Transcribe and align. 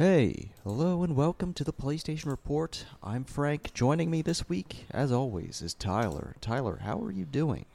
Hey, 0.00 0.52
hello 0.64 1.02
and 1.02 1.14
welcome 1.14 1.52
to 1.52 1.62
the 1.62 1.74
PlayStation 1.74 2.24
Report. 2.30 2.86
I'm 3.02 3.22
Frank. 3.22 3.74
Joining 3.74 4.10
me 4.10 4.22
this 4.22 4.48
week, 4.48 4.86
as 4.90 5.12
always, 5.12 5.60
is 5.60 5.74
Tyler. 5.74 6.36
Tyler, 6.40 6.78
how 6.84 6.98
are 7.02 7.10
you 7.10 7.26
doing? 7.26 7.66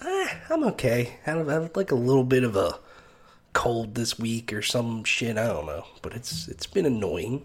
Ah, 0.00 0.34
I'm 0.48 0.64
okay. 0.64 1.18
I 1.26 1.32
have, 1.32 1.76
like 1.76 1.90
a 1.90 1.94
little 1.94 2.24
bit 2.24 2.42
of 2.42 2.56
a 2.56 2.78
cold 3.52 3.96
this 3.96 4.18
week 4.18 4.50
or 4.50 4.62
some 4.62 5.04
shit. 5.04 5.36
I 5.36 5.46
don't 5.46 5.66
know, 5.66 5.84
but 6.00 6.14
it's 6.14 6.48
it's 6.48 6.66
been 6.66 6.86
annoying. 6.86 7.44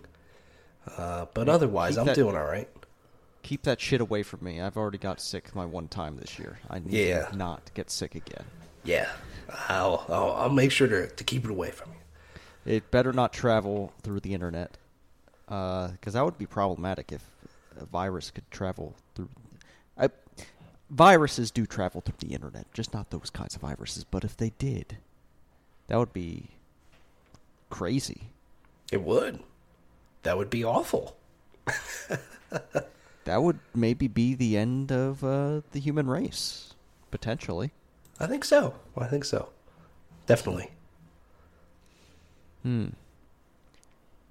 Uh, 0.96 1.26
but 1.34 1.50
otherwise, 1.50 1.98
I'm 1.98 2.06
that- 2.06 2.16
doing 2.16 2.38
all 2.38 2.46
right. 2.46 2.70
Keep 3.42 3.64
that 3.64 3.82
shit 3.82 4.00
away 4.00 4.24
from 4.24 4.42
me. 4.42 4.62
I've 4.62 4.78
already 4.78 5.00
got 5.00 5.20
sick 5.20 5.54
my 5.54 5.66
one 5.66 5.90
time 5.90 6.16
this 6.16 6.40
year. 6.40 6.60
I 6.70 6.80
need 6.80 6.94
Yeah. 6.94 7.26
to 7.26 7.36
not 7.36 7.72
get 7.74 7.92
sick 7.92 8.16
again. 8.16 8.46
Yeah, 8.86 9.10
I'll 9.68 10.06
I'll, 10.08 10.32
I'll 10.32 10.50
make 10.50 10.72
sure 10.72 10.88
to 10.88 11.08
to 11.10 11.24
keep 11.26 11.44
it 11.44 11.52
away 11.52 11.72
from 11.72 11.90
you. 11.92 11.98
It 12.66 12.92
better 12.92 13.12
not 13.12 13.34
travel 13.34 13.94
through 14.02 14.22
the 14.22 14.34
internet, 14.34 14.78
because 15.46 16.14
that 16.14 16.24
would 16.24 16.38
be 16.38 16.46
problematic 16.46 17.12
if 17.12 17.24
a 17.80 17.86
virus 17.86 18.32
could 18.32 18.50
travel 18.52 18.96
through. 19.16 19.30
I, 19.98 20.10
viruses 20.90 21.52
do 21.52 21.66
travel 21.66 22.02
through 22.02 22.28
the 22.28 22.34
internet, 22.34 22.72
just 22.74 22.94
not 22.94 23.10
those 23.10 23.30
kinds 23.30 23.56
of 23.56 23.62
viruses. 23.62 24.04
But 24.04 24.24
if 24.24 24.38
they 24.38 24.54
did, 24.58 24.98
that 25.88 25.98
would 25.98 26.14
be 26.14 26.50
crazy. 27.70 28.30
It 28.92 29.02
would. 29.02 29.40
That 30.24 30.38
would 30.38 30.50
be 30.50 30.64
awful. 30.64 31.18
That 33.26 33.42
would 33.42 33.60
maybe 33.74 34.08
be 34.08 34.36
the 34.36 34.58
end 34.58 34.92
of 34.92 35.24
uh, 35.24 35.62
the 35.72 35.80
human 35.80 36.08
race, 36.08 36.74
potentially. 37.10 37.72
I 38.20 38.28
think 38.28 38.44
so. 38.44 38.76
I 38.98 39.06
think 39.06 39.26
so. 39.26 39.50
Definitely. 40.26 40.72
Hmm. 42.64 42.88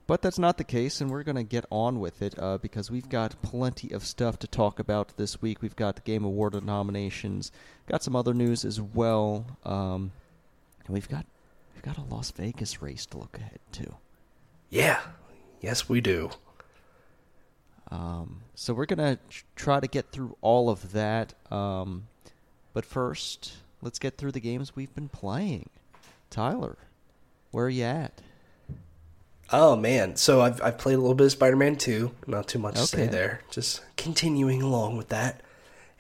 But 0.07 0.21
that's 0.21 0.39
not 0.39 0.59
the 0.59 0.65
case, 0.65 1.01
and 1.01 1.11
we're 1.11 1.23
going 1.23 1.37
to 1.37 1.45
get 1.45 1.65
on 1.71 2.01
with 2.01 2.23
it 2.23 2.35
uh, 2.39 2.59
because 2.59 2.91
we've 2.91 3.09
got 3.09 3.41
plenty 3.41 3.93
of 3.93 4.05
stuff 4.05 4.39
to 4.41 4.47
talk 4.47 4.79
about 4.79 5.17
this 5.17 5.41
week. 5.41 5.63
We've 5.63 5.77
got 5.77 5.97
the 5.97 6.03
Game 6.03 6.25
Award 6.25 6.63
nominations, 6.65 7.53
got 7.87 8.03
some 8.03 8.17
other 8.17 8.35
news 8.35 8.65
as 8.65 8.81
well, 8.81 9.47
um, 9.65 10.13
and 10.85 10.95
we've 10.95 11.09
got 11.09 11.25
we've 11.75 11.83
got 11.83 11.99
a 11.99 12.03
Las 12.15 12.31
Vegas 12.33 12.83
race 12.83 13.07
to 13.07 13.19
look 13.19 13.39
ahead 13.39 13.61
to. 13.73 13.95
Yeah. 14.71 15.01
Yes, 15.61 15.89
we 15.89 16.01
do. 16.01 16.31
Um, 17.91 18.41
so 18.55 18.75
we're 18.75 18.87
gonna 18.87 19.19
try 19.55 19.79
to 19.79 19.87
get 19.87 20.11
through 20.11 20.37
all 20.41 20.69
of 20.69 20.93
that. 20.93 21.35
Um, 21.53 22.09
but 22.73 22.85
first, 22.85 23.53
let's 23.81 23.99
get 23.99 24.17
through 24.17 24.33
the 24.33 24.41
games 24.41 24.75
we've 24.75 24.95
been 24.95 25.09
playing. 25.09 25.69
Tyler, 26.31 26.77
where 27.53 27.67
are 27.67 27.71
you 27.71 27.85
at? 27.85 28.21
Oh 29.55 29.77
man, 29.77 30.17
so 30.17 30.41
I've 30.41 30.63
I've 30.63 30.79
played 30.79 30.95
a 30.95 30.99
little 30.99 31.15
bit 31.15 31.27
of 31.27 31.33
Spider-Man 31.33 31.77
2. 31.77 32.11
Not 32.27 32.49
too 32.49 32.59
much 32.59 32.75
to 32.77 32.87
say 32.87 33.07
there. 33.07 33.43
Just 33.51 33.83
continuing 33.97 34.63
along 34.63 34.97
with 34.97 35.11
that. 35.11 35.43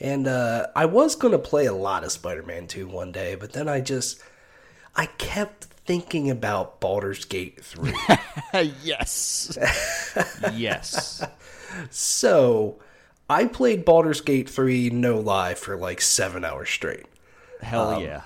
And 0.00 0.26
uh, 0.26 0.68
I 0.74 0.86
was 0.86 1.14
gonna 1.14 1.38
play 1.38 1.66
a 1.66 1.74
lot 1.74 2.02
of 2.02 2.10
Spider-Man 2.12 2.66
2 2.66 2.88
one 2.88 3.12
day, 3.12 3.34
but 3.34 3.52
then 3.52 3.68
I 3.68 3.80
just 3.82 4.20
I 4.96 5.06
kept 5.06 5.64
thinking 5.84 6.30
about 6.30 6.80
Baldur's 6.80 7.24
Gate 7.26 7.62
3. 7.62 7.92
yes, 8.82 9.58
yes. 10.54 11.22
so 11.90 12.80
I 13.28 13.44
played 13.44 13.84
Baldur's 13.84 14.22
Gate 14.22 14.48
3 14.48 14.90
no 14.90 15.18
lie 15.18 15.54
for 15.54 15.76
like 15.76 16.00
seven 16.00 16.42
hours 16.44 16.70
straight. 16.70 17.04
Hell 17.60 18.00
yeah, 18.00 18.22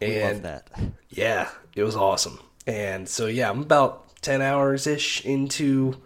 we 0.00 0.22
love 0.22 0.32
and- 0.36 0.44
that. 0.44 0.70
Yeah, 1.10 1.48
it 1.74 1.82
was 1.82 1.96
awesome. 1.96 2.38
And 2.68 3.08
so 3.08 3.26
yeah, 3.26 3.50
I'm 3.50 3.62
about 3.62 4.04
10 4.22 4.42
hours 4.42 4.86
ish 4.86 5.24
into 5.24 5.96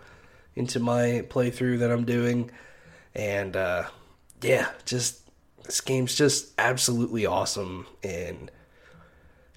into 0.55 0.79
my 0.79 1.25
playthrough 1.29 1.81
that 1.81 1.91
I'm 1.91 2.05
doing 2.05 2.51
and 3.15 3.57
uh 3.57 3.85
yeah, 4.43 4.71
just 4.85 5.23
this 5.65 5.81
game's 5.81 6.15
just 6.15 6.53
absolutely 6.59 7.27
awesome 7.27 7.87
and 8.03 8.51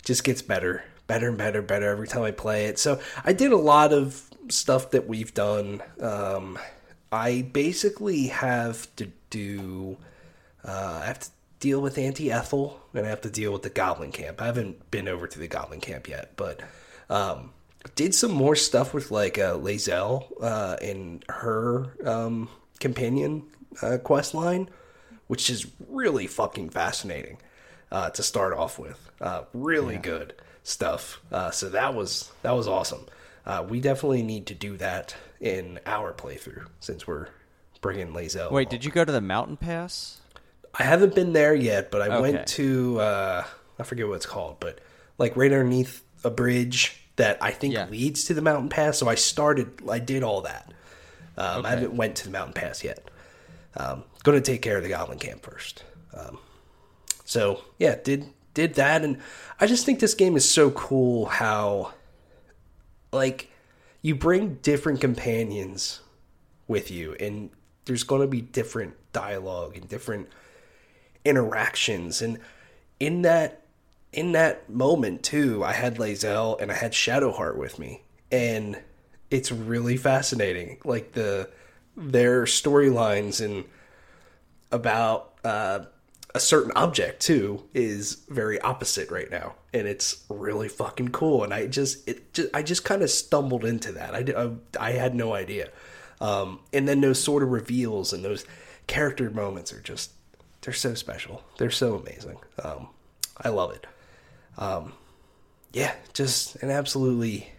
just 0.03 0.23
gets 0.23 0.41
better, 0.41 0.83
better 1.07 1.29
and 1.29 1.37
better, 1.37 1.61
better 1.61 1.89
every 1.89 2.07
time 2.07 2.23
I 2.23 2.31
play 2.31 2.65
it. 2.65 2.79
So 2.79 2.99
I 3.23 3.33
did 3.33 3.51
a 3.51 3.57
lot 3.57 3.91
of 3.91 4.29
stuff 4.49 4.91
that 4.91 5.07
we've 5.07 5.33
done. 5.33 5.81
Um, 5.99 6.59
I 7.11 7.41
basically 7.41 8.27
have 8.27 8.93
to 8.97 9.11
do. 9.29 9.97
Uh, 10.63 10.99
I 11.01 11.05
have 11.05 11.19
to 11.19 11.29
deal 11.59 11.81
with 11.81 11.97
Auntie 11.97 12.31
Ethel, 12.31 12.79
and 12.93 13.05
I 13.05 13.09
have 13.09 13.21
to 13.21 13.29
deal 13.29 13.51
with 13.51 13.63
the 13.63 13.69
Goblin 13.69 14.11
Camp. 14.11 14.41
I 14.41 14.45
haven't 14.45 14.91
been 14.91 15.07
over 15.07 15.27
to 15.27 15.39
the 15.39 15.47
Goblin 15.47 15.81
Camp 15.81 16.07
yet, 16.07 16.33
but 16.35 16.61
um, 17.09 17.51
did 17.95 18.15
some 18.15 18.31
more 18.31 18.55
stuff 18.55 18.93
with 18.93 19.11
like 19.11 19.37
uh, 19.37 19.53
Lae'zel 19.55 20.25
uh, 20.41 20.77
and 20.81 21.23
her 21.29 21.95
um, 22.07 22.49
companion 22.79 23.43
uh, 23.81 23.97
quest 24.03 24.33
line, 24.33 24.69
which 25.27 25.49
is 25.49 25.67
really 25.89 26.27
fucking 26.27 26.69
fascinating 26.69 27.37
uh, 27.91 28.09
to 28.11 28.23
start 28.23 28.53
off 28.53 28.79
with. 28.79 29.09
Uh, 29.21 29.43
really 29.53 29.97
good 29.97 30.33
stuff. 30.63 31.21
Uh, 31.31 31.51
so 31.51 31.69
that 31.69 31.93
was 31.93 32.31
that 32.41 32.51
was 32.51 32.67
awesome. 32.67 33.05
Uh, 33.45 33.63
we 33.67 33.79
definitely 33.79 34.23
need 34.23 34.47
to 34.47 34.55
do 34.55 34.75
that 34.77 35.15
in 35.39 35.79
our 35.85 36.11
playthrough 36.11 36.65
since 36.79 37.05
we're 37.05 37.27
bringing 37.81 38.07
Lae'zel. 38.13 38.51
Wait, 38.51 38.63
along. 38.63 38.71
did 38.71 38.83
you 38.85 38.91
go 38.91 39.05
to 39.05 39.11
the 39.11 39.21
mountain 39.21 39.55
pass? 39.57 40.19
I 40.77 40.83
haven't 40.83 41.13
been 41.13 41.33
there 41.33 41.53
yet, 41.53 41.91
but 41.91 42.01
I 42.01 42.07
Okay. 42.07 42.21
went 42.21 42.47
to 42.47 42.99
uh, 42.99 43.43
I 43.77 43.83
forget 43.83 44.07
what 44.07 44.15
it's 44.15 44.25
called, 44.25 44.59
but 44.59 44.79
like 45.19 45.37
right 45.37 45.51
underneath 45.51 46.01
a 46.25 46.29
bridge 46.29 47.01
that 47.15 47.37
I 47.41 47.51
think 47.51 47.73
Yeah. 47.73 47.87
leads 47.89 48.25
to 48.25 48.33
the 48.33 48.41
mountain 48.41 48.67
pass. 48.69 48.97
So 48.97 49.07
I 49.07 49.15
started, 49.15 49.81
I 49.89 49.99
did 49.99 50.21
all 50.23 50.41
that. 50.41 50.73
Um, 51.37 51.59
Okay. 51.59 51.67
I 51.67 51.69
haven't 51.71 51.95
went 51.95 52.15
to 52.17 52.25
the 52.25 52.31
mountain 52.31 52.53
pass 52.53 52.83
yet. 52.83 53.09
Um, 53.77 54.03
going 54.23 54.41
to 54.41 54.51
take 54.51 54.61
care 54.61 54.77
of 54.77 54.83
the 54.83 54.89
goblin 54.89 55.19
camp 55.19 55.43
first. 55.43 55.83
Um, 56.13 56.39
so 57.25 57.61
yeah, 57.77 57.95
did 57.95 58.27
did 58.53 58.75
that, 58.75 59.03
and 59.03 59.17
I 59.59 59.67
just 59.67 59.85
think 59.85 59.99
this 59.99 60.13
game 60.13 60.37
is 60.37 60.49
so 60.49 60.71
cool. 60.71 61.25
How 61.25 61.93
like 63.11 63.51
you 64.01 64.15
bring 64.15 64.55
different 64.61 65.01
companions 65.01 65.99
with 66.67 66.89
you, 66.89 67.15
and 67.19 67.49
there's 67.83 68.03
going 68.03 68.21
to 68.21 68.27
be 68.27 68.39
different 68.41 68.93
dialogue 69.11 69.75
and 69.75 69.89
different 69.89 70.29
interactions, 71.25 72.21
and 72.21 72.39
in 72.99 73.23
that 73.23 73.64
in 74.15 74.31
that 74.31 74.69
moment 74.69 75.23
too, 75.23 75.63
I 75.63 75.73
had 75.73 75.97
Lae'zel 75.97 76.59
and 76.59 76.71
I 76.71 76.75
had 76.75 76.93
Shadowheart 76.93 77.57
with 77.57 77.77
me, 77.77 78.01
and 78.31 78.81
it's 79.29 79.51
really 79.51 79.97
fascinating. 79.97 80.77
Like 80.85 81.11
the 81.11 81.49
their 81.97 82.43
storylines 82.43 83.43
and 83.43 83.65
about 84.71 85.33
uh, 85.43 85.85
a 86.33 86.39
certain 86.39 86.71
object 86.75 87.21
too 87.21 87.63
is 87.73 88.23
very 88.29 88.59
opposite 88.61 89.11
right 89.11 89.29
now, 89.29 89.55
and 89.73 89.85
it's 89.85 90.23
really 90.29 90.69
fucking 90.69 91.09
cool. 91.09 91.43
And 91.43 91.53
I 91.53 91.67
just 91.67 92.07
it 92.07 92.33
just, 92.33 92.49
I 92.53 92.63
just 92.63 92.85
kind 92.85 93.01
of 93.01 93.09
stumbled 93.09 93.65
into 93.65 93.91
that. 93.91 94.15
I, 94.15 94.43
I 94.43 94.89
I 94.89 94.91
had 94.93 95.13
no 95.13 95.33
idea. 95.33 95.69
Um, 96.21 96.61
and 96.71 96.87
then 96.87 97.01
those 97.01 97.21
sort 97.21 97.43
of 97.43 97.49
reveals 97.51 98.13
and 98.13 98.23
those 98.23 98.45
character 98.87 99.29
moments 99.29 99.73
are 99.73 99.81
just 99.81 100.11
they're 100.61 100.73
so 100.73 100.93
special. 100.93 101.43
They're 101.57 101.69
so 101.69 101.95
amazing. 101.95 102.37
Um, 102.63 102.87
I 103.41 103.49
love 103.49 103.71
it. 103.71 103.85
Um, 104.57 104.93
yeah, 105.73 105.93
just 106.13 106.55
an 106.57 106.71
absolutely 106.71 107.49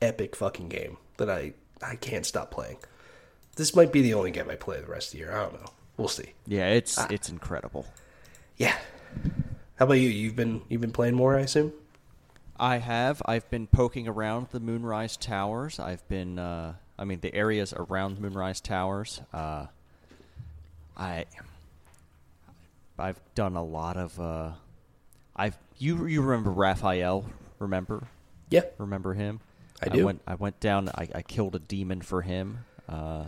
epic 0.00 0.36
fucking 0.36 0.68
game 0.68 0.98
that 1.16 1.30
I 1.30 1.54
I 1.82 1.96
can't 1.96 2.26
stop 2.26 2.50
playing. 2.50 2.76
This 3.56 3.74
might 3.74 3.92
be 3.92 4.02
the 4.02 4.14
only 4.14 4.30
game 4.30 4.48
I 4.50 4.56
play 4.56 4.80
the 4.80 4.86
rest 4.86 5.08
of 5.08 5.12
the 5.12 5.18
year. 5.18 5.32
I 5.32 5.42
don't 5.42 5.54
know. 5.54 5.70
We'll 5.96 6.08
see. 6.08 6.32
Yeah, 6.46 6.68
it's 6.68 6.98
it's 7.10 7.28
incredible. 7.28 7.86
Yeah. 8.56 8.76
How 9.76 9.86
about 9.86 9.94
you? 9.94 10.08
You've 10.08 10.36
been 10.36 10.62
you've 10.68 10.80
been 10.80 10.92
playing 10.92 11.14
more, 11.14 11.36
I 11.36 11.40
assume. 11.40 11.72
I 12.58 12.78
have. 12.78 13.20
I've 13.24 13.48
been 13.50 13.66
poking 13.66 14.06
around 14.06 14.48
the 14.52 14.60
Moonrise 14.60 15.16
Towers. 15.16 15.80
I've 15.80 16.06
been, 16.06 16.38
uh, 16.38 16.74
I 16.96 17.04
mean, 17.04 17.18
the 17.20 17.34
areas 17.34 17.72
around 17.72 18.20
Moonrise 18.20 18.60
Towers. 18.60 19.20
Uh, 19.32 19.66
I, 20.96 21.24
I've 22.98 23.20
done 23.34 23.56
a 23.56 23.64
lot 23.64 23.96
of. 23.96 24.20
Uh, 24.20 24.52
I've 25.34 25.58
you 25.82 26.06
you 26.06 26.22
remember 26.22 26.50
Raphael? 26.50 27.24
Remember? 27.58 28.08
Yeah. 28.50 28.62
Remember 28.78 29.14
him? 29.14 29.40
I 29.82 29.88
do. 29.88 30.04
went 30.04 30.22
I 30.26 30.36
went 30.36 30.60
down. 30.60 30.88
I, 30.94 31.08
I 31.14 31.22
killed 31.22 31.56
a 31.56 31.58
demon 31.58 32.02
for 32.02 32.22
him, 32.22 32.64
uh, 32.88 33.26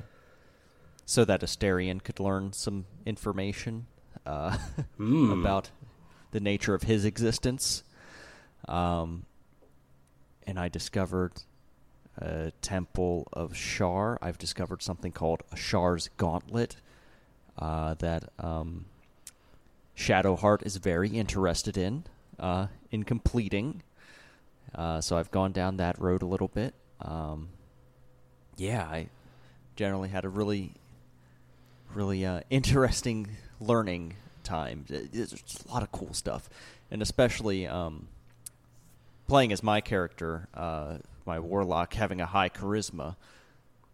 so 1.05 1.25
that 1.25 1.41
Astarion 1.41 2.03
could 2.03 2.21
learn 2.21 2.53
some 2.53 2.87
information 3.05 3.87
uh, 4.25 4.57
Hmm. 4.97 5.33
about 5.33 5.71
the 6.31 6.41
nature 6.41 6.75
of 6.75 6.83
his 6.85 7.05
existence. 7.05 7.83
Um, 8.69 9.27
and 10.47 10.59
I 10.59 10.69
discovered 10.69 11.33
a 12.19 12.53
temple 12.63 13.27
of 13.33 13.57
Shar. 13.57 14.19
I've 14.23 14.39
discovered 14.39 14.83
something 14.83 15.11
called 15.13 15.43
a 15.51 15.57
Shar's 15.57 16.09
Gauntlet 16.17 16.77
uh, 17.59 17.95
that 17.95 18.31
um, 18.39 18.87
Shadowheart 19.97 20.65
is 20.65 20.77
very 20.77 21.09
interested 21.11 21.77
in 21.77 22.05
uh, 22.39 22.67
in 22.91 23.05
completing. 23.05 23.83
Uh, 24.75 25.01
so 25.01 25.17
I've 25.17 25.31
gone 25.31 25.53
down 25.53 25.77
that 25.77 26.01
road 26.01 26.23
a 26.23 26.27
little 26.27 26.49
bit. 26.49 26.75
Um, 27.01 27.49
yeah, 28.57 28.83
I 28.83 29.09
generally 29.77 30.09
had 30.09 30.25
a 30.25 30.29
really, 30.29 30.73
really 31.93 32.25
uh, 32.25 32.41
interesting 32.51 33.29
learning 33.61 34.15
time. 34.43 34.85
There's 34.89 35.33
a 35.69 35.73
lot 35.73 35.83
of 35.83 35.93
cool 35.93 36.13
stuff, 36.13 36.49
and 36.91 37.03
especially 37.03 37.67
um, 37.67 38.09
playing 39.29 39.53
as 39.53 39.63
my 39.63 39.81
character, 39.81 40.49
uh, 40.55 40.99
my 41.27 41.39
warlock, 41.39 41.95
having 41.95 42.21
a 42.21 42.27
high 42.27 42.49
charisma. 42.49 43.17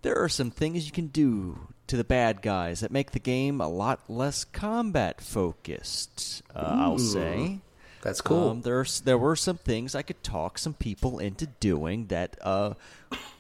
There 0.02 0.16
are 0.16 0.31
some 0.31 0.50
things 0.50 0.87
you 0.87 0.92
can 0.92 1.08
do 1.08 1.58
to 1.87 1.96
the 1.96 2.04
bad 2.04 2.40
guys 2.40 2.81
that 2.81 2.90
make 2.90 3.10
the 3.10 3.19
game 3.19 3.60
a 3.60 3.69
lot 3.69 4.08
less 4.08 4.44
combat 4.44 5.20
focused. 5.20 6.42
Uh, 6.54 6.76
I'll 6.81 6.98
say. 6.98 7.60
That's 8.02 8.20
cool. 8.20 8.50
Um, 8.50 8.62
there's 8.62 9.00
there 9.02 9.19
were 9.19 9.37
some 9.37 9.58
things 9.58 9.94
I 9.94 10.02
could 10.02 10.23
talk 10.23 10.58
some 10.58 10.75
people 10.75 11.19
into 11.19 11.47
doing 11.47 12.06
that 12.06 12.37
uh, 12.41 12.75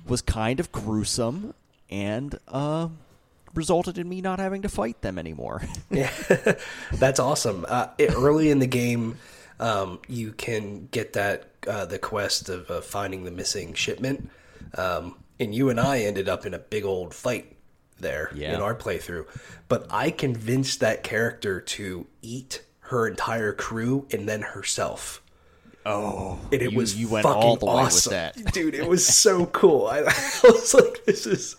was 0.06 0.20
kind 0.22 0.60
of 0.60 0.70
gruesome 0.70 1.54
and 1.88 2.38
uh, 2.48 2.88
resulted 3.54 3.96
in 3.98 4.08
me 4.08 4.20
not 4.20 4.38
having 4.38 4.62
to 4.62 4.68
fight 4.68 5.00
them 5.02 5.18
anymore. 5.18 5.62
Yeah, 5.90 6.12
that's 6.92 7.18
awesome. 7.18 7.64
Uh, 7.68 7.88
it, 7.98 8.12
early 8.14 8.50
in 8.50 8.58
the 8.60 8.66
game, 8.66 9.18
um, 9.58 9.98
you 10.08 10.32
can 10.32 10.86
get 10.92 11.14
that 11.14 11.48
uh, 11.66 11.84
the 11.86 11.98
quest 11.98 12.48
of 12.48 12.70
uh, 12.70 12.80
finding 12.80 13.24
the 13.24 13.30
missing 13.30 13.74
shipment, 13.74 14.30
um, 14.76 15.16
and 15.40 15.54
you 15.54 15.68
and 15.70 15.80
I 15.80 16.00
ended 16.00 16.28
up 16.28 16.44
in 16.46 16.54
a 16.54 16.58
big 16.58 16.84
old 16.84 17.12
fight 17.14 17.56
there 17.98 18.30
Yeah. 18.34 18.54
in 18.54 18.60
our 18.60 18.74
playthrough. 18.74 19.26
But 19.68 19.86
I 19.90 20.10
convinced 20.10 20.80
that 20.80 21.02
character 21.02 21.60
to 21.60 22.06
eat 22.22 22.62
her 22.90 23.06
entire 23.08 23.52
crew 23.52 24.06
and 24.12 24.28
then 24.28 24.42
herself. 24.42 25.22
oh, 25.86 26.38
And 26.52 26.60
it 26.62 26.72
you, 26.72 26.76
was 26.78 26.96
you 26.96 27.08
went 27.08 27.24
fucking 27.24 27.42
all 27.42 27.56
the 27.56 27.66
way 27.66 27.72
awesome. 27.72 28.10
with 28.12 28.34
that. 28.44 28.52
dude. 28.52 28.74
It 28.74 28.86
was 28.88 29.06
so 29.06 29.46
cool. 29.46 29.86
I, 29.86 29.98
I 30.00 30.04
was 30.44 30.74
like, 30.74 31.04
"This 31.06 31.26
is." 31.26 31.56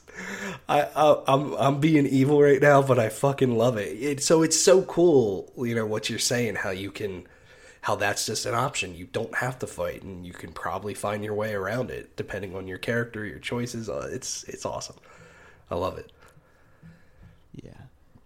I, 0.69 0.83
I 0.95 1.24
I'm 1.28 1.54
I'm 1.54 1.80
being 1.80 2.06
evil 2.06 2.42
right 2.42 2.62
now, 2.62 2.81
but 2.81 3.00
I 3.00 3.10
fucking 3.10 3.57
love 3.57 3.78
it. 3.78 3.98
it. 4.01 4.24
So 4.24 4.44
it's 4.44 4.60
so 4.60 4.83
cool, 4.83 5.51
you 5.57 5.74
know 5.74 5.86
what 5.86 6.10
you're 6.10 6.19
saying. 6.19 6.56
How 6.56 6.69
you 6.69 6.92
can, 6.92 7.25
how 7.81 7.95
that's 7.95 8.25
just 8.25 8.45
an 8.45 8.54
option. 8.54 8.94
You 8.95 9.06
don't 9.06 9.34
have 9.36 9.57
to 9.60 9.68
fight, 9.68 10.04
and 10.04 10.25
you 10.25 10.34
can 10.34 10.51
probably 10.51 10.94
find 10.94 11.24
your 11.24 11.34
way 11.34 11.54
around 11.54 11.89
it 11.89 12.16
depending 12.16 12.56
on 12.56 12.68
your 12.68 12.77
character, 12.77 13.25
your 13.25 13.39
choices. 13.39 13.89
Uh, 13.89 14.10
it's 14.12 14.44
it's 14.44 14.66
awesome. 14.66 14.98
I 15.72 15.75
love 15.75 15.98
it. 15.98 16.12
Yeah, 17.54 17.72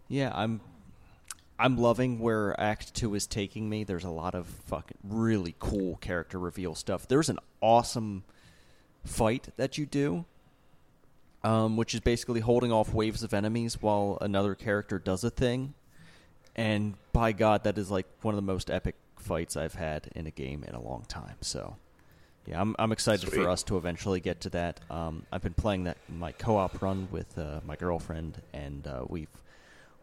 yeah. 0.10 0.32
I'm 0.36 0.60
I'm 1.58 1.78
loving 1.78 2.20
where 2.20 2.60
Act 2.60 2.94
Two 2.94 3.16
is 3.16 3.28
taking 3.28 3.70
me. 3.70 3.84
There's 3.84 4.04
a 4.04 4.10
lot 4.10 4.36
of 4.36 4.46
fucking 4.46 4.98
really 5.04 5.56
cool 5.60 5.96
character 5.98 6.38
reveal 6.38 6.76
stuff. 6.76 7.08
There's 7.08 7.30
an 7.30 7.40
awesome 7.62 8.24
fight 9.06 9.50
that 9.56 9.78
you 9.78 9.86
do, 9.86 10.26
um, 11.44 11.78
which 11.78 11.94
is 11.94 12.02
basically 12.02 12.42
holding 12.42 12.72
off 12.72 12.94
waves 12.94 13.24
of 13.24 13.34
enemies 13.34 13.82
while 13.82 14.18
another 14.20 14.56
character 14.56 15.00
does 15.00 15.24
a 15.24 15.30
thing. 15.30 15.74
And 16.56 16.96
by 17.14 17.32
God, 17.32 17.64
that 17.64 17.78
is 17.78 17.90
like 17.90 18.08
one 18.22 18.34
of 18.34 18.38
the 18.38 18.42
most 18.42 18.70
epic 18.70 18.96
fights 19.18 19.56
I've 19.56 19.76
had 19.76 20.10
in 20.16 20.28
a 20.28 20.32
game 20.32 20.64
in 20.68 20.76
a 20.76 20.82
long 20.82 21.06
time. 21.08 21.36
So, 21.42 21.78
yeah, 22.46 22.60
I'm 22.60 22.76
I'm 22.78 22.92
excited 22.92 23.30
Sweet. 23.30 23.44
for 23.44 23.50
us 23.50 23.64
to 23.64 23.78
eventually 23.78 24.20
get 24.20 24.42
to 24.42 24.50
that. 24.52 24.82
Um, 24.90 25.26
I've 25.32 25.42
been 25.42 25.54
playing 25.54 25.86
that 25.86 25.98
my 26.10 26.34
co-op 26.34 26.82
run 26.82 27.08
with 27.12 27.38
uh, 27.38 27.62
my 27.66 27.78
girlfriend, 27.78 28.42
and 28.54 28.86
uh, 28.86 29.06
we've 29.08 29.30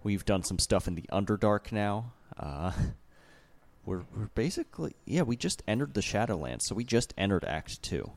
we've 0.02 0.24
done 0.24 0.42
some 0.42 0.58
stuff 0.58 0.86
in 0.88 0.94
the 0.94 1.04
Underdark 1.12 1.72
now. 1.72 2.12
Uh, 2.38 2.72
we're 3.84 4.02
we're 4.16 4.26
basically 4.34 4.94
yeah, 5.04 5.22
we 5.22 5.36
just 5.36 5.62
entered 5.68 5.94
the 5.94 6.00
Shadowlands, 6.00 6.62
so 6.62 6.74
we 6.74 6.84
just 6.84 7.12
entered 7.18 7.44
Act 7.44 7.82
Two. 7.82 8.10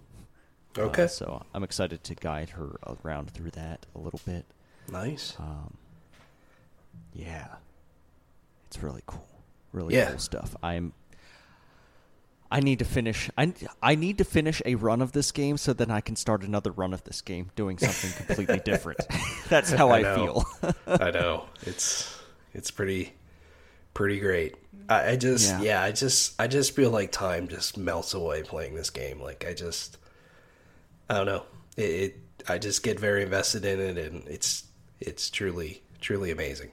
Uh, 0.77 0.81
Okay, 0.81 1.07
so 1.07 1.45
I'm 1.53 1.63
excited 1.63 2.03
to 2.03 2.15
guide 2.15 2.49
her 2.51 2.77
around 3.03 3.31
through 3.31 3.51
that 3.51 3.85
a 3.95 3.99
little 3.99 4.19
bit. 4.25 4.45
nice. 4.91 5.35
Um, 5.39 5.77
yeah, 7.13 7.47
it's 8.67 8.81
really 8.83 9.01
cool. 9.05 9.27
Really 9.71 9.95
Yeah. 9.95 10.09
cool 10.11 10.19
stuff. 10.19 10.55
I'm. 10.61 10.93
I 12.55 12.61
need 12.61 12.79
to 12.79 12.85
finish. 12.85 13.29
I 13.37 13.53
I 13.83 13.95
need 13.95 14.17
to 14.19 14.23
finish 14.23 14.61
a 14.65 14.75
run 14.75 15.01
of 15.01 15.11
this 15.11 15.33
game 15.33 15.57
so 15.57 15.73
then 15.73 15.91
I 15.91 15.99
can 15.99 16.15
start 16.15 16.41
another 16.41 16.71
run 16.71 16.93
of 16.93 17.03
this 17.03 17.19
game 17.19 17.51
doing 17.57 17.77
something 17.77 18.25
completely 18.25 18.59
different. 18.65 19.01
That's 19.49 19.71
how 19.73 19.89
I, 19.91 20.01
know. 20.03 20.15
feel. 20.15 20.73
I 20.87 21.11
know 21.11 21.47
it's 21.63 22.17
it's 22.53 22.71
pretty 22.71 23.11
pretty 23.93 24.21
great. 24.21 24.55
I, 24.87 25.09
I 25.11 25.15
just 25.17 25.49
Yeah. 25.49 25.61
yeah. 25.63 25.83
I 25.83 25.91
just 25.91 26.39
I 26.39 26.47
just 26.47 26.73
feel 26.73 26.91
like 26.91 27.11
time 27.11 27.49
just 27.49 27.77
melts 27.77 28.13
away 28.13 28.41
playing 28.43 28.73
this 28.73 28.89
game. 28.89 29.19
Like 29.19 29.45
I 29.45 29.53
just 29.53 29.97
I 31.09 31.15
don't 31.15 31.25
know. 31.25 31.43
It, 31.75 31.83
it 31.83 32.19
I 32.47 32.57
just 32.57 32.83
get 32.83 32.97
very 32.97 33.23
invested 33.23 33.65
in 33.65 33.81
it, 33.81 33.97
and 33.97 34.25
it's 34.29 34.63
it's 35.01 35.29
truly 35.29 35.83
truly 35.99 36.31
amazing. 36.31 36.71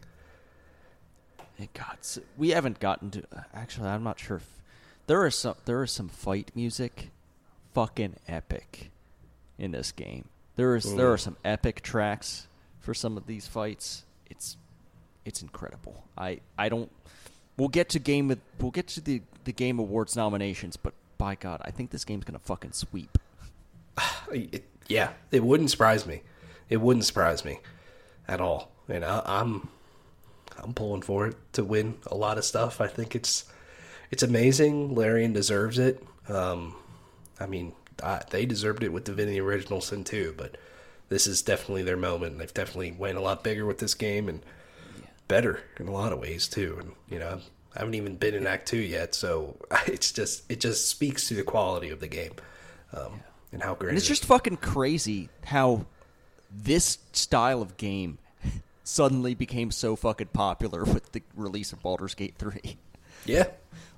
Thank 1.59 1.73
God, 1.73 1.99
we 2.39 2.51
haven't 2.51 2.79
gotten 2.79 3.11
to. 3.11 3.25
Actually, 3.53 3.89
I'm 3.89 4.05
not 4.05 4.21
sure 4.21 4.37
if 4.37 4.62
there 5.07 5.27
is 5.27 5.35
some. 5.37 5.57
There 5.65 5.83
is 5.83 5.91
some 5.91 6.09
fight 6.09 6.51
music, 6.55 7.11
fucking 7.75 8.17
epic, 8.29 8.91
in 9.59 9.71
this 9.71 9.93
game. 9.93 10.27
There 10.57 10.77
is 10.77 10.95
there 10.97 11.13
are 11.13 11.19
some 11.19 11.37
epic 11.45 11.83
tracks 11.83 12.47
for 12.81 12.93
some 12.93 13.17
of 13.17 13.27
these 13.27 13.47
fights. 13.47 14.05
It's 14.29 14.57
it's 15.25 15.41
incredible. 15.41 16.05
I 16.19 16.41
I 16.59 16.69
don't. 16.69 16.91
We'll 17.57 17.69
get 17.69 17.89
to 17.91 17.99
game 17.99 18.29
with 18.29 18.41
we'll 18.61 18.71
get 18.71 18.89
to 18.89 19.01
the 19.01 19.23
the 19.45 19.53
game 19.53 19.79
awards 19.79 20.17
nominations, 20.17 20.77
but 20.77 20.93
by 21.17 21.37
God, 21.37 21.61
I 21.65 21.71
think 21.71 21.91
this 21.91 22.05
game's 22.05 22.25
gonna 22.25 22.39
fucking 22.41 22.73
sweep. 22.73 23.19
It, 24.33 24.65
yeah, 24.89 25.11
it 25.31 25.45
wouldn't 25.45 25.71
surprise 25.71 26.07
me. 26.07 26.23
It 26.71 26.79
wouldn't 26.79 27.05
surprise 27.05 27.45
me 27.45 27.59
at 28.27 28.41
all. 28.41 28.73
And 28.89 29.05
I, 29.05 29.21
I'm 29.27 29.69
I'm 30.63 30.73
pulling 30.73 31.03
for 31.03 31.27
it 31.27 31.37
to 31.53 31.65
win 31.65 31.99
a 32.07 32.15
lot 32.15 32.39
of 32.39 32.45
stuff. 32.45 32.81
I 32.81 32.87
think 32.87 33.15
it's 33.15 33.45
it's 34.13 34.23
amazing. 34.23 34.95
Larian 34.95 35.33
deserves 35.33 35.79
it. 35.79 36.01
Um, 36.29 36.77
I 37.41 37.47
mean, 37.47 37.73
I, 38.03 38.23
they 38.31 38.47
deserved 38.47 38.85
it 38.85 38.93
with 38.93 39.05
Divinity 39.05 39.41
Original 39.41 39.81
Sin 39.81 40.05
2, 40.05 40.35
but 40.37 40.57
this 41.09 41.27
is 41.27 41.43
definitely 41.43 41.83
their 41.83 41.97
moment. 41.97 42.39
They've 42.39 42.55
definitely 42.55 42.93
went 42.93 43.19
a 43.19 43.23
lot 43.23 43.43
bigger 43.43 43.67
with 43.67 43.79
this 43.79 43.95
game 43.95 44.29
and 44.29 44.41
better 45.29 45.61
in 45.79 45.89
a 45.89 45.93
lot 45.93 46.13
of 46.13 46.21
ways 46.21 46.47
too. 46.47 46.77
And 46.79 46.93
you 47.09 47.19
know, 47.19 47.41
I 47.75 47.79
haven't 47.79 47.95
even 47.95 48.17
been 48.17 48.35
in 48.35 48.47
Act 48.47 48.69
Two 48.69 48.79
yet, 48.79 49.15
so 49.15 49.57
it's 49.87 50.13
just 50.13 50.51
it 50.51 50.61
just 50.61 50.89
speaks 50.89 51.29
to 51.29 51.35
the 51.35 51.43
quality 51.43 51.91
of 51.91 52.01
the 52.01 52.09
game 52.09 52.33
um, 52.93 53.21
and 53.51 53.63
how 53.63 53.75
great. 53.75 53.91
And 53.91 53.99
it's 53.99 54.07
it 54.07 54.11
just 54.11 54.27
fucking 54.27 54.59
crazy 54.59 55.31
how 55.45 55.87
this 56.51 56.99
style 57.13 57.63
of 57.63 57.79
game 57.79 58.19
suddenly 58.85 59.35
became 59.35 59.71
so 59.71 59.97
fucking 59.97 60.29
popular 60.29 60.85
with 60.85 61.13
the 61.13 61.23
release 61.35 61.73
of 61.73 61.83
Baldur's 61.83 62.15
Gate 62.15 62.35
3. 62.37 62.77
yeah, 63.25 63.47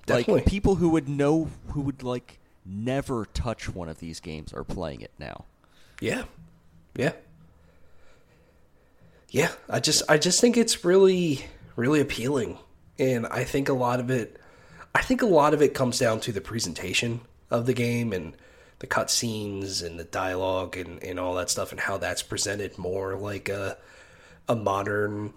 definitely. 0.07 0.35
Like 0.35 0.47
people 0.47 0.77
who 0.77 0.91
would 0.91 1.09
know 1.09 1.51
who 1.69 1.81
would 1.83 2.03
like 2.03 2.39
never 2.65 3.27
touch 3.27 3.69
one 3.69 3.89
of 3.89 3.99
these 3.99 4.21
games 4.21 4.53
are 4.53 4.65
playing 4.65 5.01
it 5.01 5.13
now. 5.19 5.45
Yeah. 6.01 6.25
Yeah. 6.97 7.13
Yeah, 9.31 9.51
I 9.69 9.81
just 9.81 10.03
I 10.09 10.17
just 10.17 10.41
think 10.41 10.57
it's 10.57 10.85
really 10.85 11.45
really 11.77 12.01
appealing. 12.01 12.59
And 12.99 13.27
I 13.27 13.43
think 13.43 13.69
a 13.69 13.73
lot 13.73 13.99
of 13.99 14.11
it 14.11 14.41
I 14.95 15.03
think 15.03 15.23
a 15.23 15.27
lot 15.27 15.55
of 15.55 15.63
it 15.63 15.75
comes 15.75 15.99
down 15.99 16.21
to 16.21 16.33
the 16.33 16.41
presentation 16.41 17.21
of 17.51 17.67
the 17.67 17.75
game 17.75 18.13
and 18.13 18.37
the 18.79 18.87
cutscenes 18.87 19.85
and 19.85 19.99
the 19.99 20.05
dialogue 20.05 20.77
and, 20.77 21.03
and 21.03 21.19
all 21.19 21.35
that 21.35 21.51
stuff 21.51 21.73
and 21.73 21.81
how 21.81 21.99
that's 21.99 22.23
presented 22.23 22.79
more 22.79 23.17
like 23.17 23.49
a 23.49 23.77
a 24.49 24.55
modern 24.55 25.33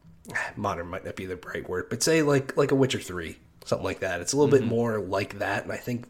modern 0.56 0.88
might 0.88 1.04
not 1.04 1.16
be 1.16 1.26
the 1.26 1.38
right 1.46 1.68
word, 1.68 1.86
but 1.88 2.02
say 2.02 2.22
like 2.22 2.56
like 2.56 2.72
a 2.72 2.74
Witcher 2.74 3.00
3, 3.00 3.36
something 3.66 3.84
like 3.84 4.00
that. 4.00 4.20
It's 4.20 4.32
a 4.32 4.36
little 4.36 4.50
bit 4.50 4.66
more 4.66 4.98
like 4.98 5.38
that 5.38 5.64
and 5.64 5.72
I 5.72 5.76
think 5.76 6.06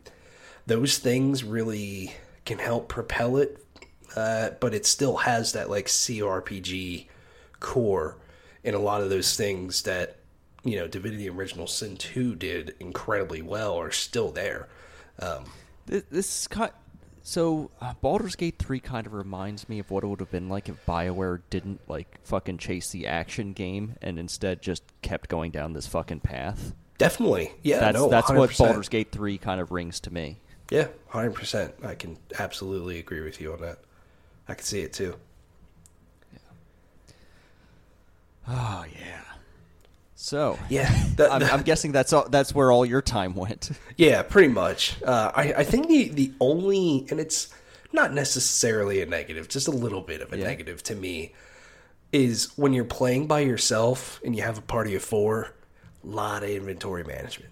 those 0.67 0.99
things 0.99 1.43
really 1.43 2.15
can 2.45 2.59
help 2.59 2.89
propel 2.89 3.37
it 3.37 3.61
uh, 4.17 4.51
but 4.61 4.75
it 4.75 4.87
still 4.87 5.17
has 5.19 5.53
that 5.53 5.69
like 5.69 5.87
CRPG 5.87 7.07
core 7.61 8.17
and 8.65 8.75
a 8.75 8.79
lot 8.79 9.03
of 9.03 9.11
those 9.11 9.37
things 9.37 9.83
that 9.83 10.17
you 10.65 10.77
know 10.77 10.89
Divinity 10.89 11.29
Original 11.29 11.67
Sin 11.67 11.97
2 11.97 12.35
did 12.35 12.75
incredibly 12.81 13.43
well 13.43 13.79
are 13.79 13.91
still 13.91 14.31
there. 14.31 14.69
Um, 15.21 15.45
This, 15.87 16.03
this 16.11 16.41
is 16.41 16.49
kind 16.49 16.73
so 17.23 17.71
uh, 17.81 17.93
Baldur's 18.01 18.37
Gate 18.37 18.57
3 18.59 18.79
kind 18.81 19.07
of 19.07 19.13
reminds 19.13 19.69
me 19.69 19.81
of 19.81 19.91
what 19.91 20.05
it 20.05 20.07
would 20.07 20.21
have 20.21 20.31
been 20.31 20.49
like 20.49 20.69
if 20.69 20.85
BioWare 20.87 21.43
didn't 21.51 21.81
like 21.89 22.21
fucking 22.25 22.59
chase 22.59 22.91
the 22.91 23.07
action 23.07 23.53
game 23.53 23.97
and 24.01 24.19
instead 24.19 24.63
just 24.63 24.85
kept 25.03 25.29
going 25.29 25.51
down 25.51 25.73
this 25.73 25.87
fucking 25.87 26.21
path. 26.21 26.73
Definitely, 26.99 27.53
yeah, 27.63 27.81
That's 27.81 27.97
no, 27.97 28.09
that's 28.09 28.31
what 28.31 28.51
100%. 28.51 28.59
Baldur's 28.59 28.89
Gate 28.89 29.13
3 29.13 29.39
kind 29.39 29.61
of 29.61 29.71
rings 29.73 30.01
to 30.01 30.13
me. 30.13 30.39
Yeah, 30.71 30.89
hundred 31.09 31.35
percent. 31.35 31.75
I 31.85 31.95
can 31.95 32.19
absolutely 32.39 32.99
agree 32.99 33.21
with 33.21 33.41
you 33.41 33.53
on 33.53 33.61
that. 33.61 33.79
I 34.49 34.55
can 34.55 34.65
see 34.65 34.81
it 34.81 34.93
too. 34.93 35.15
Oh 38.49 38.85
yeah. 39.01 39.21
So 40.15 40.59
Yeah, 40.69 40.93
that- 41.17 41.33
I'm, 41.33 41.43
I'm 41.43 41.63
guessing 41.63 41.93
that's 41.93 42.13
all, 42.13 42.29
that's 42.29 42.55
where 42.55 42.71
all 42.73 42.85
your 42.87 43.03
time 43.03 43.35
went. 43.35 43.71
Yeah, 43.99 44.23
pretty 44.23 44.49
much. 44.49 45.01
Uh, 45.03 45.33
I 45.35 45.53
I 45.55 45.65
think 45.65 45.89
the 45.89 46.09
the 46.11 46.31
only 46.39 47.07
and 47.11 47.19
it's 47.19 47.49
not 47.95 48.13
necessarily 48.13 49.01
a 49.01 49.07
negative, 49.07 49.49
just 49.49 49.69
a 49.69 49.71
little 49.71 50.03
bit 50.03 50.21
of 50.21 50.33
a 50.35 50.37
Yeah. 50.39 50.45
negative 50.45 50.83
to 50.83 50.95
me, 50.95 51.33
is 52.13 52.51
when 52.57 52.75
you're 52.75 52.85
playing 52.85 53.27
by 53.27 53.41
yourself 53.41 54.21
and 54.23 54.37
you 54.37 54.43
have 54.43 54.59
a 54.59 54.63
party 54.63 54.95
of 54.95 55.03
four, 55.03 55.55
lot 56.09 56.43
of 56.43 56.49
inventory 56.51 57.05
management. 57.05 57.51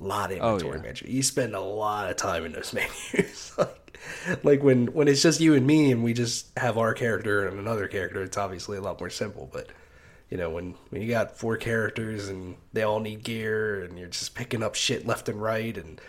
A 0.00 0.04
lot 0.04 0.30
of 0.32 0.38
Oh, 0.40 0.52
inventory 0.54 0.78
yeah. 0.78 0.82
management. 0.82 1.14
You 1.14 1.22
spend 1.22 1.54
a 1.54 1.60
lot 1.60 2.10
of 2.10 2.16
time 2.16 2.44
in 2.44 2.52
those 2.52 2.72
menus. 3.12 3.52
like, 3.58 3.98
like 4.42 4.62
when 4.62 4.86
when 4.92 5.08
it's 5.08 5.22
just 5.22 5.40
you 5.40 5.54
and 5.54 5.66
me 5.66 5.90
and 5.92 6.02
we 6.04 6.12
just 6.12 6.56
have 6.58 6.78
our 6.78 6.94
character 6.94 7.46
and 7.46 7.58
another 7.58 7.88
character, 7.88 8.22
it's 8.22 8.36
obviously 8.36 8.78
a 8.78 8.80
lot 8.80 9.00
more 9.00 9.10
simple. 9.10 9.48
But 9.52 9.68
you 10.30 10.36
know, 10.36 10.50
when 10.50 10.74
when 10.90 11.02
you 11.02 11.08
got 11.08 11.36
four 11.36 11.56
characters 11.56 12.28
and 12.28 12.56
they 12.72 12.82
all 12.82 13.00
need 13.00 13.24
gear 13.24 13.82
and 13.82 13.98
you're 13.98 14.08
just 14.08 14.34
picking 14.34 14.62
up 14.62 14.74
shit 14.76 15.06
left 15.06 15.28
and 15.28 15.42
right 15.42 15.76
and 15.76 16.00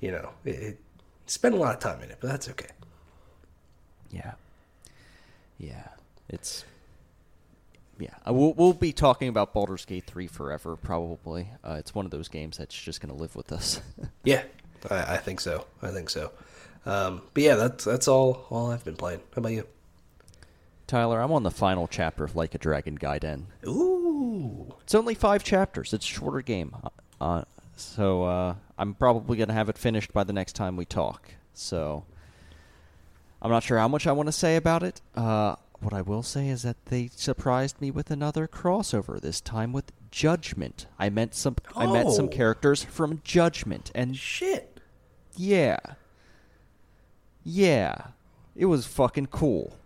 you 0.00 0.10
know, 0.10 0.30
it, 0.44 0.50
it 0.50 0.80
spend 1.26 1.54
a 1.54 1.58
lot 1.58 1.74
of 1.74 1.80
time 1.80 2.02
in 2.02 2.10
it, 2.10 2.18
but 2.20 2.28
that's 2.28 2.48
okay. 2.48 2.70
Yeah. 4.10 4.32
Yeah. 5.58 5.88
It's 6.28 6.64
yeah. 8.02 8.14
Uh, 8.26 8.32
We'll 8.32 8.52
we'll 8.54 8.72
be 8.72 8.92
talking 8.92 9.28
about 9.28 9.52
Baldur's 9.54 9.84
Gate 9.84 10.04
3 10.06 10.26
forever 10.26 10.76
probably. 10.76 11.48
Uh, 11.64 11.74
it's 11.78 11.94
one 11.94 12.04
of 12.04 12.10
those 12.10 12.28
games 12.28 12.58
that's 12.58 12.74
just 12.74 13.00
going 13.00 13.14
to 13.14 13.20
live 13.20 13.34
with 13.36 13.52
us. 13.52 13.80
Yeah, 14.24 14.42
I, 14.90 15.14
I 15.14 15.16
think 15.18 15.40
so. 15.40 15.66
I 15.82 15.88
think 15.90 16.08
so. 16.10 16.30
Um, 16.86 17.22
but 17.34 17.42
yeah, 17.42 17.54
that's 17.56 17.84
that's 17.84 18.08
all 18.08 18.46
all 18.50 18.70
I've 18.70 18.84
been 18.84 18.96
playing. 18.96 19.20
How 19.34 19.40
about 19.40 19.52
you? 19.52 19.66
Tyler, 20.86 21.20
I'm 21.20 21.32
on 21.32 21.42
the 21.42 21.50
final 21.50 21.88
chapter 21.88 22.22
of 22.24 22.36
Like 22.36 22.54
a 22.54 22.58
Dragon 22.58 22.98
Gaiden. 22.98 23.44
Ooh, 23.66 24.74
It's 24.82 24.94
only 24.94 25.14
5 25.14 25.42
chapters. 25.42 25.92
It's 25.94 26.04
a 26.04 26.08
shorter 26.08 26.42
game. 26.42 26.74
Uh, 27.20 27.44
so 27.76 28.24
uh, 28.24 28.54
I'm 28.76 28.92
probably 28.94 29.36
going 29.38 29.48
to 29.48 29.54
have 29.54 29.68
it 29.70 29.78
finished 29.78 30.12
by 30.12 30.24
the 30.24 30.32
next 30.34 30.52
time 30.54 30.76
we 30.76 30.84
talk. 30.84 31.34
So 31.54 32.04
I'm 33.40 33.50
not 33.50 33.62
sure 33.62 33.78
how 33.78 33.88
much 33.88 34.06
I 34.06 34.12
want 34.12 34.26
to 34.28 34.32
say 34.32 34.56
about 34.56 34.82
it. 34.82 35.00
Uh, 35.16 35.56
what 35.82 35.92
I 35.92 36.00
will 36.02 36.22
say 36.22 36.48
is 36.48 36.62
that 36.62 36.86
they 36.86 37.10
surprised 37.14 37.80
me 37.80 37.90
with 37.90 38.10
another 38.10 38.46
crossover. 38.46 39.20
This 39.20 39.40
time 39.40 39.72
with 39.72 39.92
Judgment. 40.10 40.86
I 40.98 41.08
met 41.10 41.34
some. 41.34 41.56
I 41.76 41.86
met 41.86 42.10
some 42.10 42.26
Oh. 42.26 42.28
characters 42.28 42.84
from 42.84 43.20
Judgment, 43.24 43.90
and 43.94 44.16
shit! 44.16 44.80
yeah, 45.36 45.78
yeah, 47.44 48.08
it 48.54 48.66
was 48.66 48.86
fucking 48.86 49.26
cool. 49.26 49.76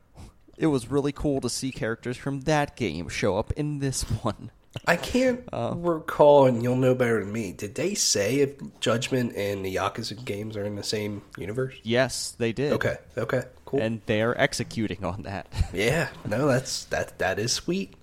It 0.59 0.67
was 0.67 0.91
really 0.91 1.13
cool 1.13 1.41
to 1.43 1.51
see 1.51 1.71
characters 1.71 2.17
from 2.17 2.41
that 2.43 2.77
game 2.77 3.09
show 3.09 3.37
up 3.39 3.53
in 3.53 3.79
this 3.79 4.03
one. 4.23 4.51
I 4.87 4.97
can't 4.97 5.41
uh, 5.55 5.73
recall, 5.75 6.47
and 6.47 6.63
you'll 6.63 6.77
know 6.77 6.95
better 6.95 7.21
than 7.25 7.33
me. 7.33 7.53
Did 7.53 7.75
they 7.77 7.95
say 7.95 8.41
if 8.41 8.57
Judgment 8.81 9.35
and 9.35 9.65
the 9.65 9.75
Yakuza 9.75 10.23
games 10.23 10.55
are 10.57 10.65
in 10.65 10.77
the 10.77 10.83
same 10.83 11.23
universe? 11.39 11.75
Yes, 11.83 12.33
they 12.39 12.53
did. 12.53 12.73
Okay, 12.75 12.97
okay, 13.17 13.45
cool. 13.67 13.81
and 13.81 14.01
they 14.07 14.23
are 14.23 14.35
executing 14.39 15.05
on 15.05 15.23
that. 15.25 15.47
yeah, 15.75 16.09
no, 16.27 16.47
that's 16.47 16.85
that 16.87 17.19
that 17.19 17.39
is 17.39 17.53
sweet. 17.53 17.95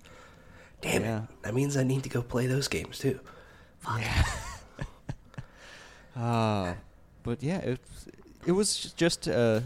Damn 0.81 1.01
Yeah. 1.03 1.17
it! 1.23 1.29
That 1.43 1.53
means 1.55 1.75
I 1.77 1.83
need 1.83 2.03
to 2.03 2.09
go 2.09 2.21
play 2.21 2.45
those 2.47 2.67
games 2.67 2.99
too. 2.99 3.19
Yeah. 3.99 4.23
Uh, 6.15 6.75
but 7.23 7.41
yeah, 7.41 7.57
it 7.57 7.79
it 8.45 8.51
was 8.51 8.93
just 8.93 9.27
uh, 9.27 9.61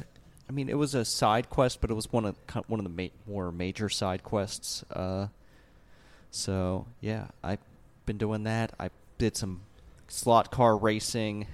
I 0.47 0.51
mean, 0.53 0.69
it 0.69 0.77
was 0.77 0.95
a 0.95 1.03
side 1.03 1.49
quest, 1.49 1.81
but 1.81 1.91
it 1.91 1.93
was 1.93 2.11
one 2.13 2.23
of 2.25 2.35
one 2.67 2.79
of 2.79 2.85
the 2.85 2.89
ma- 3.03 3.13
more 3.33 3.51
major 3.51 3.89
side 3.89 4.23
quests. 4.23 4.83
Uh, 4.89 5.27
so 6.31 6.85
yeah, 7.01 7.27
I've 7.43 7.59
been 8.05 8.17
doing 8.17 8.43
that. 8.43 8.71
I 8.79 8.91
did 9.17 9.35
some 9.35 9.59
slot 10.07 10.49
car 10.51 10.77
racing. 10.77 11.47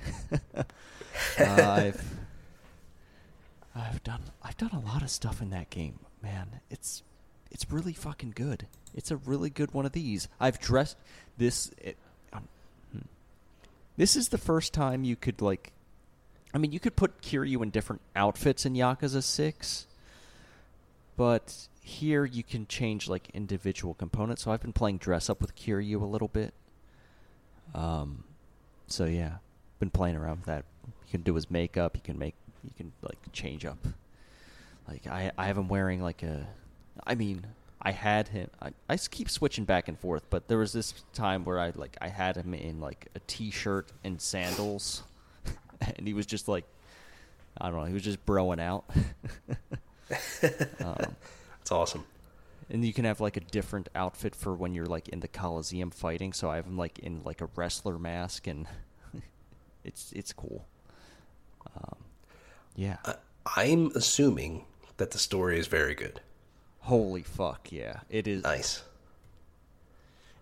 uh, 0.56 0.64
I've 1.40 2.04
I've 3.76 4.04
done 4.04 4.22
I've 4.42 4.58
done 4.58 4.72
a 4.72 4.80
lot 4.80 5.02
of 5.02 5.10
stuff 5.10 5.42
in 5.42 5.50
that 5.50 5.70
game, 5.70 6.00
man. 6.22 6.60
It's 6.70 7.04
it's 7.52 7.70
really 7.72 7.94
fucking 7.94 8.34
good. 8.36 8.68
It's 8.94 9.12
a 9.12 9.18
really 9.18 9.50
good 9.50 9.74
one 9.74 9.86
of 9.86 9.92
these. 9.92 10.28
I've 10.40 10.60
dressed 10.60 10.98
this. 11.38 11.72
It, 11.78 11.98
um, 12.32 12.48
hmm. 12.92 13.06
This 13.98 14.16
is 14.16 14.30
the 14.30 14.38
first 14.38 14.74
time 14.74 15.04
you 15.04 15.16
could 15.16 15.42
like. 15.42 15.72
I 16.54 16.60
mean, 16.60 16.72
you 16.72 16.80
could 16.80 16.96
put 16.96 17.22
Kiryu 17.22 17.64
in 17.64 17.72
different 17.72 18.02
outfits 18.16 18.66
in 18.66 18.74
Yakuza 18.74 19.24
Six, 19.24 19.88
but 21.18 21.68
here 21.82 22.26
you 22.26 22.44
can 22.44 22.68
change 22.68 23.10
like 23.10 23.30
individual 23.34 23.94
components. 23.94 24.44
So 24.44 24.52
I've 24.52 24.62
been 24.62 24.74
playing 24.74 24.98
dress 24.98 25.30
up 25.30 25.42
with 25.42 25.56
Kiryu 25.56 26.02
a 26.02 26.06
little 26.06 26.28
bit. 26.28 26.54
Um, 27.74 28.24
so 28.88 29.06
yeah, 29.06 29.38
been 29.80 29.90
playing 29.90 30.16
around 30.16 30.38
with 30.38 30.46
that. 30.46 30.66
You 30.86 31.12
can 31.12 31.22
do 31.22 31.36
his 31.36 31.50
makeup. 31.50 31.96
You 31.96 32.02
can 32.02 32.20
make. 32.20 32.36
You 32.64 32.72
can 32.76 32.92
like 33.02 33.18
change 33.32 33.66
up. 33.66 33.78
Like 34.88 35.08
I, 35.08 35.32
I 35.38 35.46
have 35.48 35.58
him 35.58 35.68
wearing 35.68 36.02
like 36.02 36.24
a. 36.24 36.48
I 37.06 37.16
mean, 37.16 37.46
I 37.82 37.92
had 37.92 38.30
him. 38.30 38.50
I, 38.62 38.72
I 38.90 38.98
keep 38.98 39.30
switching 39.30 39.66
back 39.66 39.88
and 39.88 40.00
forth, 40.00 40.24
but 40.30 40.48
there 40.48 40.58
was 40.58 40.72
this 40.74 40.94
time 41.14 41.44
where 41.46 41.60
I 41.60 41.72
like 41.76 41.98
I 42.02 42.08
had 42.10 42.38
him 42.38 42.54
in 42.54 42.80
like 42.80 43.08
a 43.16 43.20
t-shirt 43.28 43.92
and 44.04 44.22
sandals, 44.22 45.04
and 45.82 46.08
he 46.08 46.14
was 46.14 46.26
just 46.26 46.48
like, 46.48 46.66
I 47.58 47.70
don't 47.70 47.80
know, 47.80 47.86
he 47.86 47.94
was 47.94 48.04
just 48.04 48.26
broing 48.26 48.60
out. 48.62 48.86
um, 50.84 51.16
It's 51.62 51.72
awesome. 51.72 52.06
and 52.70 52.86
you 52.86 52.94
can 52.94 53.06
have 53.06 53.20
like 53.20 53.38
a 53.38 53.42
different 53.42 53.90
outfit 53.96 54.36
for 54.36 54.54
when 54.54 54.74
you're 54.74 54.86
like 54.86 55.10
in 55.10 55.20
the 55.22 55.28
Coliseum 55.28 55.92
fighting. 55.92 56.34
So 56.34 56.50
I 56.50 56.58
have 56.58 56.66
him 56.66 56.78
like 56.78 57.00
in 57.00 57.22
like 57.24 57.42
a 57.42 57.50
wrestler 57.56 57.98
mask, 57.98 58.48
and 58.48 58.68
it's 59.84 60.12
it's 60.14 60.34
cool. 60.34 60.66
Um, 61.76 61.96
yeah. 62.76 62.98
I, 63.06 63.16
I'm 63.58 63.92
assuming 63.96 64.66
that 64.98 65.12
the 65.12 65.18
story 65.20 65.60
is 65.60 65.68
very 65.68 65.96
good. 65.96 66.22
Holy 66.80 67.24
fuck, 67.24 67.72
yeah, 67.72 68.02
it 68.10 68.28
is. 68.28 68.44
Nice. 68.44 68.84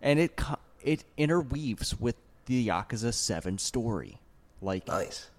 and 0.01 0.19
it 0.19 0.39
it 0.83 1.03
interweaves 1.17 2.00
with 2.00 2.15
the 2.45 2.67
Yakuza 2.67 3.13
Seven 3.13 3.57
story. 3.59 4.17
Like 4.61 4.88
Nice. 4.88 5.29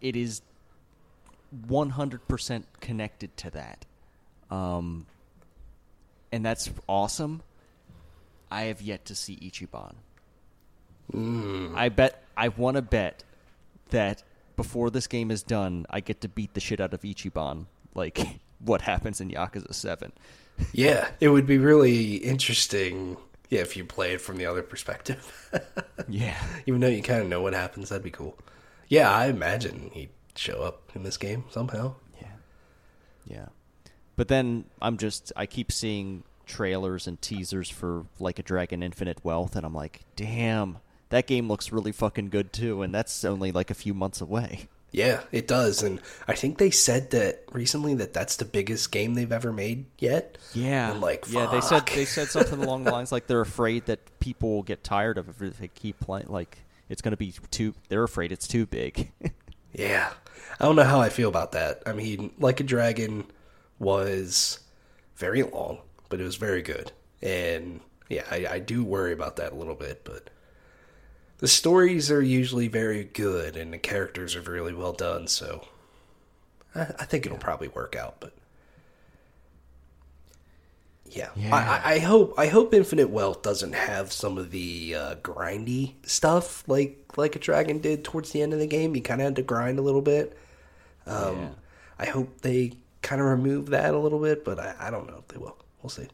it 0.00 0.14
is 0.16 0.42
one 1.66 1.90
hundred 1.90 2.26
percent 2.28 2.66
connected 2.80 3.36
to 3.38 3.50
that, 3.50 3.84
um, 4.50 5.06
and 6.30 6.44
that's 6.44 6.70
awesome. 6.88 7.42
I 8.50 8.62
have 8.64 8.80
yet 8.82 9.04
to 9.06 9.14
see 9.14 9.36
Ichiban. 9.36 9.94
I 11.76 11.88
bet 11.90 12.22
I 12.36 12.48
want 12.48 12.76
to 12.76 12.82
bet 12.82 13.24
that 13.90 14.22
before 14.56 14.90
this 14.90 15.06
game 15.06 15.30
is 15.30 15.42
done, 15.42 15.86
I 15.90 16.00
get 16.00 16.20
to 16.22 16.28
beat 16.28 16.54
the 16.54 16.60
shit 16.60 16.80
out 16.80 16.94
of 16.94 17.02
Ichiban, 17.02 17.66
like 17.94 18.18
what 18.58 18.82
happens 18.82 19.20
in 19.20 19.30
Yakuza 19.30 19.74
Seven. 19.74 20.12
Yeah, 20.72 21.08
it 21.18 21.30
would 21.30 21.46
be 21.46 21.56
really 21.56 22.16
interesting. 22.16 23.16
Yeah, 23.48 23.62
if 23.62 23.74
you 23.74 23.84
play 23.86 24.12
it 24.12 24.20
from 24.20 24.36
the 24.36 24.46
other 24.46 24.62
perspective, 24.62 25.50
Yeah, 26.08 26.40
even 26.66 26.80
though 26.80 26.88
you 26.88 27.02
kind 27.02 27.22
of 27.22 27.28
know 27.28 27.40
what 27.40 27.54
happens, 27.54 27.88
that'd 27.88 28.04
be 28.04 28.10
cool. 28.10 28.38
Yeah, 28.86 29.10
I 29.10 29.26
imagine 29.26 29.90
he'd 29.94 30.10
show 30.36 30.62
up 30.62 30.92
in 30.94 31.02
this 31.04 31.16
game 31.16 31.44
somehow. 31.50 31.94
Yeah. 32.20 32.26
Yeah. 33.26 33.46
But 34.14 34.28
then 34.28 34.66
I'm 34.80 34.98
just 34.98 35.32
I 35.34 35.46
keep 35.46 35.72
seeing 35.72 36.22
trailers 36.46 37.06
and 37.06 37.20
teasers 37.20 37.70
for 37.70 38.04
like 38.20 38.38
a 38.38 38.42
Dragon 38.42 38.82
Infinite 38.82 39.24
Wealth 39.24 39.56
and 39.56 39.64
I'm 39.64 39.74
like, 39.74 40.02
"Damn, 40.16 40.78
that 41.12 41.26
game 41.28 41.48
looks 41.48 41.70
really 41.70 41.92
fucking 41.92 42.28
good 42.30 42.52
too." 42.52 42.82
And 42.82 42.94
that's 42.94 43.24
only 43.24 43.52
like 43.52 43.70
a 43.70 43.74
few 43.74 43.94
months 43.94 44.20
away. 44.20 44.68
Yeah, 44.92 45.22
it 45.32 45.48
does, 45.48 45.82
and 45.82 46.00
I 46.28 46.34
think 46.34 46.58
they 46.58 46.70
said 46.70 47.12
that 47.12 47.44
recently 47.50 47.94
that 47.94 48.12
that's 48.12 48.36
the 48.36 48.44
biggest 48.44 48.92
game 48.92 49.14
they've 49.14 49.32
ever 49.32 49.50
made 49.50 49.86
yet. 49.98 50.36
Yeah. 50.52 50.90
I'm 50.90 51.00
like, 51.00 51.24
yeah, 51.30 51.46
they 51.46 51.62
said 51.62 51.86
they 51.86 52.04
said 52.04 52.28
something 52.28 52.62
along 52.62 52.84
the 52.84 52.92
lines 52.92 53.10
like 53.10 53.26
they're 53.26 53.40
afraid 53.40 53.86
that 53.86 54.00
people 54.20 54.50
will 54.50 54.62
get 54.62 54.84
tired 54.84 55.16
of 55.16 55.28
it 55.28 55.46
if 55.46 55.58
they 55.58 55.68
keep 55.68 55.98
playing 55.98 56.26
like 56.28 56.58
it's 56.90 57.00
going 57.00 57.12
to 57.12 57.16
be 57.16 57.32
too 57.50 57.74
they're 57.88 58.04
afraid 58.04 58.32
it's 58.32 58.46
too 58.46 58.66
big. 58.66 59.10
Yeah, 59.74 60.12
I 60.60 60.66
don't 60.66 60.76
know 60.76 60.84
how 60.84 61.00
I 61.00 61.08
feel 61.08 61.30
about 61.30 61.52
that. 61.52 61.82
I 61.86 61.94
mean, 61.94 62.32
like 62.38 62.60
a 62.60 62.62
dragon 62.62 63.24
was 63.78 64.60
very 65.16 65.42
long, 65.42 65.78
but 66.10 66.20
it 66.20 66.24
was 66.24 66.36
very 66.36 66.60
good, 66.60 66.92
and 67.22 67.80
yeah, 68.10 68.24
I, 68.30 68.46
I 68.46 68.58
do 68.58 68.84
worry 68.84 69.14
about 69.14 69.36
that 69.36 69.52
a 69.52 69.54
little 69.54 69.74
bit, 69.74 70.02
but 70.04 70.28
the 71.42 71.48
stories 71.48 72.08
are 72.08 72.22
usually 72.22 72.68
very 72.68 73.02
good, 73.02 73.56
and 73.56 73.72
the 73.72 73.78
characters 73.78 74.36
are 74.36 74.40
really 74.42 74.72
well 74.72 74.92
done, 74.92 75.26
so 75.26 75.66
I, 76.74 76.82
I 76.82 77.04
think 77.04 77.26
it'll 77.26 77.36
probably 77.36 77.66
work 77.66 77.96
out. 77.96 78.16
But 78.20 78.32
yeah, 81.10 81.30
Yeah. 81.36 81.54
I, 81.54 81.58
I- 81.90 81.94
I 81.94 81.98
hope 81.98 82.34
I 82.38 82.46
hope 82.46 82.72
Infinite 82.72 83.10
Wealth 83.10 83.42
doesn't 83.42 83.74
have 83.74 84.12
some 84.12 84.38
of 84.38 84.50
the 84.52 84.94
uh, 84.94 85.14
grindy 85.16 85.94
stuff 86.04 86.62
like 86.68 86.98
like 87.16 87.34
a 87.36 87.40
dragon 87.40 87.78
did 87.80 88.04
towards 88.04 88.30
the 88.30 88.40
end 88.40 88.52
of 88.52 88.58
the 88.60 88.66
game. 88.68 88.94
You 88.94 89.02
kind 89.02 89.20
of 89.20 89.24
had 89.26 89.36
to 89.36 89.42
grind 89.42 89.78
a 89.78 89.82
little 89.82 90.00
bit. 90.00 90.36
Um, 91.06 91.36
Yeah. 91.38 91.48
I 91.98 92.06
hope 92.06 92.40
they 92.42 92.72
kind 93.02 93.20
of 93.20 93.26
remove 93.26 93.70
that 93.70 93.94
a 93.94 93.98
little 93.98 94.20
bit, 94.20 94.44
but 94.44 94.58
I, 94.60 94.74
I 94.78 94.90
don't 94.90 95.06
know 95.08 95.16
if 95.18 95.28
they 95.28 95.38
will. 95.38 95.56
We'll 95.82 95.90
see. 95.90 96.06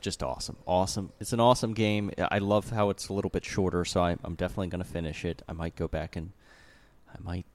Just 0.00 0.22
awesome. 0.22 0.56
Awesome. 0.66 1.12
It's 1.20 1.32
an 1.32 1.40
awesome 1.40 1.74
game. 1.74 2.10
I 2.30 2.38
love 2.38 2.70
how 2.70 2.90
it's 2.90 3.08
a 3.08 3.12
little 3.12 3.30
bit 3.30 3.44
shorter, 3.44 3.84
so 3.84 4.02
I'm, 4.02 4.18
I'm 4.24 4.34
definitely 4.34 4.68
going 4.68 4.82
to 4.82 4.88
finish 4.88 5.24
it. 5.24 5.42
I 5.48 5.52
might 5.52 5.76
go 5.76 5.88
back 5.88 6.16
and 6.16 6.32
I 7.08 7.16
might. 7.20 7.46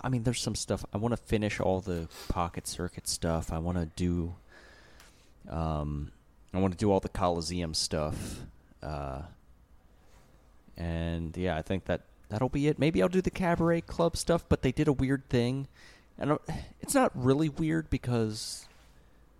I 0.00 0.08
mean, 0.08 0.24
there's 0.24 0.40
some 0.40 0.54
stuff. 0.54 0.84
I 0.92 0.98
want 0.98 1.12
to 1.12 1.16
finish 1.16 1.58
all 1.60 1.80
the 1.80 2.08
Pocket 2.28 2.66
Circuit 2.66 3.08
stuff. 3.08 3.52
I 3.52 3.58
want 3.58 3.78
to 3.78 3.86
do. 3.96 4.34
Um, 5.48 6.12
I 6.52 6.58
want 6.58 6.72
to 6.72 6.78
do 6.78 6.90
all 6.90 7.00
the 7.00 7.08
Coliseum 7.08 7.74
stuff. 7.74 8.40
Uh, 8.82 9.22
and 10.76 11.36
yeah, 11.36 11.56
I 11.56 11.62
think 11.62 11.84
that 11.86 12.02
that'll 12.28 12.48
be 12.48 12.68
it. 12.68 12.78
Maybe 12.78 13.02
I'll 13.02 13.08
do 13.08 13.22
the 13.22 13.30
Cabaret 13.30 13.82
Club 13.82 14.16
stuff, 14.16 14.44
but 14.48 14.62
they 14.62 14.72
did 14.72 14.88
a 14.88 14.92
weird 14.92 15.28
thing. 15.28 15.68
And 16.18 16.38
it's 16.80 16.94
not 16.94 17.12
really 17.14 17.48
weird 17.48 17.88
because 17.88 18.66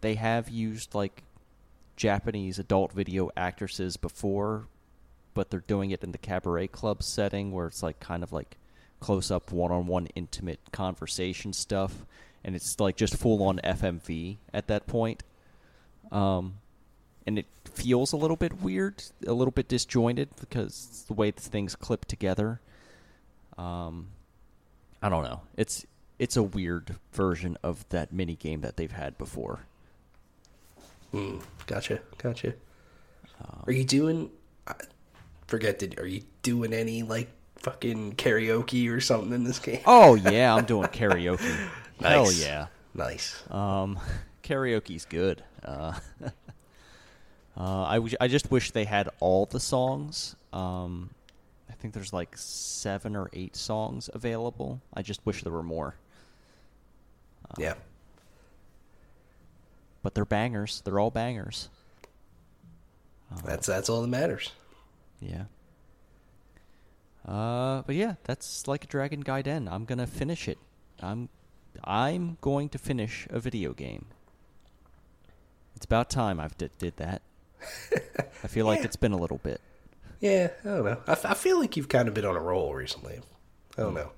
they 0.00 0.14
have 0.14 0.48
used 0.48 0.94
like 0.94 1.22
Japanese 2.00 2.58
adult 2.58 2.92
video 2.92 3.30
actresses 3.36 3.98
before, 3.98 4.68
but 5.34 5.50
they're 5.50 5.60
doing 5.60 5.90
it 5.90 6.02
in 6.02 6.12
the 6.12 6.18
Cabaret 6.18 6.68
Club 6.68 7.02
setting 7.02 7.52
where 7.52 7.66
it's 7.66 7.82
like 7.82 8.00
kind 8.00 8.22
of 8.22 8.32
like 8.32 8.56
close 9.00 9.30
up 9.30 9.52
one 9.52 9.70
on 9.70 9.86
one 9.86 10.06
intimate 10.14 10.60
conversation 10.72 11.52
stuff 11.52 12.06
and 12.42 12.56
it's 12.56 12.80
like 12.80 12.96
just 12.96 13.18
full 13.18 13.42
on 13.42 13.60
FMV 13.62 14.38
at 14.54 14.66
that 14.68 14.86
point. 14.86 15.22
Um 16.10 16.54
and 17.26 17.38
it 17.38 17.46
feels 17.70 18.14
a 18.14 18.16
little 18.16 18.38
bit 18.38 18.62
weird, 18.62 19.02
a 19.26 19.34
little 19.34 19.52
bit 19.52 19.68
disjointed 19.68 20.30
because 20.40 21.04
the 21.06 21.12
way 21.12 21.30
things 21.30 21.76
clip 21.76 22.06
together. 22.06 22.62
Um, 23.58 24.08
I 25.02 25.10
don't 25.10 25.24
know. 25.24 25.42
It's 25.54 25.84
it's 26.18 26.38
a 26.38 26.42
weird 26.42 26.96
version 27.12 27.58
of 27.62 27.86
that 27.90 28.10
mini 28.10 28.36
game 28.36 28.62
that 28.62 28.78
they've 28.78 28.90
had 28.90 29.18
before. 29.18 29.66
Mm, 31.12 31.42
gotcha, 31.66 32.00
gotcha. 32.18 32.54
Um, 33.40 33.64
are 33.66 33.72
you 33.72 33.84
doing? 33.84 34.30
I 34.66 34.74
forget. 35.46 35.78
Did 35.78 35.98
are 35.98 36.06
you 36.06 36.22
doing 36.42 36.72
any 36.72 37.02
like 37.02 37.28
fucking 37.56 38.14
karaoke 38.14 38.90
or 38.90 39.00
something 39.00 39.32
in 39.32 39.44
this 39.44 39.58
game? 39.58 39.80
Oh 39.86 40.14
yeah, 40.30 40.54
I'm 40.54 40.64
doing 40.64 40.88
karaoke. 40.88 41.40
nice. 42.00 42.12
Hell 42.12 42.32
yeah, 42.32 42.66
nice. 42.94 43.42
Um, 43.50 43.98
karaoke's 44.42 45.04
good. 45.04 45.42
Uh, 45.64 45.94
uh, 47.56 47.82
I, 47.84 47.94
w- 47.96 48.16
I 48.20 48.28
just 48.28 48.50
wish 48.50 48.70
they 48.70 48.84
had 48.84 49.08
all 49.20 49.46
the 49.46 49.60
songs. 49.60 50.36
Um, 50.52 51.10
I 51.68 51.72
think 51.74 51.94
there's 51.94 52.12
like 52.12 52.36
seven 52.36 53.16
or 53.16 53.30
eight 53.32 53.56
songs 53.56 54.08
available. 54.12 54.80
I 54.94 55.02
just 55.02 55.24
wish 55.26 55.42
there 55.42 55.52
were 55.52 55.62
more. 55.62 55.94
Uh, 57.50 57.54
yeah. 57.58 57.74
But 60.02 60.14
they're 60.14 60.24
bangers. 60.24 60.82
They're 60.84 60.98
all 60.98 61.10
bangers. 61.10 61.68
Uh, 63.32 63.40
that's 63.44 63.66
that's 63.66 63.88
all 63.88 64.02
that 64.02 64.08
matters. 64.08 64.52
Yeah. 65.20 65.44
Uh, 67.26 67.82
but 67.82 67.94
yeah, 67.94 68.14
that's 68.24 68.66
like 68.66 68.84
a 68.84 68.86
Dragon 68.86 69.22
Gaiden. 69.22 69.70
I'm 69.70 69.84
gonna 69.84 70.06
finish 70.06 70.48
it. 70.48 70.58
I'm 71.00 71.28
I'm 71.84 72.38
going 72.40 72.68
to 72.70 72.78
finish 72.78 73.26
a 73.30 73.40
video 73.40 73.72
game. 73.72 74.06
It's 75.76 75.84
about 75.84 76.10
time 76.10 76.40
I've 76.40 76.56
did, 76.58 76.76
did 76.78 76.96
that. 76.96 77.22
I 78.42 78.48
feel 78.48 78.66
like 78.66 78.84
it's 78.84 78.96
been 78.96 79.12
a 79.12 79.16
little 79.16 79.38
bit. 79.38 79.60
Yeah, 80.20 80.50
I 80.64 80.68
don't 80.68 80.84
know. 80.84 80.98
I, 81.06 81.12
I 81.12 81.34
feel 81.34 81.58
like 81.58 81.76
you've 81.76 81.88
kind 81.88 82.08
of 82.08 82.14
been 82.14 82.24
on 82.24 82.36
a 82.36 82.40
roll 82.40 82.74
recently. 82.74 83.20
I 83.78 83.82
don't 83.82 83.94
know. 83.94 84.10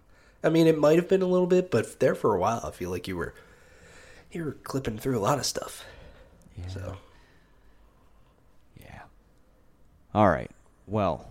I 0.42 0.48
mean, 0.48 0.66
it 0.66 0.78
might 0.78 0.96
have 0.96 1.08
been 1.08 1.22
a 1.22 1.26
little 1.26 1.46
bit, 1.46 1.70
but 1.70 2.00
there 2.00 2.16
for 2.16 2.34
a 2.34 2.38
while, 2.38 2.60
I 2.64 2.72
feel 2.72 2.90
like 2.90 3.06
you 3.06 3.16
were 3.16 3.34
you 4.34 4.44
were 4.44 4.52
clipping 4.52 4.98
through 4.98 5.18
a 5.18 5.20
lot 5.20 5.38
of 5.38 5.46
stuff. 5.46 5.84
Yeah. 6.58 6.68
So. 6.68 6.96
Yeah. 8.80 9.02
All 10.14 10.28
right. 10.28 10.50
Well, 10.86 11.30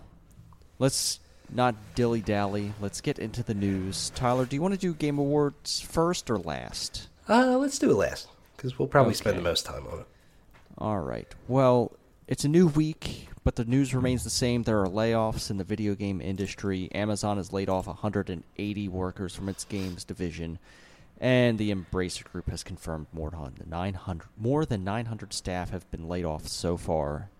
let's 0.78 1.20
not 1.50 1.74
dilly 1.94 2.20
dally. 2.20 2.72
Let's 2.80 3.00
get 3.00 3.18
into 3.18 3.42
the 3.42 3.54
news. 3.54 4.10
Tyler, 4.14 4.46
do 4.46 4.56
you 4.56 4.62
want 4.62 4.74
to 4.74 4.80
do 4.80 4.94
Game 4.94 5.18
Awards 5.18 5.80
first 5.80 6.30
or 6.30 6.38
last? 6.38 7.08
Uh, 7.28 7.56
let's 7.58 7.78
do 7.78 7.90
it 7.90 7.94
last 7.94 8.28
because 8.56 8.78
we'll 8.78 8.88
probably 8.88 9.10
okay. 9.10 9.18
spend 9.18 9.38
the 9.38 9.42
most 9.42 9.66
time 9.66 9.86
on 9.86 10.00
it. 10.00 10.06
All 10.78 11.00
right. 11.00 11.32
Well, 11.48 11.92
it's 12.26 12.44
a 12.44 12.48
new 12.48 12.66
week, 12.66 13.28
but 13.44 13.56
the 13.56 13.64
news 13.64 13.94
remains 13.94 14.24
the 14.24 14.30
same. 14.30 14.62
There 14.62 14.80
are 14.80 14.88
layoffs 14.88 15.50
in 15.50 15.58
the 15.58 15.64
video 15.64 15.94
game 15.94 16.20
industry. 16.20 16.90
Amazon 16.92 17.36
has 17.36 17.52
laid 17.52 17.68
off 17.68 17.86
180 17.86 18.88
workers 18.88 19.34
from 19.34 19.48
its 19.48 19.64
games 19.64 20.04
division, 20.04 20.58
and 21.22 21.56
the 21.56 21.72
Embracer 21.72 22.24
Group 22.24 22.50
has 22.50 22.64
confirmed 22.64 23.06
more 23.12 23.30
than 23.30 23.54
900 23.70 24.28
more 24.36 24.66
than 24.66 24.82
900 24.84 25.32
staff 25.32 25.70
have 25.70 25.88
been 25.90 26.08
laid 26.08 26.24
off 26.24 26.48
so 26.48 26.76
far, 26.76 27.30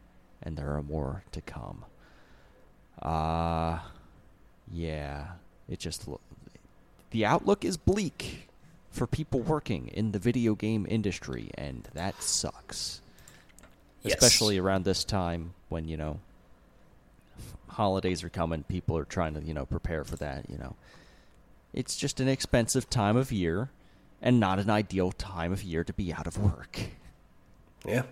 and 0.42 0.56
there 0.56 0.74
are 0.74 0.82
more 0.82 1.24
to 1.32 1.40
come. 1.40 1.84
Uh 3.02 3.80
yeah, 4.72 5.32
it 5.68 5.80
just 5.80 6.08
the 7.10 7.26
outlook 7.26 7.64
is 7.64 7.76
bleak 7.76 8.48
for 8.90 9.06
people 9.06 9.40
working 9.40 9.88
in 9.88 10.12
the 10.12 10.18
video 10.18 10.54
game 10.54 10.86
industry, 10.88 11.50
and 11.58 11.88
that 11.92 12.22
sucks 12.22 13.02
yes. 14.02 14.14
especially 14.14 14.58
around 14.58 14.84
this 14.84 15.04
time 15.04 15.54
when 15.68 15.88
you 15.88 15.96
know 15.96 16.20
holidays 17.68 18.22
are 18.22 18.28
coming. 18.28 18.62
People 18.64 18.96
are 18.96 19.04
trying 19.04 19.34
to 19.34 19.40
you 19.42 19.54
know 19.54 19.66
prepare 19.66 20.04
for 20.04 20.16
that. 20.16 20.48
You 20.48 20.58
know, 20.58 20.76
it's 21.72 21.96
just 21.96 22.20
an 22.20 22.28
expensive 22.28 22.88
time 22.90 23.16
of 23.16 23.32
year, 23.32 23.70
and 24.20 24.38
not 24.38 24.58
an 24.58 24.70
ideal 24.70 25.12
time 25.12 25.52
of 25.52 25.62
year 25.62 25.84
to 25.84 25.92
be 25.92 26.12
out 26.12 26.26
of 26.26 26.38
work. 26.38 26.80
Yeah, 27.86 28.02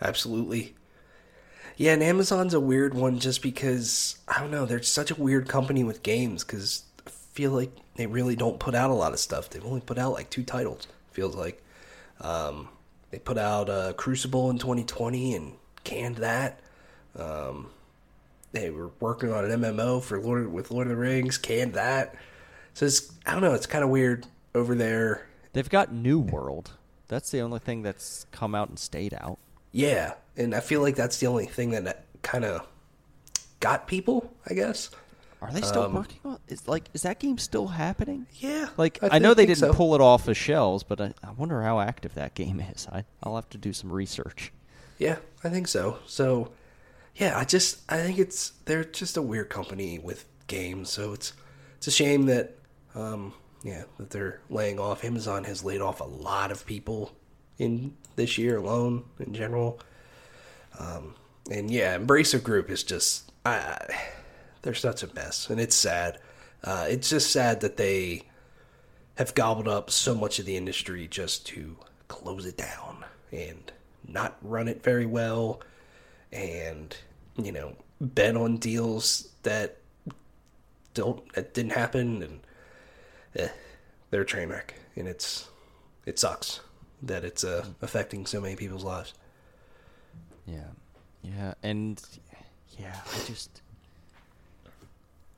absolutely. 0.00 0.74
Yeah, 1.76 1.92
and 1.92 2.02
Amazon's 2.02 2.54
a 2.54 2.60
weird 2.60 2.94
one 2.94 3.18
just 3.18 3.42
because 3.42 4.16
I 4.28 4.40
don't 4.40 4.50
know. 4.50 4.64
They're 4.64 4.82
such 4.82 5.10
a 5.10 5.14
weird 5.16 5.48
company 5.48 5.84
with 5.84 6.02
games 6.02 6.44
because 6.44 6.84
I 7.06 7.10
feel 7.10 7.50
like 7.50 7.72
they 7.96 8.06
really 8.06 8.36
don't 8.36 8.60
put 8.60 8.74
out 8.74 8.90
a 8.90 8.94
lot 8.94 9.12
of 9.12 9.18
stuff. 9.18 9.50
They've 9.50 9.64
only 9.64 9.80
put 9.80 9.98
out 9.98 10.12
like 10.12 10.30
two 10.30 10.44
titles. 10.44 10.86
Feels 11.12 11.34
like. 11.34 11.62
Um, 12.20 12.68
they 13.10 13.18
put 13.18 13.38
out 13.38 13.68
uh, 13.68 13.92
Crucible 13.92 14.50
in 14.50 14.58
2020 14.58 15.34
and 15.34 15.52
canned 15.84 16.16
that. 16.16 16.60
Um, 17.16 17.70
they 18.52 18.70
were 18.70 18.90
working 19.00 19.32
on 19.32 19.44
an 19.44 19.60
MMO 19.60 20.02
for 20.02 20.20
Lord 20.20 20.52
with 20.52 20.70
Lord 20.70 20.86
of 20.86 20.90
the 20.90 20.96
Rings, 20.96 21.38
canned 21.38 21.74
that. 21.74 22.14
So 22.74 22.86
it's 22.86 23.12
I 23.24 23.32
don't 23.32 23.42
know, 23.42 23.54
it's 23.54 23.66
kind 23.66 23.82
of 23.82 23.90
weird 23.90 24.26
over 24.54 24.74
there. 24.74 25.26
They've 25.52 25.68
got 25.68 25.92
New 25.92 26.18
World. 26.18 26.72
That's 27.08 27.30
the 27.30 27.40
only 27.40 27.60
thing 27.60 27.82
that's 27.82 28.26
come 28.32 28.54
out 28.54 28.68
and 28.68 28.78
stayed 28.78 29.14
out. 29.14 29.38
Yeah, 29.72 30.14
and 30.36 30.54
I 30.54 30.60
feel 30.60 30.80
like 30.80 30.96
that's 30.96 31.18
the 31.18 31.26
only 31.26 31.46
thing 31.46 31.70
that 31.70 32.04
kind 32.22 32.44
of 32.44 32.66
got 33.60 33.86
people, 33.86 34.32
I 34.48 34.54
guess. 34.54 34.90
Are 35.40 35.52
they 35.52 35.60
still 35.60 35.82
um, 35.82 35.94
working 35.94 36.20
on? 36.24 36.38
Is 36.48 36.66
like 36.66 36.88
is 36.94 37.02
that 37.02 37.18
game 37.18 37.36
still 37.38 37.68
happening? 37.68 38.26
Yeah, 38.36 38.68
like 38.76 39.02
I, 39.02 39.16
I 39.16 39.18
know 39.18 39.34
they 39.34 39.46
didn't 39.46 39.58
so. 39.58 39.74
pull 39.74 39.94
it 39.94 40.00
off 40.00 40.24
the 40.24 40.34
shelves, 40.34 40.82
but 40.82 41.00
I, 41.00 41.12
I, 41.22 41.32
wonder 41.32 41.62
how 41.62 41.80
active 41.80 42.14
that 42.14 42.34
game 42.34 42.60
is. 42.60 42.88
I 42.90 43.04
I'll 43.22 43.34
have 43.34 43.50
to 43.50 43.58
do 43.58 43.72
some 43.74 43.92
research. 43.92 44.52
Yeah, 44.98 45.16
I 45.42 45.50
think 45.50 45.68
so. 45.68 45.98
So, 46.06 46.52
yeah, 47.16 47.38
I 47.38 47.44
just 47.44 47.80
I 47.92 47.98
think 47.98 48.18
it's 48.18 48.52
they're 48.64 48.84
just 48.84 49.18
a 49.18 49.22
weird 49.22 49.50
company 49.50 49.98
with 49.98 50.24
games. 50.46 50.90
So 50.90 51.12
it's 51.12 51.34
it's 51.76 51.88
a 51.88 51.90
shame 51.90 52.24
that 52.26 52.56
um 52.94 53.32
yeah 53.62 53.84
that 53.98 54.10
they're 54.10 54.40
laying 54.50 54.78
off. 54.78 55.04
Amazon 55.04 55.44
has 55.44 55.64
laid 55.64 55.80
off 55.80 56.00
a 56.00 56.04
lot 56.04 56.50
of 56.50 56.66
people 56.66 57.12
in 57.58 57.96
this 58.16 58.38
year 58.38 58.56
alone 58.56 59.04
in 59.18 59.34
general. 59.34 59.80
Um, 60.78 61.14
and 61.50 61.70
yeah, 61.70 61.96
Embracer 61.96 62.42
Group 62.42 62.70
is 62.70 62.82
just 62.82 63.32
I 63.44 63.78
they're 64.62 64.74
such 64.74 65.02
a 65.02 65.14
mess, 65.14 65.50
and 65.50 65.60
it's 65.60 65.76
sad. 65.76 66.18
Uh, 66.62 66.86
it's 66.88 67.10
just 67.10 67.30
sad 67.30 67.60
that 67.60 67.76
they 67.76 68.22
have 69.16 69.34
gobbled 69.34 69.68
up 69.68 69.90
so 69.90 70.14
much 70.14 70.38
of 70.38 70.46
the 70.46 70.56
industry 70.56 71.06
just 71.06 71.46
to 71.46 71.76
close 72.08 72.46
it 72.46 72.56
down 72.56 73.04
and 73.30 73.70
not 74.08 74.36
run 74.42 74.66
it 74.68 74.82
very 74.82 75.06
well, 75.06 75.60
and 76.32 76.96
you 77.36 77.52
know 77.52 77.76
bet 78.00 78.36
on 78.36 78.56
deals 78.56 79.28
that 79.42 79.78
don't 80.94 81.30
that 81.34 81.54
didn't 81.54 81.72
happen, 81.72 82.22
and 82.22 82.40
eh, 83.36 83.48
they're 84.10 84.22
a 84.22 84.26
train 84.26 84.48
wreck, 84.48 84.74
and 84.96 85.08
it's 85.08 85.48
it 86.06 86.18
sucks 86.18 86.60
that 87.02 87.24
it's 87.24 87.44
uh, 87.44 87.66
affecting 87.82 88.26
so 88.26 88.40
many 88.40 88.56
people's 88.56 88.84
lives. 88.84 89.14
Yeah, 90.46 90.68
yeah, 91.22 91.54
and 91.62 92.00
yeah, 92.78 92.96
I 93.12 93.24
just 93.26 93.62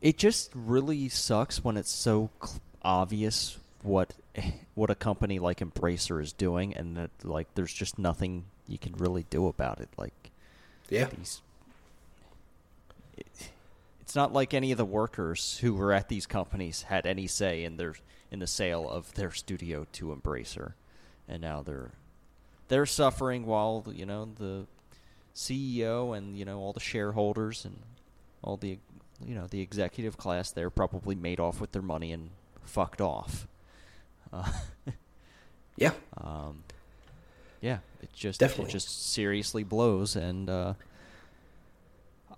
it 0.00 0.18
just 0.18 0.50
really 0.54 1.08
sucks 1.08 1.64
when 1.64 1.76
it's 1.76 1.90
so 1.90 2.30
cl- 2.42 2.60
obvious 2.82 3.58
what 3.82 4.14
what 4.74 4.90
a 4.90 4.94
company 4.94 5.38
like 5.38 5.58
Embracer 5.58 6.22
is 6.22 6.32
doing, 6.32 6.74
and 6.74 6.96
that 6.96 7.10
like 7.24 7.48
there's 7.54 7.72
just 7.72 7.98
nothing 7.98 8.44
you 8.68 8.78
can 8.78 8.92
really 8.94 9.26
do 9.30 9.46
about 9.46 9.80
it. 9.80 9.88
Like, 9.96 10.30
yeah, 10.88 11.06
these. 11.06 11.40
It, 13.16 13.26
it's 14.06 14.14
not 14.14 14.32
like 14.32 14.54
any 14.54 14.70
of 14.70 14.78
the 14.78 14.84
workers 14.84 15.58
who 15.58 15.74
were 15.74 15.92
at 15.92 16.08
these 16.08 16.26
companies 16.26 16.82
had 16.82 17.06
any 17.06 17.26
say 17.26 17.64
in 17.64 17.76
their 17.76 17.96
in 18.30 18.38
the 18.38 18.46
sale 18.46 18.88
of 18.88 19.12
their 19.14 19.32
studio 19.32 19.84
to 19.92 20.14
Embracer, 20.14 20.74
and 21.28 21.42
now 21.42 21.60
they're 21.60 21.90
they're 22.68 22.86
suffering 22.86 23.46
while 23.46 23.84
you 23.92 24.06
know 24.06 24.28
the 24.38 24.66
CEO 25.34 26.16
and 26.16 26.38
you 26.38 26.44
know 26.44 26.60
all 26.60 26.72
the 26.72 26.78
shareholders 26.80 27.64
and 27.64 27.76
all 28.42 28.56
the 28.56 28.78
you 29.24 29.34
know, 29.34 29.46
the 29.46 29.60
executive 29.60 30.16
class 30.16 30.50
there 30.50 30.70
probably 30.70 31.14
made 31.14 31.40
off 31.40 31.60
with 31.60 31.72
their 31.72 31.82
money 31.82 32.12
and 32.12 32.30
fucked 32.64 33.00
off. 33.00 33.46
Uh, 34.32 34.50
Yeah. 35.78 35.92
um, 36.16 36.64
yeah, 37.60 37.78
it 38.02 38.10
just 38.14 38.40
Definitely. 38.40 38.70
it 38.70 38.72
just 38.72 39.12
seriously 39.12 39.62
blows, 39.62 40.16
and 40.16 40.48
uh, 40.48 40.72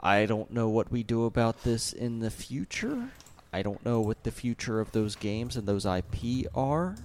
I 0.00 0.26
don't 0.26 0.52
know 0.52 0.68
what 0.68 0.90
we 0.92 1.02
do 1.02 1.24
about 1.24 1.64
this 1.64 1.92
in 1.92 2.20
the 2.20 2.30
future. 2.30 3.10
I 3.52 3.62
don't 3.62 3.84
know 3.84 4.00
what 4.00 4.22
the 4.24 4.30
future 4.30 4.80
of 4.80 4.92
those 4.92 5.16
games 5.16 5.56
and 5.56 5.66
those 5.66 5.86
IP 5.86 6.46
are. 6.54 6.96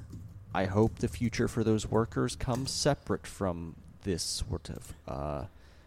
I 0.53 0.65
hope 0.65 0.99
the 0.99 1.07
future 1.07 1.47
for 1.47 1.63
those 1.63 1.89
workers 1.89 2.35
comes 2.35 2.69
separate 2.71 3.25
from 3.25 3.75
this 4.03 4.21
sort 4.21 4.69
of 4.69 4.93
uh, 5.07 5.45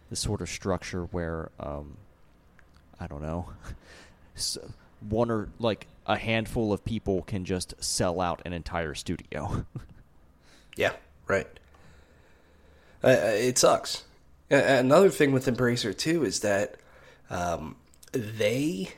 this 0.09 0.19
sort 0.19 0.41
of 0.41 0.49
structure 0.49 1.03
where 1.05 1.51
um, 1.59 1.97
I 2.99 3.07
don't 3.07 3.21
know. 3.21 3.49
one 5.09 5.31
or 5.31 5.49
like 5.59 5.87
a 6.05 6.17
handful 6.17 6.73
of 6.73 6.83
people 6.83 7.21
can 7.21 7.45
just 7.45 7.73
sell 7.83 8.19
out 8.19 8.41
an 8.45 8.53
entire 8.53 8.93
studio. 8.93 9.65
Yeah, 10.77 10.93
right. 11.27 11.47
Uh, 13.03 13.09
it 13.09 13.57
sucks. 13.57 14.03
Another 14.49 15.09
thing 15.09 15.31
with 15.31 15.47
Embracer 15.47 15.97
too 15.97 16.23
is 16.23 16.41
that 16.41 16.75
um, 17.29 17.75
they, 18.11 18.89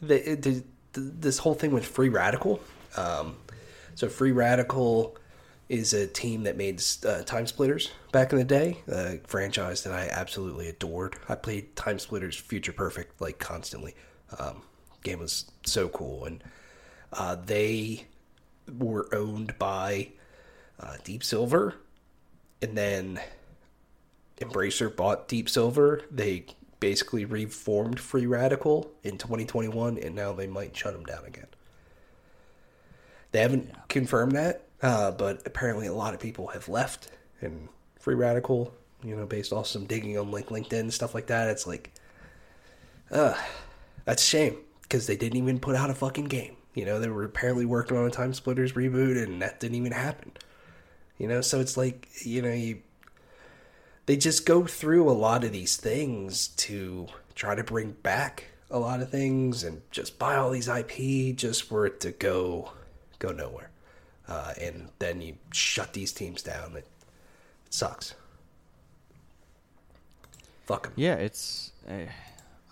they, 0.00 0.34
the 0.36 0.64
this 0.94 1.38
whole 1.38 1.54
thing 1.54 1.72
with 1.72 1.86
Free 1.86 2.08
Radical. 2.08 2.60
Um, 2.96 3.36
so 3.94 4.08
Free 4.08 4.32
Radical 4.32 5.16
is 5.68 5.94
a 5.94 6.06
team 6.06 6.42
that 6.42 6.56
made 6.56 6.82
uh, 7.06 7.22
Time 7.22 7.46
Splitters 7.46 7.90
back 8.12 8.32
in 8.32 8.38
the 8.38 8.44
day, 8.44 8.78
a 8.88 9.18
franchise 9.26 9.84
that 9.84 9.92
I 9.92 10.08
absolutely 10.08 10.68
adored. 10.68 11.16
I 11.28 11.34
played 11.34 11.74
Time 11.76 11.98
Splitters 11.98 12.36
Future 12.36 12.72
Perfect 12.72 13.20
like 13.20 13.38
constantly. 13.38 13.94
Um, 14.38 14.62
game 15.02 15.20
was 15.20 15.50
so 15.64 15.88
cool, 15.88 16.26
and 16.26 16.44
uh, 17.12 17.36
they 17.36 18.06
were 18.78 19.08
owned 19.14 19.58
by 19.58 20.08
uh, 20.78 20.96
Deep 21.04 21.24
Silver, 21.24 21.76
and 22.60 22.76
then 22.76 23.20
Embracer 24.42 24.94
bought 24.94 25.28
Deep 25.28 25.48
Silver. 25.48 26.02
They 26.10 26.46
basically 26.80 27.24
reformed 27.24 28.00
Free 28.00 28.26
Radical 28.26 28.90
in 29.04 29.16
2021, 29.16 29.98
and 29.98 30.14
now 30.14 30.32
they 30.32 30.46
might 30.46 30.76
shut 30.76 30.92
them 30.92 31.04
down 31.04 31.24
again. 31.24 31.46
They 33.30 33.40
haven't 33.40 33.70
confirmed 33.88 34.32
that, 34.32 34.64
uh, 34.82 35.12
but 35.12 35.46
apparently 35.46 35.86
a 35.86 35.94
lot 35.94 36.12
of 36.12 36.20
people 36.20 36.48
have 36.48 36.68
left, 36.68 37.10
and 37.40 37.68
Free 37.98 38.14
Radical, 38.16 38.74
you 39.02 39.16
know, 39.16 39.26
based 39.26 39.52
off 39.52 39.66
some 39.66 39.86
digging 39.86 40.18
on 40.18 40.30
like 40.30 40.48
LinkedIn 40.48 40.80
and 40.80 40.92
stuff 40.92 41.14
like 41.14 41.28
that, 41.28 41.48
it's 41.48 41.66
like, 41.66 41.92
uh, 43.10 43.34
that's 44.04 44.22
a 44.22 44.26
shame 44.26 44.56
because 44.82 45.06
they 45.06 45.16
didn't 45.16 45.38
even 45.38 45.60
put 45.60 45.76
out 45.76 45.88
a 45.88 45.94
fucking 45.94 46.24
game. 46.24 46.56
You 46.74 46.84
know, 46.84 46.98
they 46.98 47.08
were 47.08 47.24
apparently 47.24 47.64
working 47.64 47.96
on 47.96 48.06
a 48.06 48.10
Time 48.10 48.34
Splitters 48.34 48.72
reboot, 48.72 49.22
and 49.22 49.40
that 49.40 49.60
didn't 49.60 49.76
even 49.76 49.92
happen. 49.92 50.32
You 51.18 51.28
know, 51.28 51.40
so 51.42 51.60
it's 51.60 51.76
like 51.76 52.08
you 52.24 52.42
know 52.42 52.52
you 52.52 52.80
they 54.06 54.16
just 54.16 54.44
go 54.46 54.66
through 54.66 55.08
a 55.08 55.12
lot 55.12 55.44
of 55.44 55.52
these 55.52 55.76
things 55.76 56.48
to 56.48 57.06
try 57.34 57.54
to 57.54 57.64
bring 57.64 57.92
back 57.92 58.46
a 58.70 58.78
lot 58.78 59.00
of 59.00 59.10
things 59.10 59.62
and 59.62 59.82
just 59.90 60.18
buy 60.18 60.36
all 60.36 60.50
these 60.50 60.68
IP 60.68 61.36
just 61.36 61.64
for 61.64 61.86
it 61.86 62.00
to 62.00 62.10
go 62.10 62.72
go 63.18 63.30
nowhere. 63.30 63.70
Uh, 64.26 64.54
and 64.60 64.88
then 64.98 65.20
you 65.20 65.36
shut 65.52 65.92
these 65.92 66.12
teams 66.12 66.42
down. 66.42 66.72
It, 66.76 66.86
it 67.66 67.74
sucks. 67.74 68.14
Fuck 70.64 70.86
'em. 70.86 70.92
Yeah, 70.96 71.14
it's. 71.14 71.72
Uh, 71.88 72.06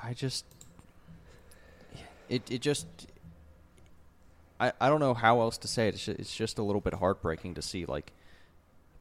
I 0.01 0.15
just. 0.15 0.45
It 2.29 2.51
it 2.51 2.61
just. 2.61 2.87
I 4.59 4.73
I 4.81 4.89
don't 4.89 5.01
know 5.01 5.15
how 5.15 5.41
else 5.41 5.59
to 5.59 5.69
say 5.69 5.89
it. 5.89 5.95
It's 5.95 6.05
just, 6.05 6.19
it's 6.19 6.35
just 6.35 6.59
a 6.59 6.63
little 6.63 6.81
bit 6.81 6.95
heartbreaking 6.95 7.55
to 7.55 7.63
see 7.63 7.85
like 7.85 8.13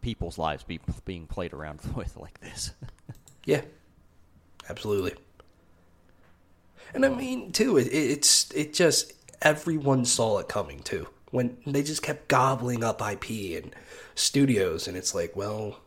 people's 0.02 0.38
lives 0.38 0.64
be 0.64 0.80
being 1.06 1.28
played 1.28 1.54
around 1.54 1.80
with 1.96 2.16
like 2.18 2.40
this. 2.40 2.72
Yeah, 3.46 3.62
absolutely. 4.70 5.16
And 6.94 7.06
I 7.06 7.10
mean, 7.10 7.52
too, 7.52 7.78
it, 7.78 7.88
it's 7.88 8.52
it 8.52 8.74
just 8.74 9.14
everyone 9.42 10.06
saw 10.06 10.40
it 10.40 10.48
coming 10.48 10.80
too. 10.80 11.08
When 11.32 11.58
they 11.66 11.84
just 11.84 12.02
kept 12.02 12.28
gobbling 12.28 12.84
up 12.84 13.02
IP 13.02 13.62
and 13.64 13.76
studios, 14.16 14.88
and 14.88 14.98
it's 14.98 15.14
like, 15.14 15.36
well, 15.36 15.80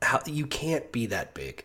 how 0.00 0.20
you 0.26 0.46
can't 0.46 0.90
be 0.90 1.06
that 1.06 1.34
big, 1.34 1.64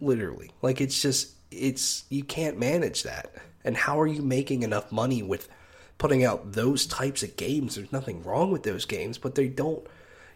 literally. 0.00 0.50
Like 0.62 0.80
it's 0.80 1.00
just 1.00 1.32
it's 1.50 2.04
you 2.08 2.24
can't 2.24 2.58
manage 2.58 3.02
that. 3.02 3.34
And 3.64 3.76
how 3.76 4.00
are 4.00 4.06
you 4.06 4.22
making 4.22 4.62
enough 4.62 4.92
money 4.92 5.22
with 5.22 5.48
putting 5.96 6.24
out 6.24 6.52
those 6.52 6.86
types 6.86 7.22
of 7.22 7.36
games? 7.36 7.74
There's 7.76 7.92
nothing 7.92 8.22
wrong 8.22 8.50
with 8.50 8.62
those 8.62 8.84
games, 8.84 9.18
but 9.18 9.34
they 9.34 9.48
don't 9.48 9.86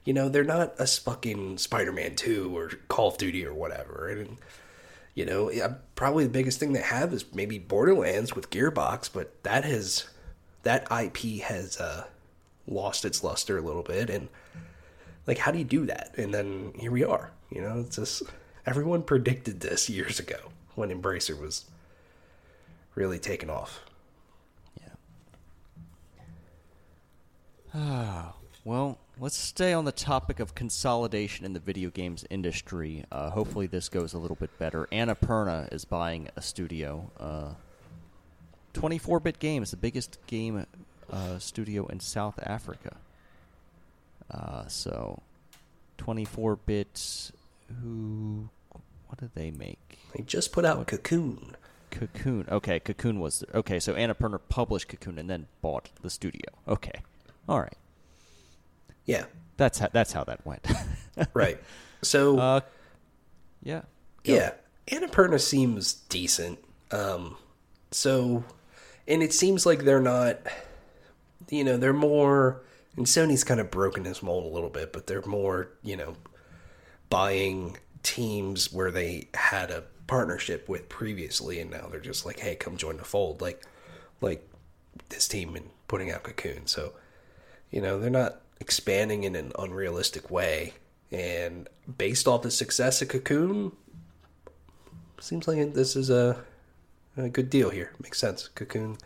you 0.04 0.12
know, 0.12 0.28
they're 0.28 0.44
not 0.44 0.74
a 0.78 0.86
fucking 0.86 1.58
Spider-Man 1.58 2.16
2 2.16 2.56
or 2.56 2.68
Call 2.88 3.08
of 3.08 3.18
Duty 3.18 3.44
or 3.44 3.54
whatever. 3.54 4.08
And 4.08 4.38
you 5.14 5.26
know, 5.26 5.50
probably 5.96 6.24
the 6.24 6.30
biggest 6.30 6.60
thing 6.60 6.72
they 6.72 6.80
have 6.80 7.12
is 7.12 7.24
maybe 7.34 7.58
Borderlands 7.58 8.36
with 8.36 8.50
Gearbox, 8.50 9.10
but 9.12 9.42
that 9.42 9.64
has 9.64 10.08
that 10.62 10.86
IP 10.92 11.42
has 11.42 11.78
uh, 11.78 12.04
lost 12.68 13.04
its 13.04 13.24
luster 13.24 13.58
a 13.58 13.60
little 13.60 13.82
bit. 13.82 14.10
And 14.10 14.28
like, 15.26 15.38
how 15.38 15.50
do 15.50 15.58
you 15.58 15.64
do 15.64 15.86
that? 15.86 16.14
And 16.16 16.32
then 16.32 16.72
here 16.76 16.92
we 16.92 17.02
are. 17.02 17.32
You 17.50 17.62
know, 17.62 17.80
it's 17.80 17.96
just 17.96 18.22
everyone 18.64 19.02
predicted 19.02 19.58
this 19.58 19.90
years 19.90 20.20
ago 20.20 20.36
when 20.74 20.90
Embracer 20.90 21.36
was 21.36 21.64
really 22.94 23.18
taken 23.18 23.50
off. 23.50 23.80
Yeah. 24.80 26.20
Ah, 27.74 28.34
well, 28.64 28.98
let's 29.20 29.36
stay 29.36 29.72
on 29.72 29.84
the 29.84 29.92
topic 29.92 30.40
of 30.40 30.54
consolidation 30.54 31.44
in 31.44 31.52
the 31.52 31.60
video 31.60 31.90
games 31.90 32.24
industry. 32.30 33.04
Uh, 33.10 33.30
hopefully, 33.30 33.66
this 33.66 33.88
goes 33.88 34.14
a 34.14 34.18
little 34.18 34.36
bit 34.36 34.56
better. 34.58 34.88
Annapurna 34.92 35.72
is 35.72 35.84
buying 35.84 36.28
a 36.36 36.42
studio. 36.42 37.10
Uh, 37.18 37.50
24-bit 38.74 39.38
Games, 39.38 39.70
the 39.70 39.76
biggest 39.76 40.18
game 40.26 40.66
uh, 41.10 41.38
studio 41.38 41.86
in 41.86 42.00
South 42.00 42.38
Africa. 42.42 42.96
Uh, 44.30 44.66
so, 44.68 45.22
24-bit. 45.98 47.32
Who? 47.82 48.48
What 49.06 49.18
did 49.18 49.34
they 49.34 49.50
make? 49.50 49.98
They 50.14 50.22
just 50.22 50.52
put 50.52 50.64
out 50.64 50.86
Cocoon. 50.86 51.56
Cocoon. 51.90 52.46
Okay, 52.50 52.78
Cocoon 52.78 53.20
was 53.20 53.42
okay. 53.54 53.78
So 53.80 53.94
Annapurna 53.94 54.38
published 54.48 54.88
Cocoon 54.88 55.18
and 55.18 55.28
then 55.28 55.46
bought 55.62 55.90
the 56.02 56.10
studio. 56.10 56.50
Okay, 56.66 57.00
all 57.48 57.60
right. 57.60 57.76
Yeah, 59.08 59.24
That's 59.56 59.78
how 59.78 59.88
that's 59.90 60.12
how 60.12 60.22
that 60.24 60.46
went. 60.46 60.66
right. 61.34 61.58
So 62.02 62.38
uh, 62.38 62.60
yeah. 63.62 63.80
Go. 64.22 64.34
Yeah, 64.34 64.50
Annapurna 64.86 65.40
seems 65.40 65.94
decent. 65.94 66.58
Um, 66.90 67.36
so, 67.90 68.44
and 69.06 69.22
it 69.22 69.32
seems 69.32 69.64
like 69.64 69.80
they're 69.80 70.02
not, 70.02 70.36
you 71.48 71.64
know, 71.64 71.78
they're 71.78 71.94
more. 71.94 72.60
And 72.96 73.06
Sony's 73.06 73.44
kind 73.44 73.60
of 73.60 73.70
broken 73.70 74.04
his 74.04 74.22
mold 74.22 74.44
a 74.44 74.54
little 74.54 74.68
bit, 74.68 74.92
but 74.92 75.06
they're 75.06 75.24
more, 75.24 75.70
you 75.82 75.96
know, 75.96 76.14
buying 77.08 77.78
teams 78.02 78.70
where 78.72 78.90
they 78.90 79.28
had 79.32 79.70
a 79.70 79.84
partnership 80.06 80.68
with 80.68 80.90
previously, 80.90 81.60
and 81.60 81.70
now 81.70 81.86
they're 81.90 82.00
just 82.00 82.26
like, 82.26 82.40
hey, 82.40 82.56
come 82.56 82.76
join 82.76 82.98
the 82.98 83.04
fold, 83.04 83.40
like, 83.40 83.62
like 84.20 84.46
this 85.08 85.28
team 85.28 85.54
and 85.56 85.70
putting 85.86 86.10
out 86.10 86.24
Cocoon. 86.24 86.66
So, 86.66 86.92
you 87.70 87.80
know, 87.80 87.98
they're 87.98 88.10
not 88.10 88.42
expanding 88.60 89.24
in 89.24 89.36
an 89.36 89.52
unrealistic 89.58 90.30
way. 90.30 90.74
And 91.10 91.68
based 91.96 92.28
off 92.28 92.42
the 92.42 92.50
success 92.50 93.00
of 93.02 93.08
Cocoon, 93.08 93.72
seems 95.20 95.48
like 95.48 95.74
this 95.74 95.96
is 95.96 96.10
a, 96.10 96.42
a 97.16 97.28
good 97.28 97.50
deal 97.50 97.70
here. 97.70 97.92
Makes 98.02 98.18
sense. 98.18 98.48
Cocoon. 98.48 98.98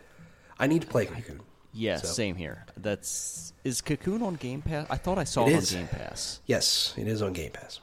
I 0.59 0.67
need 0.67 0.81
to 0.81 0.87
play 0.87 1.05
Cocoon. 1.05 1.41
Yeah, 1.73 1.97
So- 1.97 2.07
same 2.07 2.35
here. 2.35 2.65
That's 2.77 3.53
is 3.63 3.81
Cocoon 3.81 4.21
on 4.21 4.35
Game 4.35 4.61
Pass? 4.61 4.85
I 4.89 4.97
thought 4.97 5.17
I 5.17 5.23
saw 5.23 5.47
It 5.47 5.53
it, 5.53 5.55
on 5.57 5.63
Game 5.79 5.87
Pass. 5.87 6.41
Yes, 6.45 6.93
it 6.97 7.07
is 7.07 7.21
on 7.21 7.33
Game 7.33 7.51
Pass. 7.51 7.79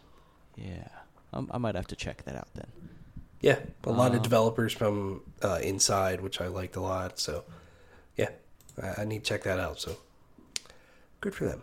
Yeah, 0.56 0.88
um, 1.33 1.48
I 1.50 1.59
might 1.59 1.74
have 1.74 1.87
to 1.88 1.96
check 1.96 2.24
that 2.24 2.37
out 2.37 2.48
then. 2.54 2.66
Yeah, 3.40 3.59
a 3.85 3.90
lot 3.90 4.14
of 4.14 4.20
developers 4.22 4.74
from 4.74 5.22
uh, 5.42 5.59
Inside, 5.62 6.20
which 6.20 6.42
I 6.42 6.48
liked 6.48 6.76
a 6.76 6.80
lot. 6.83 7.18
So, 7.18 7.44
yeah, 8.14 8.28
I, 8.80 9.00
I 9.02 9.04
need 9.06 9.24
to 9.24 9.28
check 9.28 9.44
that 9.44 9.59
out. 9.59 9.80
So, 9.80 9.96
good 11.20 11.35
for 11.35 11.44
them. 11.46 11.62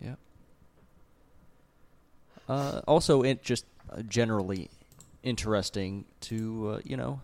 Yeah. 0.00 0.14
Uh, 2.48 2.80
also, 2.86 3.22
it 3.22 3.42
just 3.42 3.64
uh, 3.90 4.02
generally 4.02 4.70
interesting 5.22 6.04
to 6.20 6.74
uh, 6.76 6.80
you 6.84 6.96
know 6.96 7.20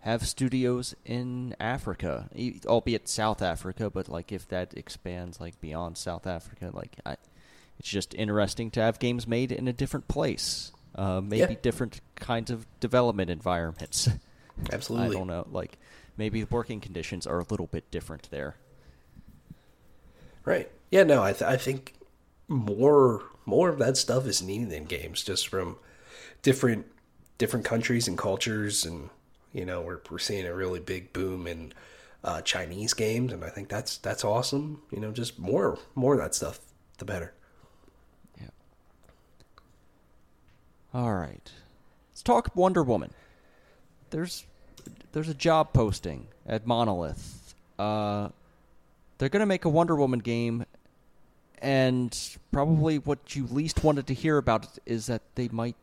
have 0.00 0.26
studios 0.26 0.94
in 1.04 1.54
Africa, 1.60 2.28
albeit 2.66 3.08
South 3.08 3.40
Africa, 3.42 3.90
but 3.90 4.08
like 4.08 4.32
if 4.32 4.46
that 4.48 4.74
expands 4.76 5.40
like 5.40 5.60
beyond 5.60 5.96
South 5.96 6.26
Africa, 6.26 6.70
like 6.72 6.96
I, 7.06 7.16
it's 7.78 7.88
just 7.88 8.14
interesting 8.14 8.70
to 8.72 8.80
have 8.80 8.98
games 8.98 9.26
made 9.26 9.50
in 9.50 9.66
a 9.66 9.72
different 9.72 10.06
place, 10.08 10.72
uh, 10.94 11.20
maybe 11.22 11.54
Yeah. 11.54 11.58
different 11.62 12.00
kinds 12.16 12.50
of 12.50 12.66
development 12.80 13.30
environments. 13.30 14.08
Absolutely. 14.72 15.08
I 15.08 15.18
don't 15.18 15.26
know. 15.26 15.46
Like 15.50 15.78
maybe 16.18 16.42
the 16.42 16.54
working 16.54 16.80
conditions 16.80 17.26
are 17.26 17.40
a 17.40 17.46
little 17.48 17.66
bit 17.66 17.90
different 17.90 18.28
there. 18.30 18.56
Right. 20.44 20.70
Yeah. 20.90 21.04
No. 21.04 21.22
I 21.22 21.32
th- 21.32 21.42
I 21.42 21.56
think 21.56 21.94
more 22.48 23.22
more 23.46 23.68
of 23.68 23.78
that 23.78 23.96
stuff 23.96 24.26
is 24.26 24.42
needed 24.42 24.72
in 24.72 24.84
games, 24.84 25.22
just 25.22 25.48
from 25.48 25.76
different 26.42 26.86
different 27.38 27.64
countries 27.64 28.06
and 28.08 28.16
cultures, 28.16 28.84
and 28.84 29.10
you 29.52 29.64
know 29.64 29.80
we're 29.80 30.00
we're 30.10 30.18
seeing 30.18 30.46
a 30.46 30.54
really 30.54 30.80
big 30.80 31.12
boom 31.12 31.46
in 31.46 31.72
uh, 32.22 32.40
Chinese 32.40 32.94
games, 32.94 33.32
and 33.32 33.44
I 33.44 33.50
think 33.50 33.68
that's 33.68 33.98
that's 33.98 34.24
awesome. 34.24 34.82
You 34.90 35.00
know, 35.00 35.12
just 35.12 35.38
more 35.38 35.78
more 35.94 36.14
of 36.14 36.20
that 36.20 36.34
stuff, 36.34 36.60
the 36.98 37.04
better. 37.04 37.34
Yeah. 38.40 38.48
All 40.92 41.14
right. 41.14 41.50
Let's 42.12 42.22
talk 42.22 42.54
Wonder 42.54 42.82
Woman. 42.82 43.12
There's 44.10 44.46
there's 45.12 45.28
a 45.28 45.34
job 45.34 45.72
posting 45.72 46.28
at 46.46 46.66
Monolith. 46.66 47.54
Uh, 47.78 48.28
they're 49.18 49.28
gonna 49.28 49.46
make 49.46 49.64
a 49.64 49.68
Wonder 49.68 49.96
Woman 49.96 50.20
game, 50.20 50.66
and 51.58 52.36
probably 52.52 52.98
what 52.98 53.34
you 53.34 53.46
least 53.46 53.84
wanted 53.84 54.06
to 54.08 54.14
hear 54.14 54.38
about 54.38 54.78
is 54.86 55.06
that 55.06 55.22
they 55.34 55.48
might 55.48 55.76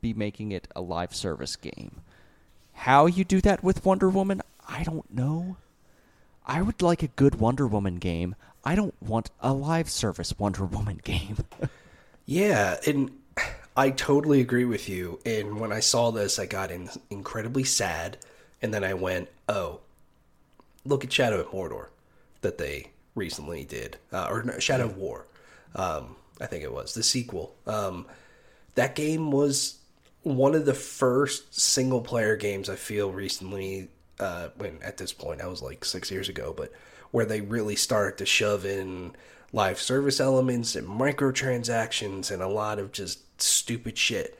be 0.00 0.14
making 0.14 0.52
it 0.52 0.68
a 0.74 0.80
live 0.80 1.14
service 1.14 1.56
game. 1.56 2.00
How 2.72 3.06
you 3.06 3.24
do 3.24 3.40
that 3.42 3.62
with 3.62 3.84
Wonder 3.84 4.08
Woman, 4.08 4.42
I 4.68 4.84
don't 4.84 5.12
know. 5.12 5.56
I 6.46 6.62
would 6.62 6.80
like 6.80 7.02
a 7.02 7.08
good 7.08 7.36
Wonder 7.36 7.66
Woman 7.66 7.96
game. 7.96 8.34
I 8.64 8.74
don't 8.74 8.94
want 9.02 9.30
a 9.40 9.52
live 9.52 9.90
service 9.90 10.38
Wonder 10.38 10.64
Woman 10.64 11.00
game. 11.04 11.38
Yeah, 12.24 12.76
and 12.86 13.10
I 13.76 13.90
totally 13.90 14.40
agree 14.40 14.64
with 14.64 14.88
you. 14.88 15.20
And 15.24 15.60
when 15.60 15.72
I 15.72 15.80
saw 15.80 16.10
this, 16.10 16.38
I 16.38 16.46
got 16.46 16.70
in, 16.70 16.88
incredibly 17.10 17.64
sad, 17.64 18.18
and 18.60 18.72
then 18.72 18.82
I 18.82 18.94
went, 18.94 19.28
"Oh, 19.48 19.80
look 20.84 21.04
at 21.04 21.12
Shadow 21.12 21.40
of 21.40 21.48
Mordor 21.48 21.88
that 22.40 22.58
they 22.58 22.90
recently 23.14 23.64
did, 23.64 23.96
uh, 24.12 24.28
or 24.30 24.60
Shadow 24.60 24.86
of 24.86 24.96
War. 24.96 25.26
Um, 25.74 26.16
I 26.40 26.46
think 26.46 26.62
it 26.62 26.72
was 26.72 26.94
the 26.94 27.02
sequel. 27.02 27.54
Um, 27.66 28.06
that 28.74 28.94
game 28.94 29.30
was 29.30 29.78
one 30.22 30.54
of 30.54 30.66
the 30.66 30.74
first 30.74 31.58
single 31.58 32.00
player 32.00 32.36
games 32.36 32.68
I 32.68 32.76
feel 32.76 33.10
recently. 33.12 33.88
Uh, 34.20 34.48
when 34.56 34.78
at 34.82 34.96
this 34.96 35.12
point 35.12 35.40
I 35.40 35.46
was 35.46 35.62
like 35.62 35.84
six 35.84 36.10
years 36.10 36.28
ago, 36.28 36.52
but 36.56 36.72
where 37.12 37.24
they 37.24 37.40
really 37.40 37.76
started 37.76 38.18
to 38.18 38.26
shove 38.26 38.64
in 38.66 39.14
live 39.52 39.80
service 39.80 40.20
elements 40.20 40.74
and 40.74 40.86
microtransactions 40.86 42.30
and 42.30 42.42
a 42.42 42.48
lot 42.48 42.78
of 42.78 42.92
just 42.92 43.40
stupid 43.40 43.96
shit, 43.96 44.38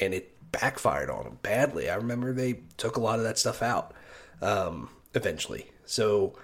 and 0.00 0.14
it 0.14 0.36
backfired 0.52 1.10
on 1.10 1.24
them 1.24 1.38
badly. 1.42 1.88
I 1.88 1.94
remember 1.94 2.32
they 2.32 2.60
took 2.76 2.96
a 2.96 3.00
lot 3.00 3.18
of 3.18 3.24
that 3.24 3.38
stuff 3.38 3.62
out 3.62 3.94
um, 4.42 4.90
eventually. 5.14 5.70
So 5.86 6.34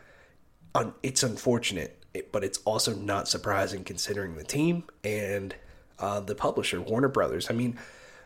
un- 0.76 0.94
it's 1.02 1.22
unfortunate, 1.22 2.04
but 2.32 2.44
it's 2.44 2.58
also 2.64 2.94
not 2.94 3.28
surprising 3.28 3.84
considering 3.84 4.36
the 4.36 4.44
team 4.44 4.84
and 5.04 5.54
uh, 5.98 6.20
the 6.20 6.34
publisher, 6.34 6.80
Warner 6.80 7.08
Brothers. 7.08 7.50
I 7.50 7.54
mean, 7.54 7.78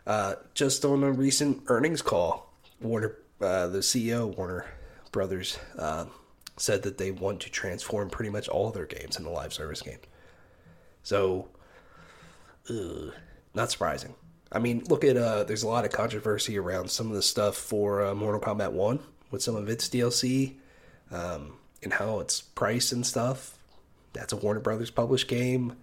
uh, 0.07 0.35
just 0.55 0.85
on 0.85 1.03
a 1.05 1.13
recent 1.13 1.63
earnings 1.69 2.03
call, 2.03 2.53
Warner, 2.81 3.17
uh, 3.41 3.69
the 3.69 3.79
CEO, 3.79 4.37
Warner 4.37 4.67
Brothers, 5.13 5.59
uh, 5.79 6.07
said 6.57 6.83
that 6.83 6.99
they 6.99 7.11
want 7.11 7.41
to 7.41 7.51
transform 7.51 8.11
pretty 8.11 8.31
much 8.31 8.49
all 8.49 8.71
their 8.71 8.87
games 8.87 9.17
into 9.17 9.31
live 9.31 9.53
service 9.53 9.83
games. 9.83 10.05
So, 11.03 11.49
ugh, 12.69 13.13
not 13.55 13.71
surprising. 13.71 14.15
I 14.53 14.59
mean, 14.59 14.83
look 14.89 15.05
at 15.05 15.17
uh, 15.17 15.45
there's 15.45 15.63
a 15.63 15.69
lot 15.69 15.85
of 15.85 15.93
controversy 15.93 16.59
around 16.59 16.91
some 16.91 17.09
of 17.09 17.15
the 17.15 17.23
stuff 17.23 17.57
for 17.57 18.05
uh, 18.05 18.15
Mortal 18.15 18.41
Kombat 18.41 18.73
One 18.73 18.99
with 19.31 19.43
some 19.43 19.55
of 19.55 19.69
its 19.69 19.89
DLC 19.89 20.57
um, 21.13 21.55
and 21.83 21.93
how 21.93 22.21
it's 22.21 22.41
priced 22.41 22.93
and 22.93 23.07
stuff. 23.07 23.59
That's 24.13 24.33
a 24.33 24.37
Warner 24.37 24.61
Brothers 24.61 24.91
published 24.91 25.29
game. 25.29 25.77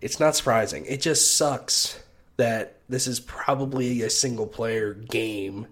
It's 0.00 0.20
not 0.20 0.36
surprising. 0.36 0.84
It 0.86 1.00
just 1.00 1.36
sucks 1.36 2.02
that 2.36 2.76
this 2.88 3.06
is 3.06 3.20
probably 3.20 4.02
a 4.02 4.10
single 4.10 4.46
player 4.46 4.94
game 4.94 5.66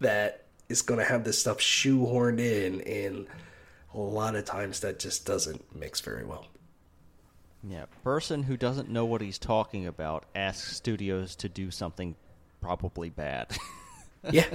that 0.00 0.44
is 0.68 0.82
going 0.82 0.98
to 0.98 1.06
have 1.06 1.24
this 1.24 1.38
stuff 1.38 1.58
shoehorned 1.58 2.40
in, 2.40 2.80
and 2.82 3.26
a 3.94 3.98
lot 3.98 4.34
of 4.34 4.44
times 4.44 4.80
that 4.80 4.98
just 4.98 5.26
doesn't 5.26 5.74
mix 5.74 6.00
very 6.00 6.24
well. 6.24 6.46
Yeah, 7.62 7.84
person 8.02 8.42
who 8.42 8.56
doesn't 8.56 8.90
know 8.90 9.04
what 9.06 9.20
he's 9.20 9.38
talking 9.38 9.86
about 9.86 10.24
asks 10.34 10.76
studios 10.76 11.36
to 11.36 11.48
do 11.48 11.70
something 11.70 12.14
probably 12.60 13.10
bad. 13.10 13.56
Yeah, 14.30 14.46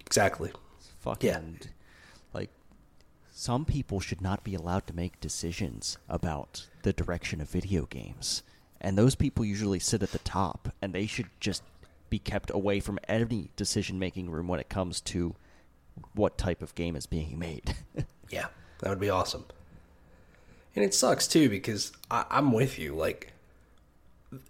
exactly. 0.00 0.50
Fucking 1.00 1.28
Yeah. 1.28 1.68
Some 3.38 3.64
people 3.64 4.00
should 4.00 4.20
not 4.20 4.42
be 4.42 4.56
allowed 4.56 4.84
to 4.84 4.96
make 4.96 5.20
decisions 5.20 5.96
about 6.08 6.66
the 6.82 6.92
direction 6.92 7.40
of 7.40 7.48
video 7.48 7.86
games. 7.86 8.42
And 8.80 8.98
those 8.98 9.14
people 9.14 9.44
usually 9.44 9.78
sit 9.78 10.02
at 10.02 10.10
the 10.10 10.18
top 10.18 10.74
and 10.82 10.92
they 10.92 11.06
should 11.06 11.28
just 11.38 11.62
be 12.10 12.18
kept 12.18 12.50
away 12.50 12.80
from 12.80 12.98
any 13.06 13.50
decision-making 13.54 14.28
room 14.28 14.48
when 14.48 14.58
it 14.58 14.68
comes 14.68 15.00
to 15.02 15.36
what 16.14 16.36
type 16.36 16.62
of 16.62 16.74
game 16.74 16.96
is 16.96 17.06
being 17.06 17.38
made. 17.38 17.76
Yeah, 18.30 18.48
that 18.80 18.90
would 18.90 19.00
be 19.00 19.08
awesome. 19.08 19.46
And 20.76 20.84
it 20.84 20.92
sucks 20.92 21.26
too 21.26 21.48
because 21.48 21.92
I, 22.10 22.26
I'm 22.28 22.52
with 22.52 22.78
you. 22.78 22.94
Like, 22.94 23.32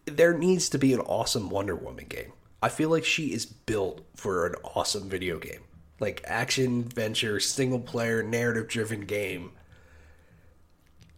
there 0.07 0.37
needs 0.37 0.69
to 0.71 0.79
be 0.79 0.93
an 0.95 1.01
awesome 1.01 1.49
Wonder 1.49 1.77
Woman 1.77 2.07
game. 2.09 2.33
I 2.61 2.71
feel 2.71 2.89
like 2.89 3.05
she 3.05 3.33
is 3.33 3.47
built 3.47 4.01
for 4.17 4.47
an 4.47 4.57
awesome 4.65 5.09
video 5.09 5.39
game, 5.39 5.61
like 6.01 6.23
action, 6.27 6.81
adventure, 6.81 7.41
single 7.41 7.81
player, 7.81 8.23
narrative 8.23 8.69
driven 8.69 9.01
game. 9.03 9.53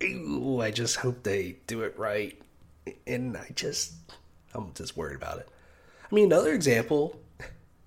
Ooh, 0.02 0.60
I 0.60 0.70
just 0.70 0.96
hope 0.96 1.22
they 1.22 1.56
do 1.66 1.82
it 1.82 1.98
right. 1.98 2.40
And 3.06 3.36
I 3.36 3.48
just, 3.54 3.92
I'm 4.54 4.72
just 4.74 4.96
worried 4.96 5.16
about 5.16 5.38
it. 5.38 5.48
I 6.10 6.14
mean, 6.14 6.24
another 6.26 6.52
example 6.54 7.20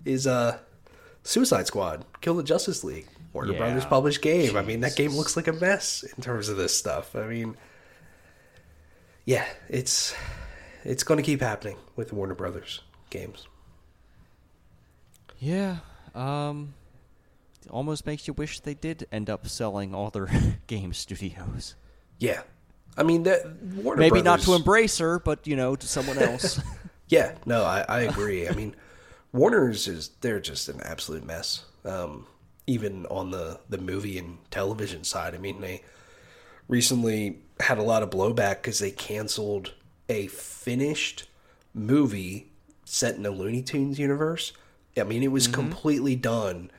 is 0.04 0.26
uh, 0.26 0.58
Suicide 1.24 1.66
Squad, 1.66 2.04
Kill 2.20 2.34
the 2.34 2.42
Justice 2.44 2.84
League. 2.84 3.08
Warner 3.32 3.52
Yeah. 3.52 3.58
Brothers 3.58 3.84
published 3.84 4.22
game. 4.22 4.56
I 4.56 4.62
mean, 4.62 4.80
that 4.80 4.94
game 4.94 5.10
looks 5.10 5.36
like 5.36 5.48
a 5.48 5.52
mess 5.52 6.04
in 6.04 6.22
terms 6.22 6.48
of 6.48 6.56
this 6.56 6.76
stuff. 6.76 7.16
I 7.16 7.26
mean, 7.26 7.56
yeah, 9.24 9.44
it's 9.68 10.14
it's 10.84 11.02
going 11.02 11.16
to 11.18 11.24
keep 11.24 11.40
happening 11.40 11.76
with 11.96 12.12
Warner 12.12 12.34
Brothers 12.36 12.82
games. 13.10 13.48
yeah, 15.40 15.78
um 16.14 16.74
almost 17.70 18.06
makes 18.06 18.26
you 18.26 18.34
wish 18.34 18.60
they 18.60 18.74
did 18.74 19.06
end 19.12 19.30
up 19.30 19.46
selling 19.46 19.94
all 19.94 20.10
their 20.10 20.28
game 20.66 20.92
studios. 20.92 21.74
Yeah, 22.18 22.42
I 22.96 23.02
mean 23.02 23.24
that 23.24 23.44
Warner 23.62 24.00
Maybe 24.00 24.22
not 24.22 24.40
to 24.40 24.50
Embracer, 24.50 25.22
but 25.22 25.46
you 25.46 25.56
know, 25.56 25.76
to 25.76 25.86
someone 25.86 26.18
else. 26.30 26.60
Yeah, 27.08 27.34
no, 27.46 27.64
I, 27.64 27.84
I 27.88 28.00
agree. 28.00 28.48
I 28.48 28.52
mean, 28.52 28.74
Warner's 29.32 29.88
is 29.88 30.10
they're 30.20 30.40
just 30.40 30.68
an 30.68 30.80
absolute 30.82 31.24
mess. 31.24 31.64
Um, 31.84 32.26
even 32.66 33.06
on 33.06 33.30
the 33.30 33.60
the 33.68 33.78
movie 33.78 34.18
and 34.18 34.38
television 34.50 35.04
side. 35.04 35.34
I 35.34 35.38
mean, 35.38 35.60
they 35.60 35.82
recently 36.68 37.38
had 37.60 37.78
a 37.78 37.82
lot 37.82 38.02
of 38.02 38.10
blowback 38.10 38.56
because 38.56 38.78
they 38.78 38.90
canceled 38.90 39.74
a 40.08 40.26
finished 40.28 41.28
movie 41.72 42.50
set 42.84 43.16
in 43.16 43.22
the 43.22 43.30
Looney 43.30 43.62
Tunes 43.62 43.98
universe. 43.98 44.52
I 44.96 45.02
mean, 45.02 45.22
it 45.22 45.32
was 45.32 45.48
completely 45.48 46.14
done 46.14 46.70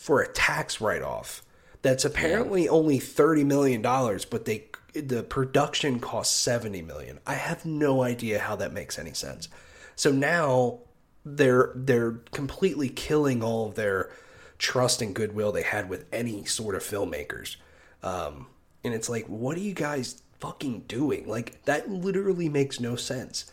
for 0.00 0.22
a 0.22 0.32
tax 0.32 0.80
write 0.80 1.02
off. 1.02 1.42
That's 1.82 2.06
apparently 2.06 2.68
only 2.68 2.98
thirty 2.98 3.44
million 3.44 3.82
dollars, 3.82 4.24
but 4.24 4.46
they 4.46 4.64
the 4.94 5.22
production 5.22 6.00
cost 6.00 6.38
seventy 6.38 6.80
million. 6.80 7.20
I 7.26 7.34
have 7.34 7.66
no 7.66 8.02
idea 8.02 8.38
how 8.38 8.56
that 8.56 8.72
makes 8.72 8.98
any 8.98 9.12
sense. 9.12 9.48
So 9.96 10.10
now 10.10 10.78
they're 11.24 11.72
they're 11.74 12.12
completely 12.32 12.88
killing 12.88 13.42
all 13.42 13.68
of 13.68 13.74
their 13.74 14.10
trust 14.58 15.02
and 15.02 15.14
goodwill 15.14 15.52
they 15.52 15.62
had 15.62 15.88
with 15.90 16.06
any 16.12 16.46
sort 16.46 16.74
of 16.74 16.82
filmmakers. 16.82 17.56
Um, 18.02 18.46
and 18.82 18.94
it's 18.94 19.10
like, 19.10 19.26
what 19.26 19.56
are 19.58 19.60
you 19.60 19.74
guys 19.74 20.22
fucking 20.38 20.84
doing? 20.88 21.28
Like 21.28 21.62
that 21.66 21.90
literally 21.90 22.48
makes 22.48 22.80
no 22.80 22.96
sense. 22.96 23.52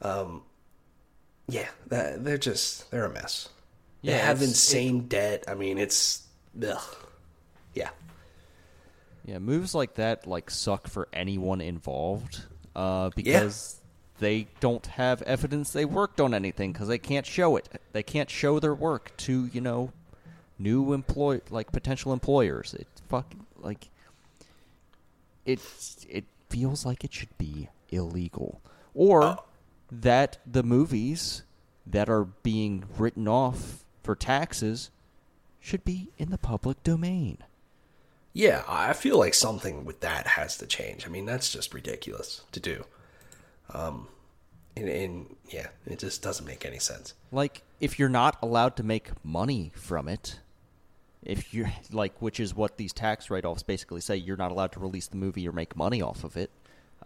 Um, 0.00 0.42
yeah, 1.46 1.68
that 1.88 2.24
they're 2.24 2.38
just 2.38 2.90
they're 2.90 3.04
a 3.04 3.12
mess. 3.12 3.50
They 4.04 4.12
Yeah, 4.12 4.18
have 4.26 4.42
insane 4.42 5.08
debt. 5.08 5.44
I 5.48 5.54
mean, 5.54 5.78
it's 5.78 6.26
ugh. 6.66 6.80
yeah. 7.74 7.90
Yeah, 9.24 9.38
moves 9.38 9.74
like 9.74 9.94
that 9.94 10.26
like 10.26 10.50
suck 10.50 10.86
for 10.86 11.08
anyone 11.12 11.60
involved 11.62 12.42
uh, 12.76 13.10
because 13.16 13.80
they 14.18 14.48
don't 14.60 14.86
have 14.86 15.22
evidence 15.22 15.70
they 15.72 15.86
worked 15.86 16.20
on 16.20 16.34
anything 16.34 16.72
because 16.72 16.88
they 16.88 16.98
can't 16.98 17.24
show 17.24 17.56
it. 17.56 17.68
They 17.92 18.02
can't 18.02 18.28
show 18.30 18.58
their 18.60 18.74
work 18.74 19.16
to 19.18 19.46
you 19.46 19.60
know 19.62 19.92
new 20.58 20.92
employ 20.92 21.40
like 21.50 21.72
potential 21.72 22.12
employers. 22.12 22.74
It 22.74 22.86
fucking 23.08 23.46
like 23.56 23.88
it's 25.46 26.04
it 26.08 26.24
feels 26.50 26.84
like 26.84 27.04
it 27.04 27.12
should 27.12 27.36
be 27.38 27.68
illegal 27.90 28.60
or 28.94 29.38
that 29.90 30.38
the 30.46 30.62
movies 30.62 31.42
that 31.86 32.08
are 32.08 32.24
being 32.24 32.84
written 32.98 33.28
off 33.28 33.83
for 34.04 34.14
taxes 34.14 34.90
should 35.58 35.84
be 35.84 36.10
in 36.18 36.30
the 36.30 36.38
public 36.38 36.82
domain. 36.82 37.38
Yeah, 38.34 38.64
I 38.68 38.92
feel 38.92 39.18
like 39.18 39.32
something 39.32 39.84
with 39.84 40.00
that 40.00 40.26
has 40.26 40.58
to 40.58 40.66
change. 40.66 41.06
I 41.06 41.08
mean, 41.08 41.24
that's 41.24 41.50
just 41.50 41.72
ridiculous 41.72 42.42
to 42.52 42.60
do. 42.60 42.84
Um, 43.72 44.08
and, 44.76 44.88
and 44.88 45.36
yeah, 45.48 45.68
it 45.86 46.00
just 46.00 46.20
doesn't 46.20 46.44
make 46.44 46.66
any 46.66 46.78
sense. 46.78 47.14
Like, 47.32 47.62
if 47.80 47.98
you're 47.98 48.08
not 48.08 48.36
allowed 48.42 48.76
to 48.76 48.82
make 48.82 49.10
money 49.24 49.72
from 49.74 50.08
it, 50.08 50.40
if 51.22 51.54
you're 51.54 51.72
like, 51.92 52.20
which 52.20 52.38
is 52.38 52.54
what 52.54 52.76
these 52.76 52.92
tax 52.92 53.30
write 53.30 53.44
offs 53.44 53.62
basically 53.62 54.00
say, 54.00 54.16
you're 54.16 54.36
not 54.36 54.50
allowed 54.50 54.72
to 54.72 54.80
release 54.80 55.06
the 55.06 55.16
movie 55.16 55.48
or 55.48 55.52
make 55.52 55.76
money 55.76 56.02
off 56.02 56.24
of 56.24 56.36
it. 56.36 56.50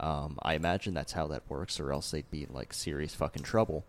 Um, 0.00 0.38
I 0.42 0.54
imagine 0.54 0.94
that's 0.94 1.12
how 1.12 1.26
that 1.28 1.42
works, 1.48 1.78
or 1.78 1.92
else 1.92 2.10
they'd 2.10 2.30
be 2.30 2.44
in 2.44 2.52
like 2.52 2.72
serious 2.72 3.14
fucking 3.14 3.42
trouble. 3.42 3.84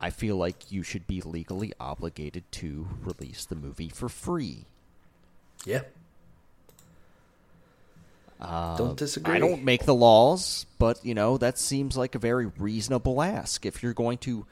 I 0.00 0.10
feel 0.10 0.36
like 0.36 0.70
you 0.70 0.82
should 0.82 1.06
be 1.06 1.20
legally 1.20 1.72
obligated 1.80 2.44
to 2.52 2.88
release 3.02 3.44
the 3.44 3.56
movie 3.56 3.88
for 3.88 4.08
free. 4.08 4.66
Yeah. 5.64 5.80
don't 8.40 8.96
disagree. 8.96 9.34
Uh, 9.34 9.36
I 9.36 9.40
don't 9.40 9.64
make 9.64 9.84
the 9.84 9.94
laws, 9.94 10.66
but 10.78 11.04
you 11.04 11.14
know 11.14 11.36
that 11.38 11.58
seems 11.58 11.96
like 11.96 12.14
a 12.14 12.18
very 12.20 12.46
reasonable 12.46 13.20
ask. 13.22 13.66
If 13.66 13.82
you're 13.82 13.92
going 13.94 14.18
to 14.18 14.46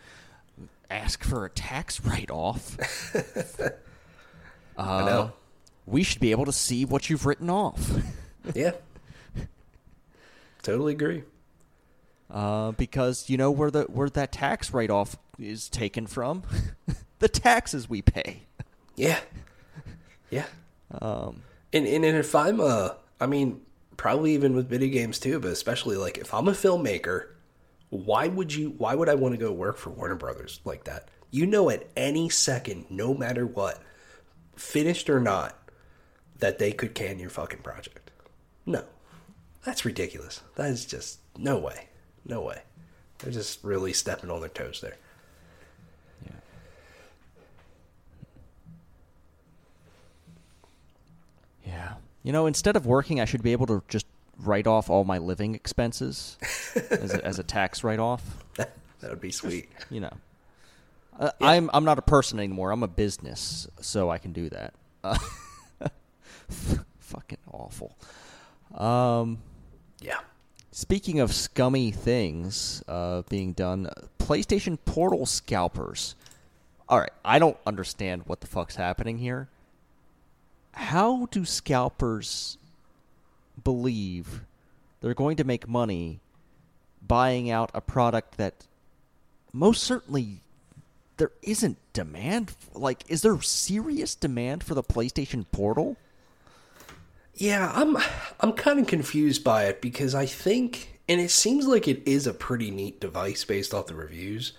ask 0.90 1.22
for 1.22 1.44
a 1.44 1.50
tax 1.50 2.00
write-off, 2.00 2.76
I 4.76 5.04
know. 5.04 5.32
we 5.86 6.02
should 6.02 6.20
be 6.20 6.32
able 6.32 6.44
to 6.46 6.52
see 6.52 6.84
what 6.84 7.08
you've 7.08 7.24
written 7.26 7.48
off, 7.50 7.90
Yeah. 8.54 8.72
totally 10.62 10.92
agree. 10.94 11.22
Uh, 12.30 12.72
because 12.72 13.28
you 13.30 13.36
know 13.36 13.50
where 13.50 13.70
the 13.70 13.82
where 13.84 14.08
that 14.10 14.32
tax 14.32 14.72
write-off 14.72 15.16
is 15.38 15.68
taken 15.68 16.06
from, 16.06 16.42
the 17.18 17.28
taxes 17.28 17.88
we 17.88 18.02
pay. 18.02 18.42
Yeah. 18.96 19.20
Yeah. 20.30 20.46
Um, 21.00 21.42
and, 21.72 21.86
and 21.86 22.04
and 22.04 22.16
if 22.16 22.34
I'm 22.34 22.60
a, 22.60 22.96
I 23.20 23.26
mean, 23.26 23.60
probably 23.96 24.34
even 24.34 24.54
with 24.54 24.68
video 24.68 24.88
games 24.88 25.18
too, 25.18 25.38
but 25.38 25.50
especially 25.50 25.96
like 25.96 26.18
if 26.18 26.32
I'm 26.32 26.48
a 26.48 26.52
filmmaker, 26.52 27.28
why 27.90 28.28
would 28.28 28.54
you? 28.54 28.70
Why 28.70 28.94
would 28.94 29.08
I 29.08 29.14
want 29.14 29.34
to 29.34 29.38
go 29.38 29.52
work 29.52 29.76
for 29.76 29.90
Warner 29.90 30.16
Brothers 30.16 30.60
like 30.64 30.84
that? 30.84 31.08
You 31.30 31.46
know, 31.46 31.70
at 31.70 31.86
any 31.96 32.28
second, 32.28 32.86
no 32.88 33.14
matter 33.14 33.46
what, 33.46 33.82
finished 34.56 35.10
or 35.10 35.20
not, 35.20 35.70
that 36.38 36.58
they 36.58 36.72
could 36.72 36.94
can 36.94 37.18
your 37.18 37.30
fucking 37.30 37.60
project. 37.60 38.10
No, 38.64 38.84
that's 39.64 39.84
ridiculous. 39.84 40.40
That 40.56 40.70
is 40.70 40.84
just 40.84 41.18
no 41.36 41.58
way, 41.58 41.88
no 42.28 42.42
way. 42.42 42.62
They're 43.18 43.32
just 43.32 43.62
really 43.64 43.92
stepping 43.92 44.30
on 44.30 44.40
their 44.40 44.48
toes 44.50 44.80
there. 44.80 44.96
Yeah. 46.24 46.32
Yeah. 51.64 51.94
You 52.22 52.32
know, 52.32 52.46
instead 52.46 52.76
of 52.76 52.86
working, 52.86 53.20
I 53.20 53.24
should 53.24 53.42
be 53.42 53.52
able 53.52 53.66
to 53.66 53.82
just 53.88 54.06
write 54.38 54.66
off 54.66 54.90
all 54.90 55.04
my 55.04 55.18
living 55.18 55.54
expenses 55.54 56.36
as, 56.90 57.14
a, 57.14 57.24
as 57.24 57.38
a 57.38 57.42
tax 57.42 57.82
write-off. 57.84 58.22
that 58.56 58.70
would 59.02 59.20
be 59.20 59.30
sweet. 59.30 59.68
You 59.90 60.00
know, 60.00 60.12
uh, 61.18 61.30
I'm 61.40 61.70
I'm 61.72 61.84
not 61.84 61.98
a 61.98 62.02
person 62.02 62.38
anymore. 62.38 62.70
I'm 62.70 62.82
a 62.82 62.88
business, 62.88 63.68
so 63.80 64.10
I 64.10 64.18
can 64.18 64.32
do 64.32 64.48
that. 64.50 64.74
Uh, 65.04 65.18
fucking 66.98 67.38
awful. 67.52 67.96
Um, 68.74 69.38
Yeah. 70.00 70.18
Speaking 70.76 71.20
of 71.20 71.32
scummy 71.32 71.90
things 71.90 72.84
uh, 72.86 73.22
being 73.30 73.54
done, 73.54 73.88
PlayStation 74.18 74.76
Portal 74.84 75.24
scalpers. 75.24 76.14
All 76.86 77.00
right, 77.00 77.12
I 77.24 77.38
don't 77.38 77.56
understand 77.66 78.24
what 78.26 78.42
the 78.42 78.46
fuck's 78.46 78.76
happening 78.76 79.16
here. 79.16 79.48
How 80.72 81.28
do 81.30 81.46
scalpers 81.46 82.58
believe 83.64 84.42
they're 85.00 85.14
going 85.14 85.38
to 85.38 85.44
make 85.44 85.66
money 85.66 86.20
buying 87.00 87.48
out 87.50 87.70
a 87.72 87.80
product 87.80 88.36
that 88.36 88.66
most 89.54 89.82
certainly 89.82 90.42
there 91.16 91.32
isn't 91.40 91.78
demand 91.94 92.50
for? 92.50 92.78
like 92.78 93.02
is 93.08 93.22
there 93.22 93.40
serious 93.40 94.14
demand 94.14 94.62
for 94.62 94.74
the 94.74 94.82
PlayStation 94.82 95.46
Portal? 95.50 95.96
Yeah, 97.36 97.70
I'm 97.74 97.98
I'm 98.40 98.52
kind 98.54 98.80
of 98.80 98.86
confused 98.86 99.44
by 99.44 99.64
it 99.64 99.80
because 99.82 100.14
I 100.14 100.24
think, 100.26 101.00
and 101.08 101.20
it 101.20 101.30
seems 101.30 101.66
like 101.66 101.86
it 101.86 102.02
is 102.06 102.26
a 102.26 102.32
pretty 102.32 102.70
neat 102.70 102.98
device 102.98 103.44
based 103.44 103.74
off 103.74 103.86
the 103.86 103.94
reviews. 103.94 104.52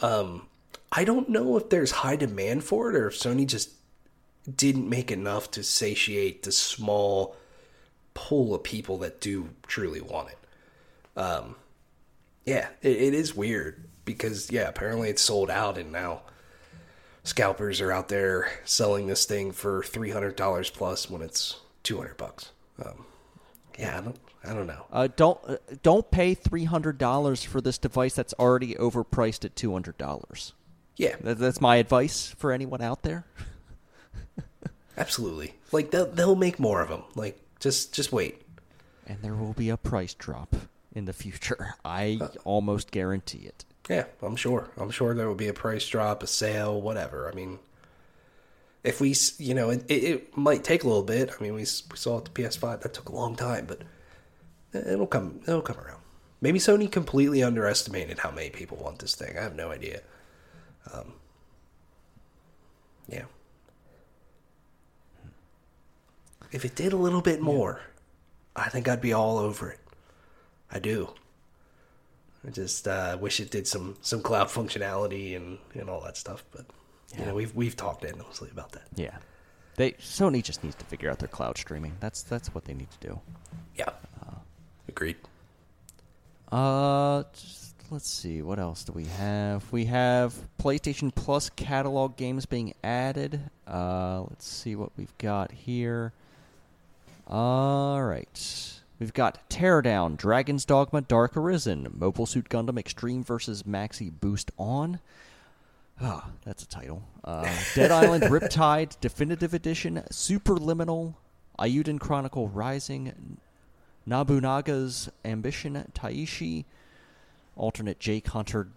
Um, 0.00 0.46
I 0.92 1.04
don't 1.04 1.30
know 1.30 1.56
if 1.56 1.70
there's 1.70 1.90
high 1.90 2.16
demand 2.16 2.64
for 2.64 2.90
it 2.90 2.96
or 2.96 3.08
if 3.08 3.14
Sony 3.18 3.46
just 3.46 3.70
didn't 4.56 4.88
make 4.88 5.10
enough 5.10 5.50
to 5.52 5.62
satiate 5.62 6.42
the 6.42 6.52
small 6.52 7.34
pool 8.14 8.54
of 8.54 8.62
people 8.62 8.98
that 8.98 9.20
do 9.20 9.50
truly 9.66 10.00
want 10.00 10.28
it. 10.28 10.38
Um, 11.18 11.56
yeah, 12.44 12.68
it, 12.82 12.96
it 12.96 13.14
is 13.14 13.34
weird 13.34 13.84
because 14.04 14.50
yeah, 14.50 14.68
apparently 14.68 15.08
it's 15.08 15.22
sold 15.22 15.50
out 15.50 15.78
and 15.78 15.92
now 15.92 16.22
scalpers 17.24 17.80
are 17.80 17.92
out 17.92 18.08
there 18.08 18.50
selling 18.64 19.06
this 19.06 19.24
thing 19.24 19.52
for 19.52 19.82
three 19.82 20.10
hundred 20.10 20.36
dollars 20.36 20.70
plus 20.70 21.08
when 21.10 21.22
it's 21.22 21.56
two 21.88 21.96
hundred 21.96 22.18
bucks. 22.18 22.52
Um, 22.84 23.06
yeah, 23.78 23.96
I 23.98 24.00
don't, 24.02 24.16
I 24.44 24.52
don't 24.52 24.66
know. 24.66 24.84
Uh, 24.92 25.08
don't 25.16 25.40
uh, 25.46 25.56
don't 25.82 26.10
pay 26.10 26.34
three 26.34 26.64
hundred 26.64 26.98
dollars 26.98 27.42
for 27.42 27.62
this 27.62 27.78
device 27.78 28.14
that's 28.14 28.34
already 28.34 28.74
overpriced 28.74 29.46
at 29.46 29.56
two 29.56 29.72
hundred 29.72 29.96
dollars. 29.96 30.52
Yeah, 30.96 31.16
That, 31.22 31.38
that's 31.38 31.60
my 31.62 31.76
advice 31.76 32.34
for 32.36 32.52
anyone 32.52 32.82
out 32.82 33.04
there. 33.04 33.24
absolutely. 34.98 35.54
Like 35.72 35.90
they'll 35.90 36.10
they'll 36.10 36.36
make 36.36 36.60
more 36.60 36.82
of 36.82 36.90
them. 36.90 37.04
Like 37.14 37.40
just 37.58 37.94
just 37.94 38.12
wait. 38.12 38.42
And 39.06 39.22
there 39.22 39.34
will 39.34 39.54
be 39.54 39.70
a 39.70 39.78
price 39.78 40.12
drop 40.12 40.54
in 40.92 41.06
the 41.06 41.14
future. 41.14 41.76
I 41.86 42.20
almost 42.44 42.90
guarantee 42.90 43.46
it. 43.46 43.64
Yeah, 43.88 44.04
I'm 44.20 44.36
sure. 44.36 44.68
I'm 44.76 44.90
sure 44.90 45.14
there 45.14 45.26
will 45.26 45.34
be 45.34 45.48
a 45.48 45.54
price 45.54 45.88
drop, 45.88 46.22
a 46.22 46.26
sale, 46.26 46.78
whatever. 46.82 47.30
I 47.32 47.34
mean, 47.34 47.58
if 48.84 49.00
we, 49.00 49.14
you 49.38 49.54
know, 49.54 49.70
it, 49.70 49.84
it, 49.88 50.36
might 50.36 50.64
take 50.64 50.84
a 50.84 50.86
little 50.86 51.02
bit. 51.02 51.30
I 51.30 51.42
mean, 51.42 51.54
we, 51.54 51.60
we 51.60 51.64
saw 51.64 52.18
it 52.18 52.24
the 52.24 52.30
PS5. 52.30 52.80
That 52.80 52.94
took 52.94 53.08
a 53.08 53.14
long 53.14 53.34
time, 53.36 53.66
but 53.66 53.82
it'll 54.72 55.06
come. 55.06 55.40
It'll 55.42 55.62
come 55.62 55.78
around. 55.78 56.00
Maybe 56.40 56.58
Sony 56.58 56.90
completely 56.90 57.42
underestimated 57.42 58.20
how 58.20 58.30
many 58.30 58.50
people 58.50 58.76
want 58.78 59.00
this 59.00 59.14
thing. 59.14 59.36
I 59.36 59.42
have 59.42 59.56
no 59.56 59.70
idea. 59.70 60.02
Um, 60.92 61.14
yeah. 63.08 63.24
If 66.52 66.64
it 66.64 66.74
did 66.76 66.92
a 66.92 66.96
little 66.96 67.20
bit 67.20 67.40
more, 67.40 67.80
I 68.54 68.68
think 68.68 68.88
I'd 68.88 69.00
be 69.00 69.12
all 69.12 69.38
over 69.38 69.70
it. 69.70 69.80
I 70.70 70.78
do. 70.78 71.10
I 72.46 72.50
just 72.50 72.86
uh, 72.86 73.18
wish 73.20 73.40
it 73.40 73.50
did 73.50 73.66
some 73.66 73.96
some 74.00 74.22
cloud 74.22 74.48
functionality 74.48 75.34
and, 75.34 75.58
and 75.74 75.90
all 75.90 76.00
that 76.02 76.16
stuff. 76.16 76.44
But 76.52 76.66
you 77.16 77.24
know, 77.24 77.34
we've 77.34 77.54
we've 77.54 77.76
talked 77.76 78.04
endlessly 78.04 78.50
about 78.50 78.72
that. 78.72 78.86
Yeah. 78.94 79.16
They 79.76 79.92
Sony 79.92 80.42
just 80.42 80.64
needs 80.64 80.74
to 80.76 80.84
figure 80.84 81.10
out 81.10 81.20
their 81.20 81.28
cloud 81.28 81.56
streaming. 81.56 81.92
That's 82.00 82.22
that's 82.22 82.54
what 82.54 82.64
they 82.64 82.74
need 82.74 82.90
to 82.90 83.08
do. 83.08 83.20
Yeah, 83.76 83.90
agreed. 84.88 85.16
Uh, 86.50 87.22
just, 87.32 87.74
let's 87.90 88.10
see. 88.10 88.42
What 88.42 88.58
else 88.58 88.82
do 88.82 88.92
we 88.92 89.04
have? 89.04 89.70
We 89.70 89.84
have 89.84 90.34
PlayStation 90.60 91.14
Plus 91.14 91.50
catalog 91.50 92.16
games 92.16 92.46
being 92.46 92.74
added. 92.82 93.40
Uh, 93.66 94.22
let's 94.22 94.48
see 94.48 94.74
what 94.74 94.90
we've 94.96 95.16
got 95.18 95.52
here. 95.52 96.12
All 97.28 98.02
right. 98.02 98.72
We've 98.98 99.14
got 99.14 99.48
Teardown, 99.48 100.16
Dragon's 100.16 100.64
Dogma, 100.64 101.02
Dark 101.02 101.36
Arisen, 101.36 101.94
Mobile 101.96 102.26
Suit 102.26 102.48
Gundam 102.48 102.78
Extreme 102.78 103.22
versus 103.22 103.62
Maxi 103.62 104.10
Boost 104.10 104.50
On. 104.58 104.98
Ah, 106.00 106.30
that's 106.44 106.62
a 106.62 106.68
title. 106.68 107.02
Uh, 107.24 107.48
Dead 107.74 107.90
Island 107.90 108.24
Riptide 108.26 108.98
Definitive 109.00 109.52
Edition, 109.52 110.02
Superliminal, 110.10 111.14
Eiyuden 111.58 111.98
Chronicle 111.98 112.48
Rising, 112.48 113.38
Nobunaga's 114.06 115.10
Ambition, 115.24 115.90
Taishi, 115.94 116.64
alternate 117.56 117.98
Jake 117.98 118.28
Hunter, 118.28 118.68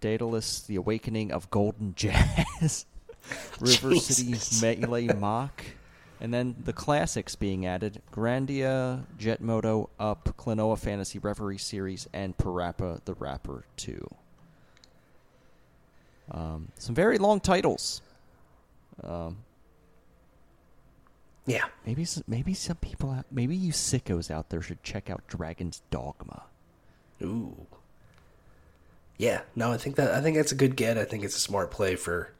Daedalus, 0.00 0.60
The 0.60 0.76
Awakening 0.76 1.32
of 1.32 1.50
Golden 1.50 1.94
Jazz, 1.96 2.86
River 3.60 3.96
City 3.96 4.36
Melee 4.62 5.08
Mach, 5.08 5.64
and 6.20 6.32
then 6.32 6.54
the 6.62 6.72
classics 6.72 7.34
being 7.34 7.66
added 7.66 8.00
Grandia, 8.12 9.04
Jet 9.18 9.40
Moto, 9.40 9.90
Up, 9.98 10.34
Klonoa 10.38 10.78
Fantasy 10.78 11.18
Reverie 11.18 11.58
Series, 11.58 12.08
and 12.12 12.36
Parappa 12.36 13.04
the 13.04 13.14
Rapper 13.14 13.64
2. 13.76 14.08
Um, 16.30 16.68
some 16.78 16.94
very 16.94 17.18
long 17.18 17.40
titles. 17.40 18.00
Um, 19.02 19.38
Yeah, 21.46 21.64
maybe 21.84 22.02
s- 22.02 22.22
maybe 22.26 22.54
some 22.54 22.76
people 22.76 23.10
out, 23.10 23.26
maybe 23.30 23.54
you 23.54 23.70
sickos 23.72 24.30
out 24.30 24.48
there 24.48 24.62
should 24.62 24.82
check 24.82 25.10
out 25.10 25.26
Dragon's 25.28 25.82
Dogma. 25.90 26.44
Ooh. 27.22 27.66
Yeah, 29.18 29.42
no, 29.54 29.70
I 29.70 29.76
think 29.76 29.96
that 29.96 30.12
I 30.12 30.22
think 30.22 30.36
that's 30.36 30.52
a 30.52 30.56
good 30.56 30.74
get. 30.74 30.96
I 30.96 31.04
think 31.04 31.22
it's 31.22 31.36
a 31.36 31.40
smart 31.40 31.70
play 31.70 31.96
for 31.96 32.30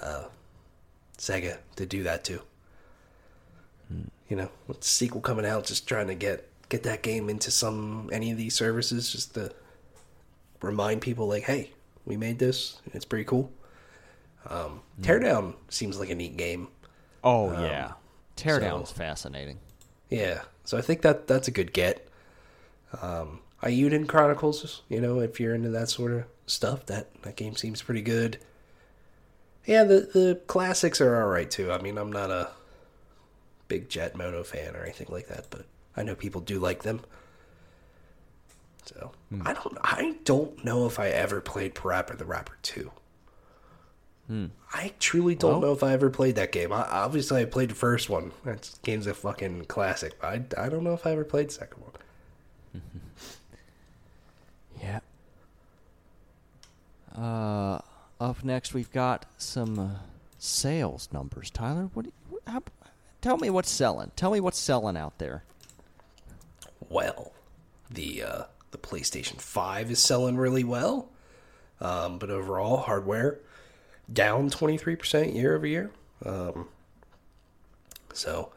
uh, 0.00 0.24
Sega 1.16 1.58
to 1.76 1.86
do 1.86 2.02
that 2.02 2.22
too. 2.24 2.42
You 4.28 4.36
know, 4.36 4.48
with 4.66 4.80
the 4.80 4.86
sequel 4.86 5.20
coming 5.20 5.44
out, 5.46 5.64
just 5.64 5.86
trying 5.88 6.06
to 6.08 6.14
get 6.14 6.48
get 6.68 6.82
that 6.84 7.02
game 7.02 7.28
into 7.30 7.50
some 7.50 8.08
any 8.12 8.30
of 8.30 8.36
these 8.38 8.54
services, 8.54 9.10
just 9.10 9.34
to 9.34 9.52
remind 10.60 11.00
people 11.00 11.26
like, 11.28 11.42
hey, 11.44 11.70
we 12.04 12.16
made 12.16 12.38
this. 12.38 12.80
It's 12.92 13.04
pretty 13.04 13.24
cool. 13.24 13.52
Um, 14.48 14.80
Teardown 15.00 15.54
seems 15.68 15.98
like 15.98 16.10
a 16.10 16.14
neat 16.14 16.36
game. 16.36 16.68
Oh 17.22 17.52
yeah, 17.52 17.92
Teardown's 18.36 18.88
so- 18.88 18.96
fascinating. 18.96 19.58
Yeah, 20.10 20.42
so 20.64 20.76
I 20.76 20.80
think 20.82 21.02
that 21.02 21.26
that's 21.26 21.48
a 21.48 21.52
good 21.52 21.72
get. 21.72 22.06
Um, 23.00 23.40
Eiyuden 23.62 24.08
Chronicles, 24.08 24.82
you 24.88 25.00
know, 25.00 25.20
if 25.20 25.38
you're 25.40 25.54
into 25.54 25.70
that 25.70 25.88
sort 25.88 26.12
of 26.12 26.24
stuff, 26.46 26.84
that 26.86 27.22
that 27.22 27.36
game 27.36 27.54
seems 27.56 27.80
pretty 27.82 28.02
good. 28.02 28.38
Yeah, 29.64 29.84
the 29.84 30.00
the 30.12 30.40
classics 30.48 31.00
are 31.00 31.20
all 31.22 31.28
right 31.28 31.50
too. 31.50 31.70
I 31.70 31.80
mean, 31.80 31.96
I'm 31.96 32.12
not 32.12 32.30
a 32.30 32.50
big 33.68 33.88
Jet 33.88 34.16
Moto 34.16 34.42
fan 34.42 34.74
or 34.76 34.82
anything 34.82 35.06
like 35.08 35.28
that, 35.28 35.46
but 35.50 35.64
I 35.96 36.02
know 36.02 36.14
people 36.16 36.40
do 36.40 36.58
like 36.58 36.82
them. 36.82 37.00
So 38.84 39.12
I 39.44 39.52
don't 39.52 39.78
I 39.82 40.14
don't 40.24 40.64
know 40.64 40.86
if 40.86 40.98
I 40.98 41.08
ever 41.08 41.40
played 41.40 41.74
Parappa 41.74 42.16
the 42.18 42.24
Rapper 42.24 42.56
two. 42.62 42.90
I 44.72 44.94
truly 44.98 45.34
don't 45.34 45.52
Well- 45.52 45.60
know 45.60 45.72
if 45.72 45.82
I 45.82 45.92
ever 45.92 46.08
played 46.08 46.36
that 46.36 46.52
game. 46.52 46.72
I, 46.72 46.82
obviously, 46.88 47.42
I 47.42 47.44
played 47.44 47.68
the 47.68 47.74
first 47.74 48.08
one. 48.08 48.32
That 48.44 48.70
game's 48.82 49.06
a 49.06 49.12
fucking 49.12 49.66
classic. 49.66 50.18
But 50.18 50.26
I, 50.58 50.64
I 50.64 50.68
don't 50.70 50.84
know 50.84 50.94
if 50.94 51.06
I 51.06 51.10
ever 51.12 51.24
played 51.24 51.48
the 51.48 51.52
second 51.54 51.82
one. 51.82 52.82
Yeah. 54.80 55.00
Uh, 57.16 57.78
up 58.20 58.42
next 58.42 58.74
we've 58.74 58.90
got 58.90 59.26
some 59.38 59.78
uh, 59.78 59.88
sales 60.38 61.08
numbers. 61.12 61.50
Tyler, 61.50 61.90
what? 61.94 62.06
You, 62.06 62.12
how, 62.46 62.62
tell 63.20 63.36
me 63.38 63.50
what's 63.50 63.70
selling. 63.70 64.10
Tell 64.16 64.30
me 64.32 64.40
what's 64.40 64.58
selling 64.58 64.96
out 64.96 65.18
there. 65.18 65.44
Well, 66.88 67.32
the 67.90 68.22
uh, 68.22 68.42
the 68.72 68.78
PlayStation 68.78 69.40
Five 69.40 69.90
is 69.90 69.98
selling 69.98 70.36
really 70.36 70.64
well, 70.64 71.08
um, 71.80 72.18
but 72.18 72.30
overall 72.30 72.78
hardware 72.78 73.38
down 74.12 74.50
twenty 74.50 74.76
three 74.76 74.96
percent 74.96 75.34
year 75.34 75.54
over 75.54 75.66
year. 75.66 75.90
Um, 76.24 76.68
so, 78.12 78.52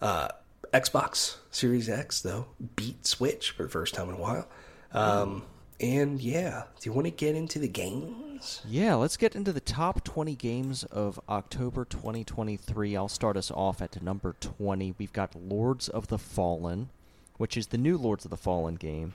uh, 0.00 0.28
Xbox 0.72 1.36
Series 1.50 1.88
X 1.88 2.20
though 2.20 2.46
beat 2.76 3.06
Switch 3.06 3.50
for 3.50 3.62
the 3.62 3.68
first 3.68 3.94
time 3.94 4.08
in 4.08 4.14
a 4.14 4.18
while. 4.18 4.48
Um, 4.92 5.44
and 5.80 6.20
yeah, 6.20 6.64
do 6.80 6.88
you 6.88 6.92
want 6.92 7.06
to 7.06 7.10
get 7.10 7.34
into 7.34 7.58
the 7.58 7.68
games? 7.68 8.60
Yeah, 8.68 8.94
let's 8.94 9.16
get 9.16 9.34
into 9.34 9.52
the 9.52 9.60
top 9.60 10.04
20 10.04 10.34
games 10.36 10.84
of 10.84 11.20
October 11.28 11.84
2023. 11.84 12.96
I'll 12.96 13.08
start 13.08 13.36
us 13.36 13.50
off 13.50 13.82
at 13.82 14.00
number 14.02 14.34
20. 14.40 14.94
We've 14.98 15.12
got 15.12 15.34
Lords 15.34 15.88
of 15.88 16.08
the 16.08 16.18
Fallen, 16.18 16.90
which 17.36 17.56
is 17.56 17.68
the 17.68 17.78
new 17.78 17.96
Lords 17.96 18.24
of 18.24 18.30
the 18.30 18.36
Fallen 18.36 18.76
game. 18.76 19.14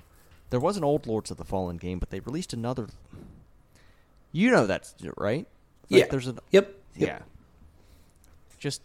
There 0.49 0.59
was 0.59 0.77
an 0.77 0.83
old 0.83 1.07
Lords 1.07 1.31
of 1.31 1.37
the 1.37 1.43
Fallen 1.43 1.77
game, 1.77 1.99
but 1.99 2.09
they 2.09 2.19
released 2.21 2.53
another. 2.53 2.87
You 4.31 4.51
know 4.51 4.67
that's 4.67 4.95
right. 5.17 5.47
Like, 5.89 6.01
yeah. 6.01 6.07
There's 6.09 6.27
an 6.27 6.39
Yep. 6.51 6.75
yeah. 6.95 7.19
Just 8.57 8.81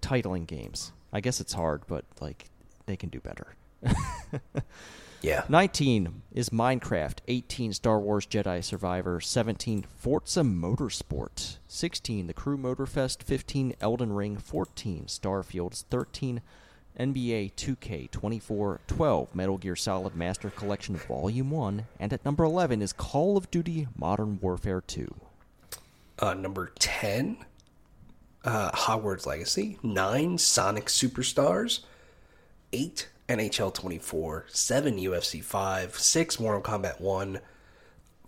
titling 0.00 0.46
games. 0.46 0.92
I 1.12 1.20
guess 1.20 1.40
it's 1.40 1.52
hard, 1.52 1.82
but 1.86 2.04
like 2.20 2.46
they 2.86 2.96
can 2.96 3.08
do 3.08 3.20
better. 3.20 3.54
Yeah. 5.24 5.44
19 5.48 6.20
is 6.34 6.50
Minecraft, 6.50 7.20
18 7.28 7.72
Star 7.72 7.98
Wars 7.98 8.26
Jedi 8.26 8.62
Survivor, 8.62 9.22
17 9.22 9.86
Forza 9.96 10.42
Motorsport, 10.42 11.56
16 11.66 12.26
The 12.26 12.34
Crew 12.34 12.58
Motorfest, 12.58 13.22
15 13.22 13.74
Elden 13.80 14.12
Ring, 14.12 14.36
14 14.36 15.06
Starfields, 15.06 15.84
13 15.88 16.42
NBA 16.98 17.52
2K 17.54 18.10
24, 18.10 18.80
12 18.86 19.34
Metal 19.34 19.58
Gear 19.58 19.76
Solid 19.76 20.14
Master 20.14 20.50
Collection 20.50 20.96
Volume 20.96 21.50
1, 21.50 21.86
and 21.98 22.12
at 22.12 22.24
number 22.24 22.44
11 22.44 22.82
is 22.82 22.92
Call 22.92 23.36
of 23.36 23.50
Duty 23.50 23.88
Modern 23.96 24.38
Warfare 24.40 24.80
2. 24.80 25.14
Uh, 26.20 26.34
number 26.34 26.72
10, 26.78 27.38
uh, 28.44 28.70
Hogwarts 28.70 29.26
Legacy. 29.26 29.78
9, 29.82 30.38
Sonic 30.38 30.86
Superstars. 30.86 31.80
8, 32.72 33.08
NHL 33.28 33.74
24. 33.74 34.46
7, 34.48 34.96
UFC 34.98 35.42
5. 35.42 35.98
6, 35.98 36.40
Mortal 36.40 36.62
Kombat 36.62 37.00
1. 37.00 37.40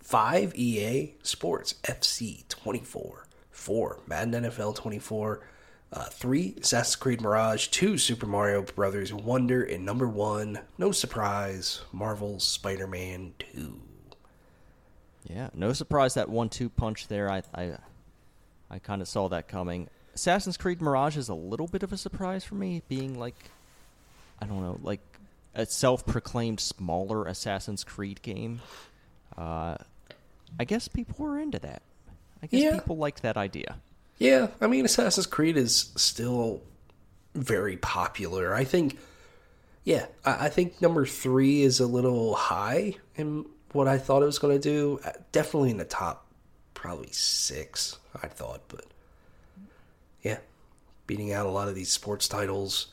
5, 0.01 0.55
EA 0.55 1.13
Sports 1.21 1.75
FC 1.83 2.47
24. 2.49 3.25
4, 3.51 3.99
Madden 4.07 4.43
NFL 4.43 4.75
24. 4.75 5.41
Uh, 5.93 6.03
3, 6.05 6.55
Assassin's 6.61 6.95
Creed 6.97 7.21
Mirage. 7.21 7.67
2, 7.67 7.97
Super 7.97 8.25
Mario 8.25 8.61
Brothers 8.61 9.13
Wonder. 9.13 9.63
And 9.63 9.85
number 9.85 10.07
1, 10.07 10.59
no 10.77 10.91
surprise, 10.91 11.81
Marvel's 11.93 12.43
Spider 12.45 12.87
Man 12.87 13.33
2. 13.53 13.79
Yeah, 15.29 15.49
no 15.53 15.73
surprise 15.73 16.13
that 16.15 16.29
one-two 16.29 16.69
punch 16.69 17.07
there. 17.07 17.29
I 17.29 17.41
I, 17.53 17.77
I 18.69 18.79
kind 18.79 19.01
of 19.01 19.07
saw 19.07 19.27
that 19.29 19.47
coming. 19.47 19.89
Assassin's 20.15 20.57
Creed 20.57 20.81
Mirage 20.81 21.17
is 21.17 21.29
a 21.29 21.33
little 21.33 21.67
bit 21.67 21.83
of 21.83 21.91
a 21.93 21.97
surprise 21.97 22.43
for 22.43 22.55
me, 22.55 22.81
being 22.87 23.17
like, 23.19 23.35
I 24.41 24.45
don't 24.45 24.61
know, 24.61 24.79
like 24.81 25.01
a 25.53 25.65
self-proclaimed 25.65 26.59
smaller 26.59 27.25
Assassin's 27.25 27.83
Creed 27.83 28.21
game. 28.21 28.61
Uh, 29.37 29.75
I 30.59 30.63
guess 30.65 30.87
people 30.87 31.25
were 31.25 31.39
into 31.39 31.59
that. 31.59 31.81
I 32.41 32.47
guess 32.47 32.61
Yeah. 32.61 32.73
people 32.79 32.97
liked 32.97 33.21
that 33.23 33.37
idea. 33.37 33.77
Yeah, 34.17 34.47
I 34.59 34.67
mean, 34.67 34.83
Assassin's 34.85 35.27
Creed 35.27 35.57
is 35.57 35.91
still 35.95 36.61
very 37.35 37.77
popular. 37.77 38.53
I 38.53 38.63
think, 38.63 38.97
yeah, 39.83 40.07
I, 40.25 40.45
I 40.45 40.49
think 40.49 40.81
number 40.81 41.05
three 41.05 41.61
is 41.61 41.79
a 41.79 41.85
little 41.87 42.33
high 42.33 42.95
in 43.15 43.45
what 43.73 43.87
I 43.87 43.97
thought 43.99 44.23
it 44.23 44.25
was 44.25 44.39
going 44.39 44.59
to 44.59 44.61
do. 44.61 44.99
Uh, 45.05 45.11
Definitely 45.31 45.69
in 45.71 45.77
the 45.77 45.85
top, 45.85 46.25
probably 46.73 47.11
six, 47.11 47.97
I 48.23 48.27
thought, 48.27 48.61
but 48.69 48.85
yeah, 50.23 50.39
beating 51.05 51.31
out 51.31 51.45
a 51.45 51.49
lot 51.49 51.67
of 51.67 51.75
these 51.75 51.91
sports 51.91 52.27
titles. 52.27 52.87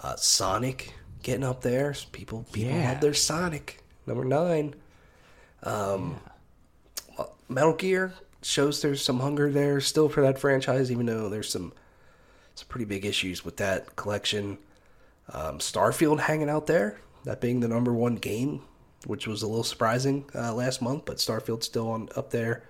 Uh, 0.00 0.14
Sonic 0.14 0.92
getting 1.24 1.42
up 1.42 1.62
there. 1.62 1.92
People, 2.12 2.46
people 2.52 2.70
Yeah. 2.72 2.92
love 2.92 3.00
their 3.00 3.14
Sonic. 3.14 3.82
Number 4.06 4.24
nine. 4.24 4.74
Um, 5.64 6.20
Metal 7.48 7.72
Gear 7.74 8.12
shows 8.42 8.82
there's 8.82 9.02
some 9.02 9.20
hunger 9.20 9.50
there 9.50 9.80
still 9.80 10.08
for 10.08 10.22
that 10.22 10.38
franchise, 10.38 10.90
even 10.90 11.06
though 11.06 11.28
there's 11.28 11.50
some 11.50 11.72
some 12.54 12.68
pretty 12.68 12.84
big 12.84 13.04
issues 13.04 13.44
with 13.44 13.56
that 13.58 13.96
collection. 13.96 14.58
Um, 15.32 15.58
Starfield 15.58 16.20
hanging 16.20 16.48
out 16.48 16.66
there, 16.66 16.98
that 17.24 17.40
being 17.40 17.60
the 17.60 17.68
number 17.68 17.92
one 17.92 18.16
game, 18.16 18.62
which 19.06 19.26
was 19.26 19.42
a 19.42 19.46
little 19.46 19.64
surprising 19.64 20.24
uh, 20.34 20.54
last 20.54 20.82
month, 20.82 21.04
but 21.04 21.18
Starfield's 21.18 21.66
still 21.66 21.90
on 21.90 22.08
up 22.16 22.30
there. 22.30 22.64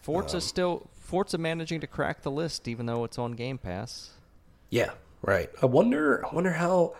Forza 0.00 0.40
still 0.40 0.88
Forza 0.98 1.38
managing 1.38 1.80
to 1.80 1.86
crack 1.86 2.22
the 2.22 2.30
list, 2.30 2.66
even 2.68 2.86
though 2.86 3.04
it's 3.04 3.18
on 3.18 3.32
Game 3.32 3.58
Pass. 3.58 4.10
Yeah, 4.70 4.90
right. 5.22 5.50
I 5.62 5.66
wonder. 5.66 6.24
I 6.26 6.34
wonder 6.34 6.52
how. 6.52 6.94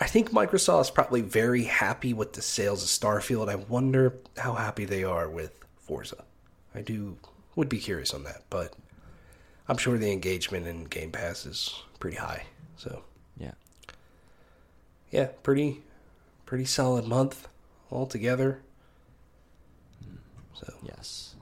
I 0.00 0.06
think 0.06 0.32
Microsoft's 0.32 0.90
probably 0.90 1.20
very 1.20 1.64
happy 1.64 2.12
with 2.12 2.32
the 2.32 2.42
sales 2.42 2.82
of 2.82 2.88
Starfield. 2.88 3.48
I 3.48 3.54
wonder 3.54 4.18
how 4.36 4.54
happy 4.54 4.84
they 4.84 5.04
are 5.04 5.28
with 5.28 5.52
Forza. 5.76 6.24
I 6.74 6.80
do 6.80 7.16
would 7.56 7.68
be 7.68 7.78
curious 7.78 8.14
on 8.14 8.24
that, 8.24 8.42
but 8.50 8.72
I'm 9.68 9.76
sure 9.76 9.98
the 9.98 10.10
engagement 10.12 10.66
in 10.66 10.84
Game 10.84 11.12
Pass 11.12 11.44
is 11.46 11.82
pretty 12.00 12.16
high. 12.16 12.44
So 12.76 13.02
Yeah. 13.36 13.52
yeah, 15.10 15.28
pretty 15.42 15.82
pretty 16.46 16.64
solid 16.64 17.06
month 17.06 17.46
altogether. 17.90 18.60
So 20.54 20.72
Yes. 20.82 21.34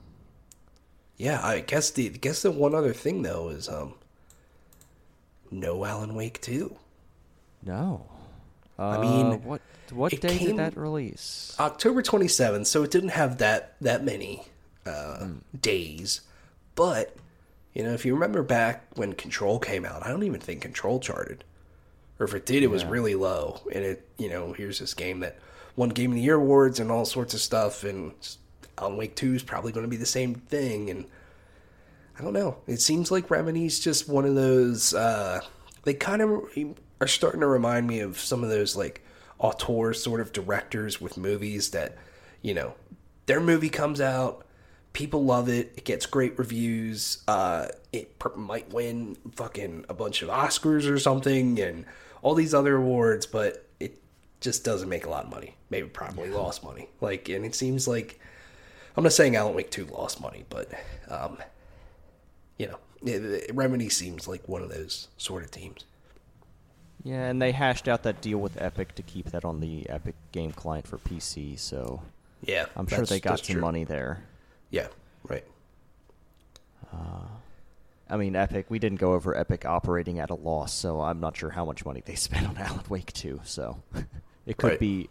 yeah, 1.17 1.45
I 1.45 1.59
guess 1.59 1.91
the 1.91 2.09
guess 2.09 2.41
the 2.41 2.51
one 2.51 2.73
other 2.75 2.93
thing 2.93 3.21
though 3.21 3.49
is 3.49 3.69
um 3.69 3.95
no 5.49 5.83
Alan 5.85 6.15
Wake 6.15 6.41
two. 6.41 6.75
No. 7.63 8.07
I 8.79 8.99
mean, 8.99 9.43
what 9.43 9.61
what 9.91 10.11
day 10.19 10.37
came- 10.37 10.47
did 10.47 10.57
that 10.57 10.77
release? 10.77 11.55
October 11.59 12.01
27th, 12.01 12.65
so 12.65 12.81
it 12.83 12.89
didn't 12.89 13.09
have 13.09 13.37
that 13.37 13.75
that 13.81 14.03
many 14.03 14.43
uh, 14.85 15.27
days. 15.59 16.21
But 16.75 17.15
you 17.73 17.83
know, 17.83 17.93
if 17.93 18.05
you 18.05 18.13
remember 18.13 18.43
back 18.43 18.85
when 18.95 19.13
Control 19.13 19.59
came 19.59 19.85
out, 19.85 20.05
I 20.05 20.09
don't 20.09 20.23
even 20.23 20.41
think 20.41 20.61
Control 20.61 20.99
charted, 20.99 21.43
or 22.19 22.25
if 22.25 22.33
it 22.33 22.45
did, 22.45 22.63
it 22.63 22.69
was 22.69 22.83
really 22.85 23.15
low. 23.15 23.61
And 23.73 23.83
it, 23.83 24.07
you 24.17 24.29
know, 24.29 24.53
here's 24.53 24.79
this 24.79 24.93
game 24.93 25.21
that 25.21 25.37
won 25.75 25.89
Game 25.89 26.11
of 26.11 26.15
the 26.15 26.21
Year 26.21 26.35
awards 26.35 26.79
and 26.79 26.91
all 26.91 27.05
sorts 27.05 27.33
of 27.33 27.39
stuff, 27.39 27.83
and 27.83 28.13
Alan 28.77 28.97
Wake 28.97 29.15
Two 29.15 29.33
is 29.33 29.43
probably 29.43 29.71
going 29.71 29.85
to 29.85 29.89
be 29.89 29.97
the 29.97 30.05
same 30.05 30.35
thing. 30.35 30.89
And 30.89 31.05
I 32.19 32.23
don't 32.23 32.33
know. 32.33 32.57
It 32.67 32.81
seems 32.81 33.09
like 33.09 33.31
Remedy's 33.31 33.79
just 33.79 34.09
one 34.09 34.25
of 34.25 34.35
those. 34.35 34.93
Uh, 34.93 35.41
they 35.83 35.93
kind 35.93 36.21
of 36.21 36.43
are 36.99 37.07
starting 37.07 37.41
to 37.41 37.47
remind 37.47 37.87
me 37.87 37.99
of 37.99 38.19
some 38.19 38.43
of 38.43 38.49
those 38.49 38.75
like 38.75 39.01
auteur 39.39 39.93
sort 39.93 40.21
of 40.21 40.31
directors 40.33 41.01
with 41.01 41.17
movies 41.17 41.71
that, 41.71 41.97
you 42.41 42.53
know, 42.53 42.75
their 43.25 43.39
movie 43.39 43.69
comes 43.69 43.99
out, 43.99 44.45
people 44.93 45.23
love 45.23 45.49
it. 45.49 45.73
It 45.77 45.85
gets 45.85 46.05
great 46.05 46.37
reviews. 46.37 47.23
Uh, 47.27 47.67
it 47.93 48.17
pr- 48.19 48.35
might 48.37 48.71
win 48.73 49.17
fucking 49.35 49.85
a 49.89 49.93
bunch 49.93 50.21
of 50.21 50.29
Oscars 50.29 50.89
or 50.89 50.99
something, 50.99 51.59
and 51.59 51.85
all 52.21 52.35
these 52.35 52.53
other 52.53 52.75
awards, 52.75 53.25
but 53.25 53.65
it 53.79 53.99
just 54.41 54.63
doesn't 54.63 54.89
make 54.89 55.05
a 55.05 55.09
lot 55.09 55.25
of 55.25 55.29
money. 55.31 55.55
Maybe 55.69 55.87
probably 55.87 56.29
lost 56.29 56.63
money. 56.63 56.89
Like, 56.99 57.29
and 57.29 57.45
it 57.45 57.55
seems 57.55 57.87
like 57.87 58.19
I'm 58.97 59.03
not 59.03 59.13
saying 59.13 59.35
Alan 59.35 59.53
Wake 59.55 59.71
Two 59.71 59.85
lost 59.85 60.19
money, 60.21 60.43
but 60.49 60.69
um, 61.09 61.37
you 62.57 62.67
know, 62.67 62.77
it, 63.05 63.23
it- 63.23 63.55
Remedy 63.55 63.89
seems 63.89 64.27
like 64.27 64.47
one 64.47 64.61
of 64.61 64.69
those 64.69 65.07
sort 65.17 65.43
of 65.43 65.51
teams. 65.51 65.85
Yeah, 67.03 67.27
and 67.29 67.41
they 67.41 67.51
hashed 67.51 67.87
out 67.87 68.03
that 68.03 68.21
deal 68.21 68.37
with 68.37 68.61
Epic 68.61 68.93
to 68.93 69.01
keep 69.01 69.31
that 69.31 69.43
on 69.43 69.59
the 69.59 69.89
Epic 69.89 70.13
game 70.31 70.51
client 70.51 70.85
for 70.85 70.99
PC, 70.99 71.57
so 71.57 72.03
Yeah, 72.45 72.65
I'm 72.75 72.85
sure 72.85 73.05
they 73.05 73.19
got 73.19 73.39
some 73.43 73.53
true. 73.55 73.61
money 73.61 73.83
there. 73.85 74.23
Yeah, 74.71 74.87
right. 75.27 75.43
I 78.09 78.17
mean, 78.17 78.35
Epic, 78.35 78.65
we 78.67 78.77
didn't 78.77 78.99
go 78.99 79.13
over 79.13 79.37
Epic 79.37 79.63
operating 79.65 80.19
at 80.19 80.29
a 80.29 80.35
loss, 80.35 80.73
so 80.73 80.99
I'm 80.99 81.21
not 81.21 81.37
sure 81.37 81.49
how 81.51 81.63
much 81.63 81.85
money 81.85 82.03
they 82.05 82.15
spent 82.15 82.45
on 82.45 82.57
Alan 82.57 82.83
Wake 82.89 83.13
2, 83.13 83.39
so 83.45 83.81
it 84.45 84.57
could 84.57 84.71
Right. 84.71 84.79
be 84.79 85.09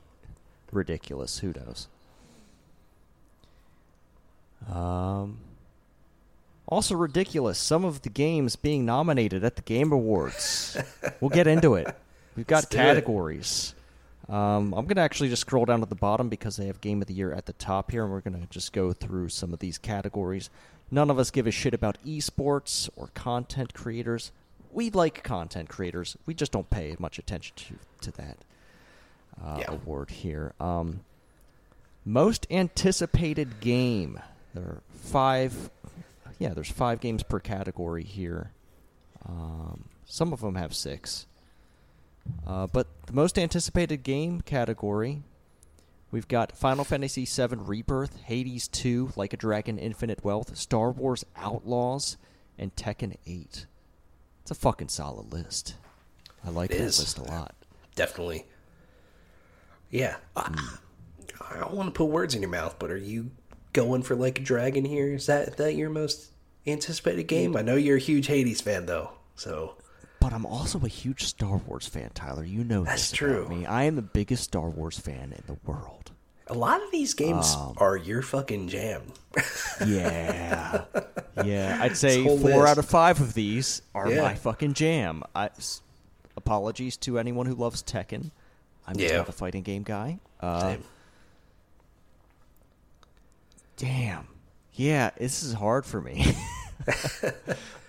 ridiculous. 0.71 1.39
Who 1.39 1.55
knows? 1.57 1.89
Um, 4.71 5.39
also 6.67 6.95
ridiculous, 6.95 7.59
some 7.59 7.87
of 7.87 8.03
the 8.03 8.11
games 8.11 8.57
being 8.57 8.85
nominated 8.85 9.45
at 9.45 9.57
the 9.57 9.63
Game 9.63 9.93
Awards. 9.93 10.77
we'll 11.21 11.31
get 11.31 11.47
into 11.47 11.75
it. 11.77 11.97
We've 12.37 12.47
got 12.47 12.65
Let's 12.65 12.75
categories. 12.75 13.75
Um, 14.31 14.72
I'm 14.74 14.85
going 14.85 14.95
to 14.97 15.01
actually 15.03 15.28
just 15.28 15.41
scroll 15.43 15.64
down 15.64 15.81
to 15.81 15.87
the 15.87 15.95
bottom 15.97 16.28
because 16.28 16.57
they 16.57 16.66
have 16.66 16.81
Game 16.81 17.03
of 17.03 17.09
the 17.09 17.14
Year 17.14 17.33
at 17.33 17.47
the 17.47 17.53
top 17.55 17.91
here, 17.91 18.05
and 18.05 18.12
we're 18.12 18.20
going 18.20 18.41
to 18.41 18.47
just 18.49 18.72
go 18.72 18.93
through 18.93 19.28
some 19.31 19.53
of 19.53 19.59
these 19.59 19.76
categories. 19.76 20.51
None 20.91 21.11
of 21.11 21.18
us 21.18 21.31
give 21.33 21.47
a 21.47 21.51
shit 21.51 21.74
about 21.74 21.99
esports 22.05 22.89
or 22.97 23.09
content 23.14 23.74
creators. 23.74 24.31
We 24.72 24.91
like 24.91 25.24
content 25.24 25.68
creators. 25.68 26.16
We 26.26 26.35
just 26.35 26.53
don't 26.53 26.70
pay 26.70 26.95
much 26.99 27.18
attention 27.18 27.57
to, 27.57 27.74
to 28.03 28.16
that 28.18 28.37
uh, 29.45 29.57
Yeah. 29.61 29.72
award 29.72 30.11
here. 30.11 30.53
Um, 30.61 31.01
most 32.05 32.47
anticipated 32.51 33.59
game. 33.61 34.20
There 34.55 34.62
are 34.64 34.83
five. 34.95 35.70
Yeah, 36.39 36.55
there's 36.55 36.70
five 36.70 37.01
games 37.01 37.22
per 37.24 37.41
category 37.41 38.05
here. 38.05 38.53
Um, 39.28 39.85
some 40.07 40.33
of 40.33 40.41
them 40.41 40.55
have 40.55 40.74
six. 40.74 41.26
Uh, 42.47 42.66
but 42.66 42.87
the 43.07 43.12
most 43.12 43.39
anticipated 43.39 44.03
game 44.03 44.41
category, 44.41 45.23
we've 46.11 46.29
got 46.29 46.53
Final 46.57 46.85
Fantasy 46.85 47.25
VII 47.25 47.57
Rebirth, 47.57 48.21
Hades 48.23 48.68
2, 48.68 49.12
Like 49.16 49.33
a 49.33 49.37
Dragon 49.37 49.79
Infinite 49.79 50.25
Wealth, 50.25 50.57
Star 50.57 50.91
Wars 50.91 51.25
Outlaws, 51.37 52.16
and 52.59 52.75
Tekken 52.77 53.16
8. 53.27 53.66
It's 54.43 54.51
a 54.51 54.55
fucking 54.55 54.89
solid 54.89 55.33
list. 55.33 55.75
I 56.45 56.51
like 56.51 56.71
It 56.71 56.79
that 56.79 56.85
is. 56.85 56.99
list 56.99 57.18
a 57.18 57.23
lot. 57.25 57.55
Definitely. 57.95 58.47
Yeah. 59.91 60.16
I, 60.37 60.71
I 61.51 61.59
don't 61.59 61.75
want 61.75 61.89
to 61.93 61.97
put 61.99 62.07
words 62.07 62.35
in 62.35 62.43
your 62.43 62.51
mouth, 62.51 62.77
but 62.79 62.91
are 62.91 62.97
you 62.97 63.31
going 63.73 64.03
for 64.03 64.14
like 64.14 64.39
a 64.39 64.43
dragon 64.43 64.85
here? 64.85 65.14
Is 65.14 65.27
that 65.27 65.57
that 65.59 65.75
your 65.75 65.91
most 65.91 66.31
anticipated 66.66 67.25
game? 67.25 67.57
I 67.57 67.62
know 67.62 67.77
you're 67.77 67.97
a 67.97 68.01
huge 68.01 68.27
Hades 68.27 68.61
fan 68.61 68.87
though, 68.87 69.11
so 69.37 69.75
But 70.21 70.33
I'm 70.35 70.45
also 70.47 70.79
a 70.85 70.89
huge 70.89 71.25
Star 71.25 71.57
Wars 71.57 71.87
fan, 71.87 72.11
Tyler. 72.14 72.45
You 72.45 72.62
know 72.62 72.85
That's 72.85 73.09
this 73.11 73.16
true. 73.18 73.49
me. 73.49 73.64
I 73.66 73.85
am 73.85 73.97
the 73.97 74.03
biggest 74.03 74.45
Star 74.45 74.68
Wars 74.68 74.99
fan 74.99 75.33
in 75.37 75.43
the 75.47 75.57
world. 75.64 76.11
a 76.47 76.55
lot 76.55 76.83
of 76.83 76.91
these 76.91 77.14
games 77.14 77.55
Um, 77.55 77.75
are 77.79 77.97
your 77.97 78.23
fucking 78.23 78.68
jam. 78.68 79.03
Yeah, 79.87 80.85
yeah. 81.45 81.79
I'd 81.81 81.97
say 81.97 82.23
four 82.25 82.37
list. 82.37 82.68
out 82.68 82.79
of 82.79 82.87
five 82.87 83.21
of 83.21 83.35
these 83.35 83.83
are 83.95 84.11
Yeah. 84.11 84.23
my 84.23 84.35
fucking 84.35 84.75
jam. 84.75 85.23
I, 85.35 85.47
s- 85.47 85.81
apologies 86.37 86.97
to 86.99 87.18
anyone 87.18 87.47
who 87.47 87.55
loves 87.55 87.83
Tekken. 87.83 88.31
I'm 88.87 88.99
Yeah. 88.99 89.18
not 89.18 89.29
a 89.29 89.33
fighting 89.33 89.62
game 89.62 89.85
guy. 89.85 90.18
Uh, 90.41 90.77
damn. 93.77 94.27
Yeah, 94.75 95.11
this 95.18 95.43
is 95.43 95.53
hard 95.53 95.87
for 95.87 96.01
me. 96.01 96.35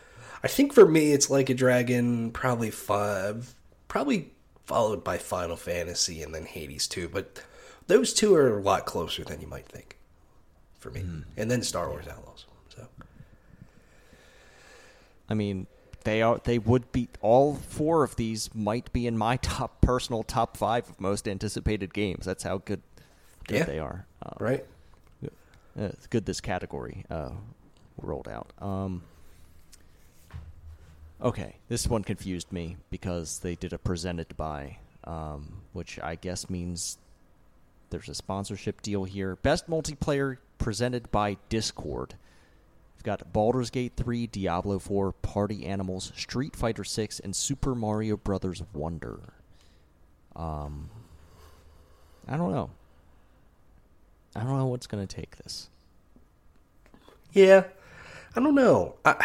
I 0.44 0.48
think 0.48 0.74
for 0.74 0.88
me, 0.88 1.12
it's 1.14 1.30
like 1.30 1.50
a 1.50 1.54
dragon, 1.54 2.32
probably 2.32 2.72
five, 2.72 3.54
probably 3.88 4.32
followed 4.66 5.04
by 5.04 5.18
Final 5.18 5.56
Fantasy 5.56 6.24
and 6.24 6.34
then 6.34 6.46
Hades 6.46 6.88
too. 6.88 7.08
But 7.10 7.44
those 7.88 8.14
two 8.14 8.34
are 8.36 8.58
a 8.58 8.62
lot 8.62 8.86
closer 8.86 9.24
than 9.24 9.42
you 9.42 9.48
might 9.48 9.68
think 9.68 9.98
for 10.80 10.90
me. 10.92 11.02
Hmm. 11.02 11.20
And 11.38 11.52
then 11.52 11.62
Star 11.62 11.90
Wars 11.90 12.08
Outlaws. 12.08 12.46
So 12.70 12.88
I 15.30 15.34
mean, 15.34 15.68
they 16.04 16.22
are. 16.22 16.40
They 16.44 16.58
would 16.58 16.92
be. 16.92 17.10
All 17.22 17.56
four 17.56 18.04
of 18.04 18.16
these 18.16 18.50
might 18.56 18.92
be 18.92 19.06
in 19.08 19.18
my 19.18 19.38
top 19.42 19.82
personal 19.82 20.24
top 20.24 20.58
five 20.58 20.90
of 20.90 21.00
most 21.00 21.28
anticipated 21.28 21.94
games. 21.94 22.26
That's 22.26 22.44
how 22.44 22.58
good, 22.60 22.82
good 23.48 23.58
Yeah. 23.60 23.64
they 23.66 23.80
are. 23.80 24.06
Um, 24.24 24.36
right. 24.40 24.66
Uh, 25.24 25.84
it's 25.86 26.08
good 26.08 26.26
this 26.26 26.42
category 26.42 27.06
uh, 27.10 27.30
rolled 28.02 28.28
out. 28.28 28.52
Um, 28.60 29.04
okay, 31.22 31.56
this 31.68 31.88
one 31.88 32.04
confused 32.04 32.52
me 32.52 32.78
because 32.90 33.40
they 33.40 33.56
did 33.56 33.74
a 33.74 33.78
presented 33.78 34.36
by, 34.38 34.78
um, 35.04 35.62
which 35.74 36.00
I 36.02 36.16
guess 36.16 36.50
means 36.50 36.98
there's 37.90 38.10
a 38.10 38.16
sponsorship 38.16 38.82
deal 38.82 39.04
here. 39.04 39.36
Best 39.36 39.70
multiplayer 39.70 40.38
presented 40.58 41.12
by 41.12 41.38
Discord. 41.50 42.16
We've 42.96 43.04
got 43.04 43.34
Baldur's 43.34 43.70
Gate 43.70 43.94
3, 43.98 44.28
Diablo 44.28 44.80
4, 44.80 45.12
Party 45.12 45.66
Animals, 45.66 46.12
Street 46.16 46.56
Fighter 46.56 46.84
6, 46.84 47.20
and 47.20 47.36
Super 47.36 47.74
Mario 47.74 48.16
Brothers 48.18 48.62
Wonder. 48.74 49.20
Um, 50.36 50.90
I 52.28 52.38
don't 52.38 52.52
know. 52.52 52.70
I 54.36 54.44
don't 54.44 54.58
know 54.58 54.68
what's 54.68 54.88
going 54.88 55.06
to 55.06 55.16
take 55.16 55.38
this. 55.38 55.70
Yeah, 57.34 57.64
I 58.36 58.40
don't 58.40 58.56
know. 58.56 58.96
I 59.04 59.16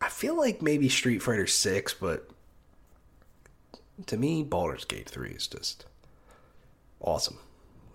I 0.00 0.08
feel 0.08 0.36
like 0.36 0.62
maybe 0.62 0.88
Street 0.88 1.22
Fighter 1.22 1.46
Six, 1.46 1.94
but 1.94 2.28
to 4.06 4.16
me, 4.16 4.42
Baldur's 4.42 4.84
Gate 4.84 5.08
Three 5.08 5.30
is 5.30 5.46
just 5.46 5.86
awesome. 7.00 7.38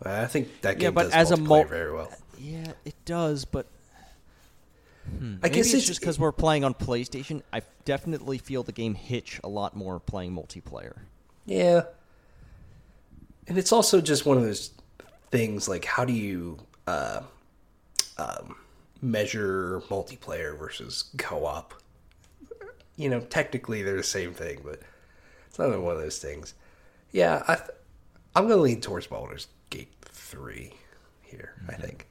I 0.03 0.25
think 0.25 0.61
that 0.61 0.79
game 0.79 0.87
Yeah, 0.87 0.91
but 0.91 1.03
does 1.03 1.13
as 1.13 1.31
a 1.31 1.35
multiplayer 1.35 1.47
mul- 1.47 1.63
very 1.65 1.93
well. 1.93 2.11
Yeah, 2.39 2.73
it 2.85 2.95
does, 3.05 3.45
but 3.45 3.67
I 5.05 5.19
maybe 5.19 5.49
guess 5.49 5.67
it's, 5.67 5.73
it's 5.75 5.85
just 5.87 5.99
because 5.99 6.17
we're 6.17 6.31
playing 6.31 6.63
on 6.63 6.73
PlayStation. 6.73 7.43
I 7.53 7.61
definitely 7.85 8.37
feel 8.39 8.63
the 8.63 8.71
game 8.71 8.95
hitch 8.95 9.39
a 9.43 9.49
lot 9.49 9.75
more 9.75 9.99
playing 9.99 10.33
multiplayer. 10.35 10.97
Yeah. 11.45 11.83
And 13.47 13.57
it's 13.57 13.71
also 13.71 14.01
just 14.01 14.25
one 14.25 14.37
of 14.37 14.43
those 14.43 14.71
things 15.31 15.67
like 15.67 15.85
how 15.85 16.05
do 16.05 16.13
you 16.13 16.57
uh, 16.87 17.21
um, 18.17 18.55
measure 19.01 19.81
multiplayer 19.89 20.57
versus 20.57 21.05
co-op? 21.17 21.73
You 23.01 23.09
know, 23.09 23.19
technically 23.19 23.81
they're 23.81 23.95
the 23.97 24.03
same 24.03 24.31
thing, 24.31 24.59
but 24.63 24.79
it's 25.47 25.57
another 25.57 25.79
one 25.79 25.95
of 25.95 26.01
those 26.01 26.19
things. 26.19 26.53
Yeah, 27.11 27.41
I 27.47 27.55
th- 27.55 27.69
I'm 28.35 28.43
going 28.47 28.57
to 28.57 28.61
lean 28.61 28.79
towards 28.79 29.07
Baldur's 29.07 29.47
Gate 29.71 29.91
3 30.03 30.71
here, 31.23 31.55
I 31.67 31.73
think. 31.73 32.07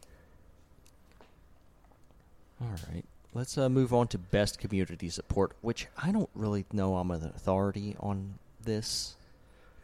All 2.60 2.74
right, 2.92 3.04
let's 3.32 3.56
uh, 3.56 3.68
move 3.68 3.94
on 3.94 4.08
to 4.08 4.18
best 4.18 4.58
community 4.58 5.08
support, 5.10 5.52
which 5.60 5.86
I 5.96 6.10
don't 6.10 6.28
really 6.34 6.66
know. 6.72 6.96
I'm 6.96 7.12
an 7.12 7.22
authority 7.24 7.94
on 8.00 8.34
this 8.60 9.14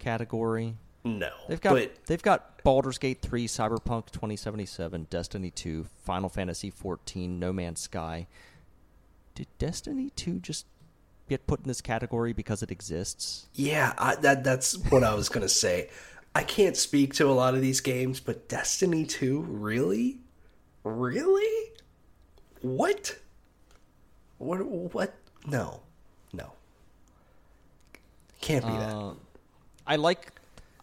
category. 0.01 0.75
No. 1.05 1.31
They've 1.49 1.61
got 1.61 1.75
but 1.75 2.05
they've 2.07 2.23
got 2.23 2.65
Baldur's 2.65 2.99
Gate 2.99 3.23
3, 3.23 3.47
Cyberpunk 3.47 4.11
2077, 4.11 5.07
Destiny 5.09 5.53
2, 5.53 5.87
Final 6.05 6.29
Fantasy 6.29 6.69
14, 6.69 7.39
No 7.39 7.53
Man's 7.53 7.81
Sky. 7.81 8.27
Did 9.37 9.47
Destiny 9.59 10.11
2 10.17 10.41
just 10.41 10.67
get 11.29 11.47
put 11.47 11.61
in 11.61 11.69
this 11.69 11.81
category 11.81 12.33
because 12.33 12.63
it 12.63 12.71
exists? 12.71 13.47
Yeah, 13.55 13.93
I, 13.99 14.17
that 14.17 14.45
that's 14.45 14.77
what 14.91 15.05
I 15.05 15.15
was 15.15 15.29
gonna 15.29 15.49
say. 15.49 15.91
I 16.35 16.43
can't 16.43 16.77
speak 16.77 17.15
to 17.15 17.29
a 17.29 17.33
lot 17.33 17.55
of 17.55 17.61
these 17.61 17.81
games, 17.81 18.21
but 18.21 18.49
Destiny 18.49 19.05
Two, 19.07 19.41
really, 19.41 20.19
really, 20.85 21.71
what, 22.61 23.19
what, 24.39 24.65
what? 24.67 25.15
No, 25.47 25.81
no, 26.33 26.53
can't 28.41 28.65
be 28.65 28.73
that. 28.73 28.95
Uh, 28.95 29.15
I 29.87 29.97
like 29.97 30.33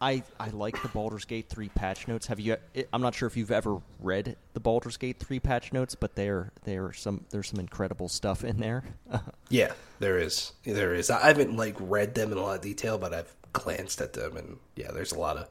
I 0.04 0.22
I 0.38 0.49
like 0.49 0.82
the 0.82 0.89
Baldur's 0.89 1.24
Gate 1.24 1.47
3 1.47 1.70
patch 1.70 2.10
notes. 2.10 2.28
Have 2.28 2.39
you 2.39 2.58
I'm 2.91 3.01
not 3.01 3.16
sure 3.16 3.26
if 3.26 3.38
you've 3.38 3.51
ever 3.51 3.80
read 4.01 4.36
the 4.54 4.60
Baldur's 4.60 4.97
Gate 4.97 5.18
3 5.18 5.39
patch 5.39 5.72
notes, 5.72 5.95
but 5.95 6.16
there 6.16 6.51
there 6.66 6.91
some 6.91 7.24
there's 7.30 7.47
some 7.47 7.60
incredible 7.60 8.10
stuff 8.10 8.43
in 8.43 8.60
there. 8.60 8.84
Yeah, 9.49 9.74
there 9.99 10.18
is, 10.18 10.54
there 10.64 10.95
is. 10.95 11.12
I 11.12 11.28
haven't 11.28 11.56
like 11.56 11.76
read 11.80 12.16
them 12.16 12.32
in 12.32 12.39
a 12.39 12.41
lot 12.41 12.56
of 12.56 12.62
detail, 12.62 12.97
but 12.97 13.14
I've 13.14 13.36
glanced 13.54 14.01
at 14.01 14.14
them, 14.14 14.36
and 14.36 14.58
yeah, 14.76 14.89
there's 14.91 15.12
a 15.12 15.20
lot 15.20 15.38
of, 15.38 15.47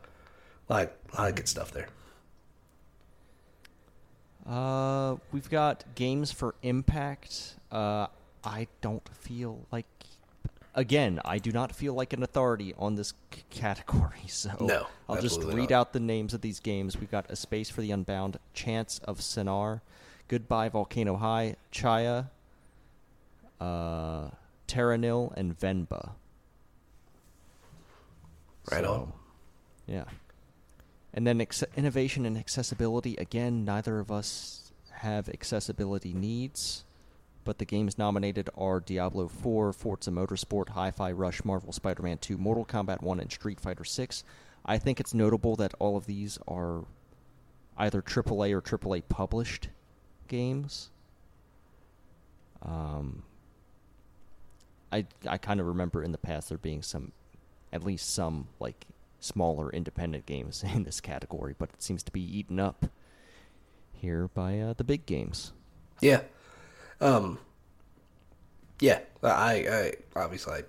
lot, 0.68 0.90
lot 1.16 1.28
of 1.28 1.34
good 1.36 1.46
stuff 1.48 1.70
there. 1.70 1.86
Uh, 4.44 5.18
we've 5.30 5.48
got 5.48 5.84
games 5.94 6.32
for 6.32 6.56
Impact. 6.62 7.54
Uh, 7.70 8.08
I 8.42 8.66
don't 8.80 9.08
feel 9.08 9.66
like. 9.70 9.86
Again, 10.74 11.20
I 11.24 11.36
do 11.38 11.52
not 11.52 11.74
feel 11.74 11.92
like 11.92 12.12
an 12.14 12.22
authority 12.22 12.72
on 12.78 12.94
this 12.94 13.12
c- 13.34 13.42
category, 13.50 14.22
so 14.28 14.50
No, 14.60 14.86
I'll 15.08 15.20
just 15.20 15.42
read 15.42 15.70
not. 15.70 15.72
out 15.72 15.92
the 15.92 16.00
names 16.00 16.32
of 16.32 16.40
these 16.40 16.60
games. 16.60 16.96
We've 16.98 17.10
got 17.10 17.30
A 17.30 17.36
Space 17.36 17.68
for 17.68 17.82
the 17.82 17.90
Unbound, 17.90 18.38
Chants 18.54 18.98
of 19.04 19.18
Sennaar, 19.18 19.82
Goodbye 20.28 20.70
Volcano 20.70 21.16
High, 21.16 21.56
Tchia, 21.72 22.30
uh, 23.60 24.28
Terra 24.66 24.96
Nil, 24.96 25.32
and 25.36 25.58
Venba. 25.58 26.12
Right 28.70 28.82
So, 28.84 28.92
on. 28.94 29.12
Yeah. 29.86 30.04
And 31.12 31.26
then 31.26 31.40
ex- 31.42 31.64
innovation 31.76 32.24
and 32.24 32.38
accessibility. 32.38 33.16
Again, 33.16 33.64
neither 33.64 33.98
of 33.98 34.10
us 34.10 34.72
have 35.00 35.28
accessibility 35.28 36.14
needs, 36.14 36.84
but 37.44 37.58
the 37.58 37.64
games 37.64 37.98
nominated 37.98 38.48
are 38.56 38.80
Diablo 38.80 39.28
4, 39.28 39.72
Forza 39.72 40.10
Motorsport, 40.10 40.70
Hi-Fi 40.70 41.12
Rush, 41.12 41.44
Marvel 41.44 41.72
Spider-Man 41.72 42.18
2, 42.18 42.38
Mortal 42.38 42.64
Kombat 42.64 43.02
1, 43.02 43.20
and 43.20 43.30
Street 43.30 43.60
Fighter 43.60 43.84
6. 43.84 44.24
I 44.64 44.78
think 44.78 45.00
it's 45.00 45.12
notable 45.12 45.56
that 45.56 45.74
all 45.78 45.96
of 45.96 46.06
these 46.06 46.38
are 46.46 46.84
either 47.76 48.00
AAA 48.00 48.52
or 48.52 48.60
AAA 48.60 49.02
published 49.08 49.68
games. 50.28 50.90
Um, 52.62 53.24
I 54.92 55.06
I 55.26 55.38
kind 55.38 55.58
of 55.58 55.66
remember 55.66 56.02
in 56.02 56.12
the 56.12 56.18
past 56.18 56.48
there 56.48 56.58
being 56.58 56.82
some, 56.82 57.12
at 57.72 57.82
least 57.82 58.12
some 58.14 58.48
like 58.60 58.86
smaller 59.18 59.70
independent 59.70 60.26
games 60.26 60.62
in 60.74 60.84
this 60.84 61.00
category, 61.00 61.54
but 61.58 61.70
it 61.72 61.82
seems 61.82 62.02
to 62.04 62.12
be 62.12 62.20
eaten 62.20 62.60
up 62.60 62.86
here 63.92 64.28
by 64.28 64.58
uh, 64.60 64.74
the 64.74 64.84
big 64.84 65.06
games. 65.06 65.52
Yeah. 66.00 66.22
Um. 67.02 67.38
Yeah, 68.80 69.00
I, 69.22 69.92
I 70.16 70.20
obviously 70.20 70.54
I 70.54 70.62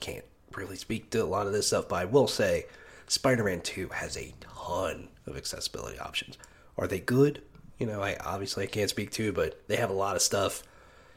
can't 0.00 0.24
really 0.54 0.76
speak 0.76 1.10
to 1.10 1.18
a 1.18 1.24
lot 1.24 1.46
of 1.46 1.52
this 1.52 1.66
stuff, 1.66 1.88
but 1.88 1.96
I 1.96 2.04
will 2.06 2.26
say, 2.28 2.66
Spider-Man 3.06 3.60
Two 3.60 3.88
has 3.88 4.16
a 4.16 4.32
ton 4.40 5.08
of 5.26 5.36
accessibility 5.36 5.98
options. 5.98 6.38
Are 6.78 6.86
they 6.86 7.00
good? 7.00 7.42
You 7.78 7.86
know, 7.86 8.00
I 8.02 8.16
obviously 8.16 8.64
I 8.64 8.66
can't 8.66 8.88
speak 8.88 9.10
to, 9.12 9.32
but 9.32 9.60
they 9.68 9.76
have 9.76 9.90
a 9.90 9.94
lot 9.94 10.16
of 10.16 10.22
stuff. 10.22 10.62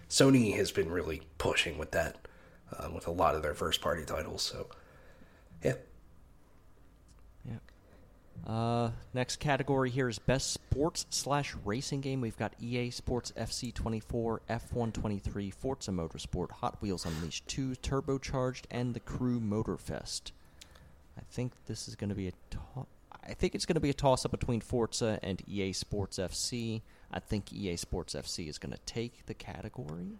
Sony 0.09 0.55
has 0.57 0.71
been 0.71 0.89
really 0.91 1.21
pushing 1.37 1.77
with 1.77 1.91
that, 1.91 2.17
um, 2.77 2.93
with 2.93 3.07
a 3.07 3.11
lot 3.11 3.35
of 3.35 3.41
their 3.41 3.53
first-party 3.53 4.05
titles. 4.05 4.41
So, 4.41 4.67
Yeah. 5.63 5.75
Uh, 8.45 8.91
next 9.13 9.37
category 9.37 9.89
here 9.89 10.07
is 10.07 10.19
best 10.19 10.51
sports 10.51 11.05
slash 11.09 11.55
racing 11.65 12.01
game. 12.01 12.21
We've 12.21 12.37
got 12.37 12.53
EA 12.61 12.91
Sports 12.91 13.33
FC 13.35 13.73
24, 13.73 14.41
F1 14.49 14.93
23, 14.93 15.49
Forza 15.51 15.91
Motorsport, 15.91 16.51
Hot 16.51 16.79
Wheels 16.81 17.05
Unleashed 17.05 17.47
2, 17.47 17.71
Turbocharged, 17.81 18.65
and 18.69 18.93
the 18.93 18.99
Crew 18.99 19.39
Motorfest. 19.39 20.31
I 21.17 21.21
think 21.29 21.53
this 21.65 21.87
is 21.87 21.95
going 21.95 22.09
to 22.09 22.15
be 22.15 22.27
a. 22.27 22.31
To- 22.51 22.87
I 23.27 23.33
think 23.33 23.55
it's 23.55 23.65
going 23.65 23.75
to 23.75 23.81
be 23.81 23.89
a 23.89 23.93
toss 23.93 24.25
up 24.25 24.31
between 24.31 24.61
Forza 24.61 25.19
and 25.23 25.41
EA 25.47 25.73
Sports 25.73 26.19
FC. 26.19 26.81
I 27.11 27.19
think 27.19 27.51
EA 27.51 27.75
Sports 27.77 28.13
FC 28.13 28.47
is 28.47 28.59
going 28.59 28.73
to 28.73 28.79
take 28.85 29.25
the 29.25 29.33
category, 29.33 30.19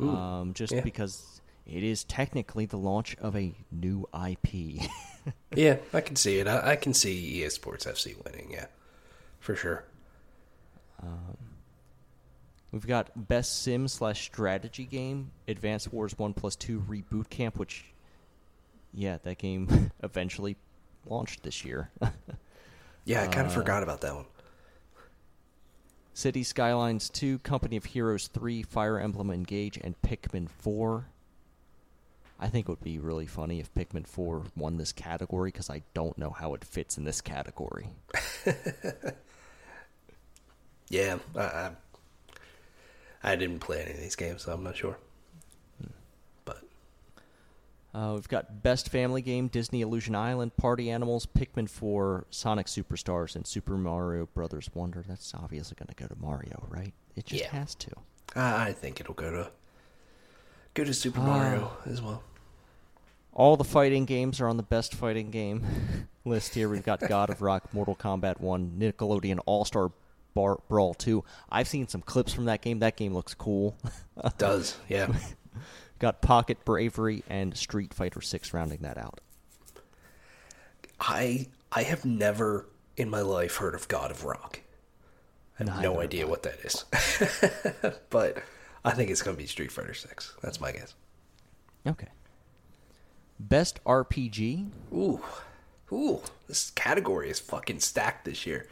Ooh, 0.00 0.08
um, 0.08 0.54
just 0.54 0.72
yeah. 0.72 0.80
because 0.80 1.42
it 1.68 1.82
is 1.84 2.04
technically 2.04 2.66
the 2.66 2.78
launch 2.78 3.16
of 3.20 3.36
a 3.36 3.54
new 3.70 4.06
IP. 4.28 4.82
yeah, 5.54 5.76
I 5.92 6.00
can 6.00 6.16
see 6.16 6.38
it. 6.38 6.46
I, 6.48 6.72
I 6.72 6.76
can 6.76 6.94
see 6.94 7.12
EA 7.42 7.50
Sports 7.50 7.84
FC 7.84 8.16
winning. 8.24 8.50
Yeah, 8.50 8.66
for 9.40 9.54
sure. 9.54 9.84
We've 12.70 12.86
got 12.86 13.28
best 13.28 13.62
sim 13.62 13.88
slash 13.88 14.22
strategy 14.26 14.84
game, 14.84 15.30
Advanced 15.46 15.90
Wars 15.92 16.18
One 16.18 16.34
Plus 16.34 16.54
Two 16.54 16.80
Reboot 16.86 17.30
Camp, 17.30 17.58
which, 17.58 17.86
yeah, 18.92 19.16
that 19.22 19.38
game 19.38 19.90
eventually 20.02 20.56
launched 21.06 21.42
this 21.42 21.64
year. 21.64 21.90
Yeah, 23.04 23.22
I 23.22 23.26
kind 23.28 23.46
of 23.46 23.52
Uh, 23.52 23.60
forgot 23.60 23.82
about 23.82 24.02
that 24.02 24.14
one. 24.14 24.26
City 26.12 26.42
Skylines 26.42 27.08
Two, 27.08 27.38
Company 27.38 27.78
of 27.78 27.86
Heroes 27.86 28.26
Three, 28.26 28.62
Fire 28.62 28.98
Emblem 29.00 29.30
Engage, 29.30 29.78
and 29.82 29.94
Pikmin 30.02 30.46
Four. 30.50 31.06
I 32.40 32.48
think 32.48 32.68
it 32.68 32.70
would 32.72 32.84
be 32.84 32.98
really 32.98 33.26
funny 33.26 33.58
if 33.60 33.72
Pikmin 33.74 34.06
Four 34.06 34.44
won 34.56 34.76
this 34.76 34.92
category 34.92 35.50
because 35.50 35.68
I 35.70 35.82
don't 35.94 36.16
know 36.18 36.30
how 36.30 36.54
it 36.54 36.64
fits 36.64 36.96
in 36.96 37.04
this 37.04 37.20
category. 37.20 37.88
Yeah, 40.90 41.18
I, 41.36 41.40
I 41.42 41.70
I 43.22 43.36
didn't 43.36 43.58
play 43.58 43.82
any 43.82 43.92
of 43.92 44.00
these 44.00 44.16
games, 44.16 44.42
so 44.44 44.52
I'm 44.52 44.62
not 44.62 44.76
sure. 44.76 44.96
But 46.46 46.62
Uh, 47.94 48.12
we've 48.14 48.28
got 48.28 48.62
Best 48.62 48.88
Family 48.88 49.20
Game, 49.20 49.48
Disney 49.48 49.82
Illusion 49.82 50.14
Island, 50.14 50.56
Party 50.56 50.90
Animals, 50.90 51.26
Pikmin 51.26 51.68
4, 51.68 52.26
Sonic 52.30 52.68
Superstars, 52.68 53.36
and 53.36 53.46
Super 53.46 53.76
Mario 53.76 54.26
Brothers 54.26 54.70
Wonder. 54.72 55.04
That's 55.06 55.34
obviously 55.34 55.76
going 55.78 55.88
to 55.88 55.94
go 55.94 56.06
to 56.06 56.16
Mario, 56.18 56.64
right? 56.70 56.94
It 57.16 57.26
just 57.26 57.42
Yeah. 57.44 57.50
has 57.50 57.74
to. 57.74 57.90
I, 58.34 58.68
I 58.68 58.72
think 58.72 58.98
it'll 59.00 59.14
go 59.14 59.30
to 59.30 59.50
go 60.72 60.84
to 60.84 60.94
Super 60.94 61.20
Ah. 61.20 61.24
Mario 61.26 61.70
as 61.84 62.00
well. 62.00 62.22
All 63.38 63.56
the 63.56 63.62
fighting 63.62 64.04
games 64.04 64.40
are 64.40 64.48
on 64.48 64.56
the 64.56 64.64
Best 64.64 64.96
Fighting 64.96 65.30
Game 65.30 65.64
list 66.24 66.54
here. 66.54 66.68
We've 66.68 66.84
got 66.84 66.98
God 66.98 67.30
of 67.30 67.40
Rock, 67.40 67.72
Mortal 67.72 67.94
Kombat 67.94 68.40
1, 68.40 68.72
Nickelodeon 68.80 69.38
All 69.46 69.64
Star 69.64 69.92
Bar- 70.34 70.58
Brawl 70.68 70.92
2. 70.92 71.22
I've 71.48 71.68
seen 71.68 71.86
some 71.86 72.02
clips 72.02 72.32
from 72.32 72.46
that 72.46 72.62
game. 72.62 72.80
That 72.80 72.96
game 72.96 73.14
looks 73.14 73.34
cool. 73.34 73.78
Does 74.38 74.76
yeah. 74.88 75.12
got 76.00 76.20
Pocket 76.20 76.64
Bravery 76.64 77.22
and 77.30 77.56
Street 77.56 77.94
Fighter 77.94 78.20
6 78.20 78.52
rounding 78.52 78.80
that 78.80 78.98
out. 78.98 79.20
I 80.98 81.46
I 81.70 81.84
have 81.84 82.04
never 82.04 82.66
in 82.96 83.08
my 83.08 83.20
life 83.20 83.54
heard 83.54 83.76
of 83.76 83.86
God 83.86 84.10
of 84.10 84.24
Rock. 84.24 84.58
I 85.60 85.62
have 85.62 85.68
Neither 85.68 85.82
no 85.82 86.00
idea 86.00 86.26
what 86.26 86.42
that 86.42 86.58
is. 86.64 86.84
but 88.10 88.42
I 88.84 88.90
think 88.90 89.10
it's 89.10 89.22
going 89.22 89.36
to 89.36 89.40
be 89.40 89.46
Street 89.46 89.70
Fighter 89.70 89.94
6. 89.94 90.34
That's 90.42 90.60
my 90.60 90.72
guess. 90.72 90.94
Okay. 91.86 92.08
Best 93.40 93.82
RPG, 93.84 94.70
Ooh. 94.92 95.20
Ooh, 95.92 96.20
this 96.48 96.70
category 96.70 97.30
is 97.30 97.38
fucking 97.40 97.80
stacked 97.80 98.24
this 98.24 98.44
year. 98.46 98.66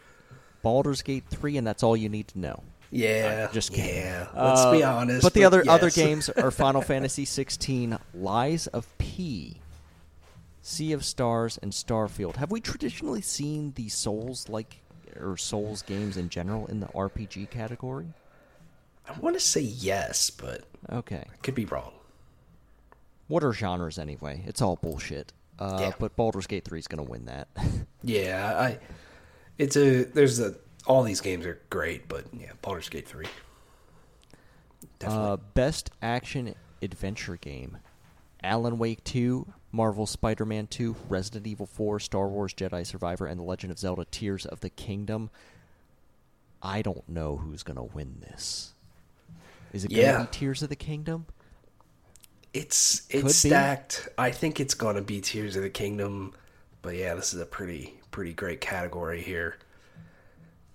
Baldur's 0.62 1.02
Gate 1.02 1.24
3, 1.30 1.56
and 1.56 1.66
that's 1.66 1.82
all 1.82 1.96
you 1.96 2.08
need 2.08 2.28
to 2.28 2.38
know. 2.38 2.62
Yeah. 2.90 3.48
just 3.52 3.72
kidding. 3.72 3.94
yeah. 3.96 4.28
Let's 4.34 4.64
be 4.76 4.82
Uh, 4.82 4.92
honest. 4.96 5.22
But 5.22 5.32
the 5.34 5.44
other 5.44 5.64
other 5.68 5.86
yes. 5.86 5.94
games 5.96 6.28
are 6.30 6.50
Final 6.50 6.82
Fantasy 6.82 7.24
16, 7.24 7.96
Lies 8.14 8.66
of 8.68 8.86
P, 8.98 9.60
Sea 10.62 10.92
of 10.92 11.04
Stars, 11.04 11.58
and 11.62 11.72
Starfield. 11.72 12.36
Have 12.36 12.50
we 12.50 12.60
traditionally 12.60 13.22
seen 13.22 13.72
the 13.76 13.88
Souls 13.88 14.48
like 14.48 14.76
or 15.18 15.36
Souls 15.36 15.82
games 15.82 16.16
in 16.16 16.28
general 16.28 16.66
in 16.66 16.80
the 16.80 16.86
RPG 16.88 17.50
category? 17.50 18.08
I 19.08 19.18
want 19.20 19.36
to 19.36 19.40
say 19.40 19.60
yes, 19.62 20.28
but 20.30 20.64
Okay. 20.92 21.24
I 21.32 21.36
could 21.42 21.54
be 21.54 21.64
wrong. 21.64 21.92
What 23.28 23.42
are 23.44 23.52
genres 23.52 23.98
anyway? 23.98 24.42
It's 24.46 24.62
all 24.62 24.76
bullshit. 24.76 25.32
Uh, 25.58 25.78
Yeah. 25.80 25.92
But 25.98 26.16
Baldur's 26.16 26.46
Gate 26.46 26.64
3 26.64 26.78
is 26.78 26.86
going 26.86 27.04
to 27.04 27.10
win 27.10 27.24
that. 27.26 27.48
Yeah, 28.02 28.54
I. 28.56 28.78
It's 29.58 29.74
a. 29.76 30.04
There's 30.04 30.38
a. 30.38 30.54
All 30.86 31.02
these 31.02 31.20
games 31.20 31.44
are 31.44 31.60
great, 31.70 32.06
but 32.08 32.24
yeah, 32.32 32.52
Baldur's 32.62 32.88
Gate 32.88 33.08
three. 33.08 33.26
Definitely. 35.00 35.28
Uh, 35.28 35.36
best 35.54 35.90
action 36.00 36.54
adventure 36.80 37.36
game: 37.36 37.78
Alan 38.44 38.78
Wake 38.78 39.02
2, 39.02 39.46
Marvel 39.72 40.06
Spider-Man 40.06 40.68
2, 40.68 40.94
Resident 41.08 41.46
Evil 41.48 41.66
4, 41.66 41.98
Star 41.98 42.28
Wars 42.28 42.54
Jedi 42.54 42.86
Survivor, 42.86 43.26
and 43.26 43.40
The 43.40 43.44
Legend 43.44 43.72
of 43.72 43.78
Zelda: 43.80 44.04
Tears 44.10 44.46
of 44.46 44.60
the 44.60 44.70
Kingdom. 44.70 45.30
I 46.62 46.82
don't 46.82 47.08
know 47.08 47.36
who's 47.38 47.64
gonna 47.64 47.82
win 47.84 48.18
this. 48.20 48.74
Is 49.72 49.84
it 49.84 49.88
gonna 49.88 50.00
Yeah. 50.02 50.22
be 50.22 50.28
Tears 50.30 50.62
of 50.62 50.68
the 50.68 50.76
Kingdom? 50.76 51.26
It's 52.52 53.06
it's 53.10 53.36
stacked. 53.36 54.08
I 54.18 54.30
think 54.30 54.60
it's 54.60 54.74
gonna 54.74 55.02
be 55.02 55.20
Tears 55.20 55.56
of 55.56 55.62
the 55.62 55.70
Kingdom, 55.70 56.34
but 56.82 56.94
yeah, 56.94 57.14
this 57.14 57.34
is 57.34 57.40
a 57.40 57.46
pretty 57.46 57.94
pretty 58.10 58.32
great 58.32 58.60
category 58.60 59.20
here. 59.20 59.58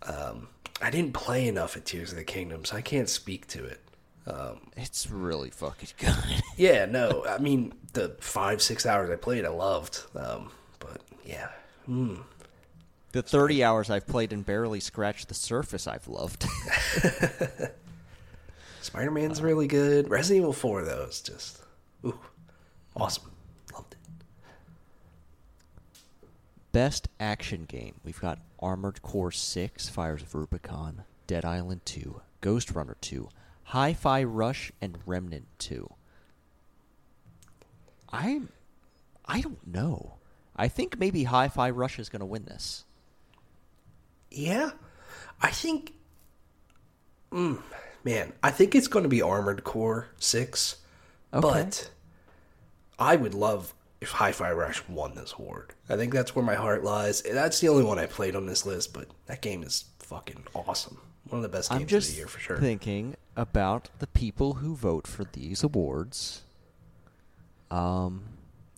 Um, 0.03 0.47
I 0.81 0.89
didn't 0.89 1.13
play 1.13 1.47
enough 1.47 1.77
at 1.77 1.85
Tears 1.85 2.11
of 2.11 2.17
the 2.17 2.23
Kingdom, 2.23 2.65
so 2.65 2.75
I 2.75 2.81
can't 2.81 3.09
speak 3.09 3.47
to 3.47 3.63
it. 3.65 3.79
Um, 4.27 4.59
It's 4.77 5.09
really 5.09 5.49
fucking 5.49 5.89
good. 5.97 6.15
Yeah, 6.57 6.85
no, 6.85 7.25
I 7.27 7.39
mean 7.39 7.73
the 7.93 8.15
five 8.19 8.61
six 8.61 8.85
hours 8.85 9.09
I 9.09 9.15
played, 9.15 9.45
I 9.45 9.49
loved. 9.49 10.03
Um, 10.15 10.51
but 10.79 11.01
yeah, 11.25 11.49
hmm. 11.85 12.15
the 13.11 13.23
30 13.23 13.63
hours 13.63 13.89
I've 13.89 14.05
played 14.05 14.31
and 14.33 14.45
barely 14.45 14.79
scratched 14.79 15.27
the 15.27 15.33
surface, 15.33 15.87
I've 15.87 16.07
loved. 16.07 16.45
Spider 18.81 19.11
Man's 19.11 19.41
really 19.41 19.67
good. 19.67 20.09
Resident 20.09 20.41
Evil 20.41 20.53
Four 20.53 20.83
though 20.83 21.05
is 21.09 21.21
just 21.21 21.60
ooh, 22.05 22.19
awesome. 22.95 23.31
Loved 23.73 23.93
it. 23.93 23.99
Best 26.71 27.07
action 27.19 27.65
game. 27.65 27.95
We've 28.03 28.19
got 28.19 28.39
Armored 28.59 29.01
Core 29.01 29.31
6, 29.31 29.89
Fires 29.89 30.21
of 30.21 30.35
Rubicon, 30.35 31.03
Dead 31.27 31.45
Island 31.45 31.81
2, 31.85 32.21
Ghostrunner 32.41 32.95
2, 33.01 33.29
Hi 33.65 33.93
Fi 33.93 34.23
Rush, 34.23 34.71
and 34.81 34.97
Remnant 35.05 35.47
2. 35.59 35.89
I 38.11 38.41
I 39.25 39.41
don't 39.41 39.65
know. 39.65 40.15
I 40.55 40.67
think 40.67 40.99
maybe 40.99 41.23
Hi 41.23 41.47
Fi 41.47 41.69
Rush 41.69 41.97
is 41.99 42.09
going 42.09 42.19
to 42.19 42.25
win 42.25 42.45
this. 42.45 42.83
Yeah, 44.29 44.71
I 45.41 45.51
think. 45.51 45.93
Mm, 47.31 47.61
man, 48.03 48.33
I 48.43 48.51
think 48.51 48.75
it's 48.75 48.87
going 48.87 49.03
to 49.03 49.09
be 49.09 49.21
Armored 49.21 49.63
Core 49.63 50.09
Six, 50.17 50.77
Okay. 51.33 51.41
but 51.41 51.89
I 52.99 53.15
would 53.15 53.33
love 53.33 53.73
if 54.01 54.11
Hi-Fi 54.11 54.51
Rush 54.51 54.87
won 54.89 55.15
this 55.15 55.33
award. 55.37 55.73
I 55.87 55.95
think 55.95 56.13
that's 56.13 56.35
where 56.35 56.43
my 56.43 56.55
heart 56.55 56.83
lies. 56.83 57.21
That's 57.21 57.59
the 57.59 57.69
only 57.69 57.83
one 57.83 57.99
I 57.99 58.07
played 58.07 58.35
on 58.35 58.45
this 58.47 58.65
list, 58.65 58.93
but 58.93 59.07
that 59.27 59.41
game 59.41 59.63
is 59.63 59.85
fucking 59.99 60.43
awesome. 60.53 60.99
One 61.29 61.37
of 61.37 61.43
the 61.43 61.55
best 61.55 61.69
games 61.69 61.81
I'm 61.81 61.87
just 61.87 62.09
of 62.09 62.15
the 62.15 62.19
year 62.19 62.27
for 62.27 62.39
sure. 62.39 62.57
thinking 62.57 63.15
about 63.37 63.89
the 63.99 64.07
people 64.07 64.55
who 64.55 64.75
vote 64.75 65.07
for 65.07 65.23
these 65.23 65.63
awards. 65.63 66.41
Um, 67.69 68.23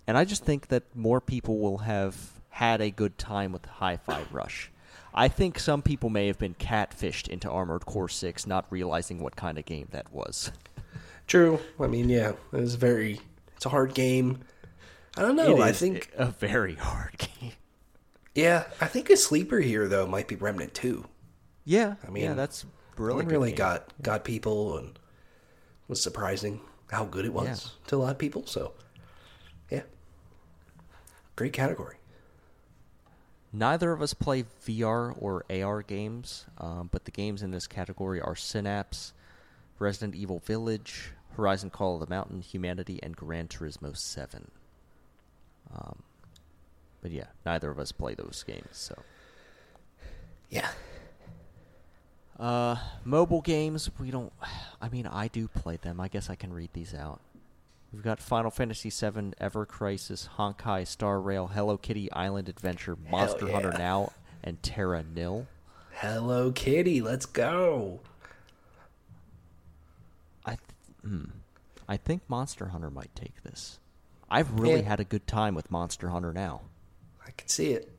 and 0.05 0.17
I 0.17 0.25
just 0.25 0.43
think 0.43 0.67
that 0.67 0.83
more 0.93 1.21
people 1.21 1.59
will 1.59 1.79
have 1.79 2.15
had 2.49 2.81
a 2.81 2.91
good 2.91 3.17
time 3.17 3.51
with 3.51 3.65
Hi-Fi 3.65 4.23
Rush. 4.31 4.69
I 5.15 5.27
think 5.27 5.57
some 5.57 5.81
people 5.81 6.09
may 6.09 6.27
have 6.27 6.37
been 6.37 6.55
catfished 6.55 7.27
into 7.27 7.49
Armored 7.49 7.85
Core 7.85 8.09
6, 8.09 8.45
not 8.45 8.65
realizing 8.69 9.19
what 9.19 9.35
kind 9.35 9.57
of 9.57 9.65
game 9.65 9.87
that 9.91 10.11
was. 10.11 10.51
True. 11.27 11.59
I 11.79 11.87
mean, 11.87 12.09
yeah, 12.09 12.29
it 12.29 12.37
was 12.51 12.75
very. 12.75 13.19
It's 13.55 13.65
a 13.65 13.69
hard 13.69 13.93
game. 13.93 14.39
I 15.17 15.21
don't 15.21 15.35
know. 15.35 15.61
I 15.61 15.71
think. 15.71 16.11
a 16.17 16.25
very 16.25 16.75
hard 16.75 17.17
game. 17.41 17.53
Yeah, 18.35 18.65
I 18.81 18.87
think 18.87 19.09
a 19.09 19.17
sleeper 19.17 19.59
here 19.59 19.87
though 19.87 20.07
might 20.07 20.27
be 20.27 20.35
Remnant 20.35 20.73
Two. 20.73 21.05
Yeah, 21.65 21.95
I 22.05 22.09
mean, 22.09 22.23
yeah, 22.23 22.33
that's 22.33 22.65
really 22.97 23.21
Really, 23.21 23.31
really 23.31 23.49
game. 23.51 23.57
got 23.57 23.93
got 24.01 24.23
people 24.23 24.77
and 24.77 24.97
was 25.87 26.01
surprising 26.01 26.59
how 26.91 27.05
good 27.05 27.25
it 27.25 27.33
was 27.33 27.47
Yeah. 27.47 27.87
to 27.87 27.95
a 27.95 27.97
lot 27.97 28.11
of 28.11 28.17
people. 28.17 28.45
So, 28.47 28.73
yeah, 29.69 29.83
great 31.35 31.53
category. 31.53 31.97
Neither 33.51 33.91
of 33.91 34.01
us 34.01 34.13
play 34.15 34.45
VR 34.65 35.15
or 35.19 35.45
AR 35.49 35.83
games, 35.83 36.45
um, 36.57 36.89
but 36.91 37.05
the 37.05 37.11
games 37.11 37.43
in 37.43 37.51
this 37.51 37.67
category 37.67 38.19
are 38.19 38.35
Synapse, 38.35 39.13
Resident 39.79 40.15
Evil 40.15 40.39
Village, 40.39 41.11
Horizon 41.35 41.69
Call 41.69 41.95
of 41.95 41.99
the 42.01 42.13
Mountain, 42.13 42.41
Humanity, 42.41 42.99
and 43.03 43.15
Gran 43.15 43.47
Turismo 43.47 43.95
7. 43.95 44.51
Um, 45.73 46.03
but 47.01 47.11
yeah, 47.11 47.27
neither 47.45 47.69
of 47.71 47.79
us 47.79 47.91
play 47.91 48.13
those 48.15 48.43
games, 48.47 48.67
so. 48.71 49.01
Yeah, 50.49 50.69
Uh, 52.39 52.75
mobile 53.03 53.41
games, 53.41 53.89
we 53.99 54.11
don't. 54.11 54.31
I 54.81 54.89
mean, 54.89 55.07
I 55.07 55.27
do 55.27 55.47
play 55.47 55.77
them. 55.77 55.99
I 55.99 56.07
guess 56.07 56.29
I 56.29 56.35
can 56.35 56.51
read 56.53 56.69
these 56.73 56.93
out. 56.93 57.21
We've 57.91 58.03
got 58.03 58.19
Final 58.19 58.49
Fantasy 58.51 58.89
VII, 58.89 59.33
Ever 59.39 59.65
Crisis, 59.67 60.29
Honkai 60.37 60.85
Star 60.87 61.21
Rail, 61.21 61.47
Hello 61.47 61.77
Kitty 61.77 62.11
Island 62.11 62.49
Adventure, 62.49 62.97
Monster 63.09 63.51
Hunter. 63.51 63.71
Now, 63.77 64.11
and 64.43 64.61
Terra 64.63 65.03
Nil. 65.03 65.47
Hello 65.91 66.51
Kitty, 66.51 67.01
let's 67.01 67.25
go. 67.27 67.99
I, 70.45 70.51
th- 70.51 70.59
hmm, 71.03 71.25
I 71.87 71.97
think 71.97 72.21
Monster 72.27 72.67
Hunter 72.67 72.89
might 72.89 73.15
take 73.15 73.43
this. 73.43 73.79
I've 74.29 74.59
really 74.59 74.81
Yeah. 74.81 74.89
had 74.89 74.99
a 74.99 75.03
good 75.03 75.27
time 75.27 75.55
with 75.55 75.69
Monster 75.71 76.09
Hunter 76.09 76.33
Now. 76.33 76.61
I 77.25 77.31
can 77.31 77.47
see 77.47 77.71
it. 77.71 77.89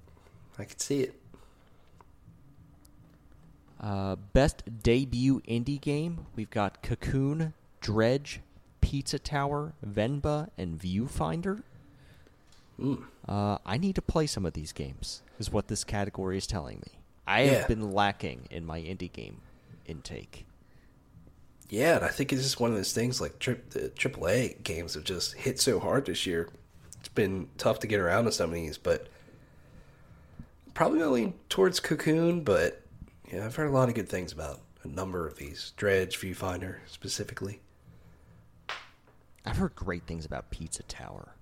I 0.58 0.64
can 0.64 0.78
see 0.78 1.00
it. 1.02 1.20
Uh, 3.80 4.16
best 4.32 4.62
debut 4.82 5.40
indie 5.42 5.80
game, 5.80 6.26
we've 6.36 6.50
got 6.50 6.82
Cocoon, 6.82 7.52
Dredge, 7.80 8.40
Pizza 8.80 9.18
Tower, 9.18 9.74
Venba, 9.86 10.48
and 10.56 10.78
Viewfinder. 10.80 11.62
Mm. 12.80 13.04
Uh, 13.28 13.58
I 13.66 13.76
need 13.76 13.94
to 13.96 14.02
play 14.02 14.26
some 14.26 14.46
of 14.46 14.54
these 14.54 14.72
games, 14.72 15.22
is 15.38 15.50
what 15.52 15.68
this 15.68 15.84
category 15.84 16.38
is 16.38 16.46
telling 16.46 16.78
me. 16.78 16.98
I 17.26 17.42
Yeah. 17.42 17.50
have 17.58 17.68
been 17.68 17.90
lacking 17.92 18.46
in 18.50 18.64
my 18.64 18.80
indie 18.80 19.12
game 19.12 19.40
intake. 19.86 20.46
Yeah, 21.70 21.96
and 21.96 22.04
I 22.04 22.08
think 22.08 22.32
it's 22.32 22.42
just 22.42 22.60
one 22.60 22.70
of 22.70 22.76
those 22.76 22.92
things 22.92 23.20
like 23.20 23.38
tri- 23.38 23.56
the 23.70 23.90
AAA 23.90 24.62
games 24.62 24.94
have 24.94 25.04
just 25.04 25.34
hit 25.34 25.60
so 25.60 25.80
hard 25.80 26.06
this 26.06 26.26
year. 26.26 26.48
It's 27.00 27.08
been 27.08 27.48
tough 27.58 27.80
to 27.80 27.86
get 27.86 28.00
around 28.00 28.24
to 28.24 28.32
some 28.32 28.50
of 28.50 28.54
these, 28.54 28.78
but 28.78 29.08
probably 30.74 31.02
only 31.02 31.32
towards 31.48 31.80
Cocoon. 31.80 32.42
But 32.42 32.82
yeah, 33.32 33.44
I've 33.44 33.56
heard 33.56 33.68
a 33.68 33.72
lot 33.72 33.88
of 33.88 33.94
good 33.94 34.08
things 34.08 34.32
about 34.32 34.60
a 34.82 34.88
number 34.88 35.26
of 35.26 35.36
these. 35.36 35.72
Dredge, 35.76 36.18
Viewfinder, 36.18 36.76
specifically. 36.86 37.60
I've 39.46 39.56
heard 39.56 39.74
great 39.74 40.06
things 40.06 40.24
about 40.24 40.50
Pizza 40.50 40.82
Tower. 40.84 41.34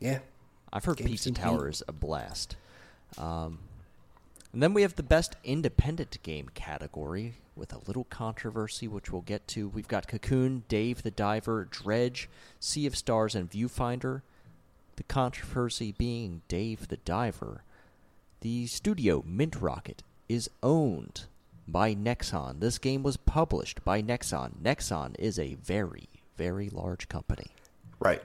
Yeah, 0.00 0.18
I've 0.72 0.84
heard 0.84 0.98
Games 0.98 1.10
Pizza 1.10 1.32
Tower 1.32 1.68
is 1.68 1.82
a 1.86 1.92
blast. 1.92 2.56
Um, 3.18 3.58
and 4.52 4.62
then 4.62 4.74
we 4.74 4.82
have 4.82 4.96
the 4.96 5.02
best 5.02 5.36
independent 5.44 6.18
game 6.22 6.48
category 6.54 7.34
with 7.56 7.72
a 7.72 7.80
little 7.86 8.04
controversy, 8.04 8.88
which 8.88 9.10
we'll 9.10 9.22
get 9.22 9.46
to. 9.48 9.68
We've 9.68 9.88
got 9.88 10.08
Cocoon, 10.08 10.64
Dave 10.68 11.02
the 11.02 11.10
Diver, 11.10 11.66
Dredge, 11.70 12.28
Sea 12.60 12.86
of 12.86 12.96
Stars, 12.96 13.34
and 13.34 13.50
Viewfinder. 13.50 14.22
The 14.96 15.02
controversy 15.04 15.92
being 15.92 16.42
Dave 16.48 16.88
the 16.88 16.96
Diver. 16.98 17.62
The 18.40 18.66
studio 18.66 19.22
Mint 19.26 19.56
Rocket 19.60 20.02
is 20.28 20.50
owned 20.62 21.26
by 21.68 21.94
Nexon. 21.94 22.60
This 22.60 22.78
game 22.78 23.02
was 23.02 23.16
published 23.16 23.84
by 23.84 24.02
Nexon. 24.02 24.52
Nexon 24.62 25.14
is 25.18 25.38
a 25.38 25.54
very, 25.54 26.08
very 26.36 26.68
large 26.68 27.08
company. 27.08 27.46
right. 28.00 28.22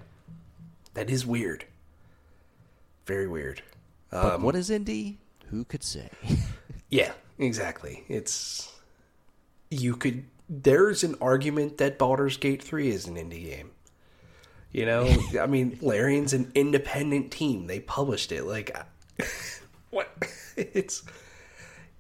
That 0.94 1.10
is 1.12 1.28
weird. 1.28 1.66
Very 3.06 3.28
weird. 3.28 3.62
But 4.10 4.36
Um, 4.36 4.42
what 4.42 4.56
is 4.56 4.72
indie? 4.72 5.18
Who 5.50 5.66
could 5.66 5.84
say? 5.84 6.10
Yeah, 6.90 7.12
exactly. 7.38 8.06
It's 8.08 8.72
you 9.70 9.98
could. 9.98 10.24
There's 10.48 11.04
an 11.04 11.16
argument 11.20 11.80
that 11.80 11.98
Baldur's 11.98 12.38
Gate 12.38 12.64
three 12.64 12.88
is 12.88 13.08
an 13.08 13.16
indie 13.16 13.44
game. 13.44 13.72
You 14.72 14.86
know, 14.86 15.14
I 15.42 15.48
mean, 15.48 15.78
Larian's 15.82 16.32
an 16.32 16.50
independent 16.56 17.32
team. 17.32 17.68
They 17.68 17.82
published 17.82 18.32
it. 18.32 18.46
Like, 18.46 18.74
what? 19.90 20.10
It's 20.56 21.04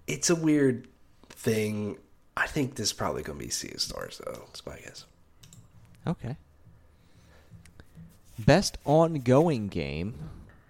it's 0.08 0.30
a 0.30 0.36
weird 0.36 0.88
thing. 1.28 1.98
I 2.38 2.48
think 2.48 2.76
this 2.76 2.88
is 2.88 2.93
probably 2.93 3.24
going 3.24 3.39
to 3.39 3.45
be 3.45 3.52
Sea 3.52 3.72
of 3.74 3.82
Stars, 3.82 4.22
though. 4.26 4.43
That's 4.45 4.66
my 4.66 4.78
guess. 4.78 5.06
Okay. 6.06 6.38
Best 8.39 8.78
ongoing 8.86 9.68
game, 9.68 10.14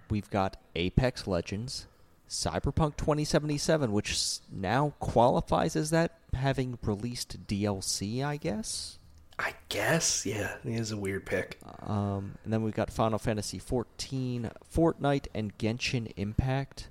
we've 0.10 0.30
got 0.30 0.56
Apex 0.76 1.28
Legends, 1.28 1.86
Cyberpunk 2.30 2.98
2077, 2.98 3.92
which 3.92 4.40
now 4.52 4.94
qualifies 5.00 5.76
as 5.76 5.90
that, 5.92 6.20
having 6.34 6.78
released 6.82 7.48
DLC, 7.48 8.24
I 8.24 8.38
guess. 8.38 9.00
I 9.40 9.54
guess, 9.70 10.26
yeah, 10.26 10.56
it 10.66 10.72
is 10.72 10.92
a 10.92 10.98
weird 10.98 11.26
pick. 11.26 11.60
Um, 11.82 12.38
and 12.44 12.52
then 12.52 12.64
we've 12.64 12.74
got 12.74 12.92
Final 12.92 13.20
Fantasy 13.20 13.60
14, 13.60 14.50
Fortnite, 14.74 15.28
and 15.36 15.56
Genshin 15.58 16.12
Impact. 16.18 16.90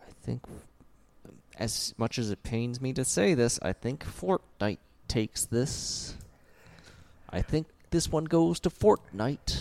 I 0.00 0.10
think, 0.22 0.42
as 1.58 1.94
much 1.98 2.18
as 2.18 2.30
it 2.30 2.42
pains 2.42 2.80
me 2.80 2.92
to 2.94 3.04
say 3.04 3.34
this, 3.34 3.58
I 3.62 3.74
think 3.74 4.04
Fortnite 4.04 4.78
takes 5.08 5.44
this. 5.44 6.16
I 7.28 7.42
think 7.42 7.66
this 7.90 8.10
one 8.10 8.24
goes 8.24 8.58
to 8.60 8.70
Fortnite. 8.70 9.60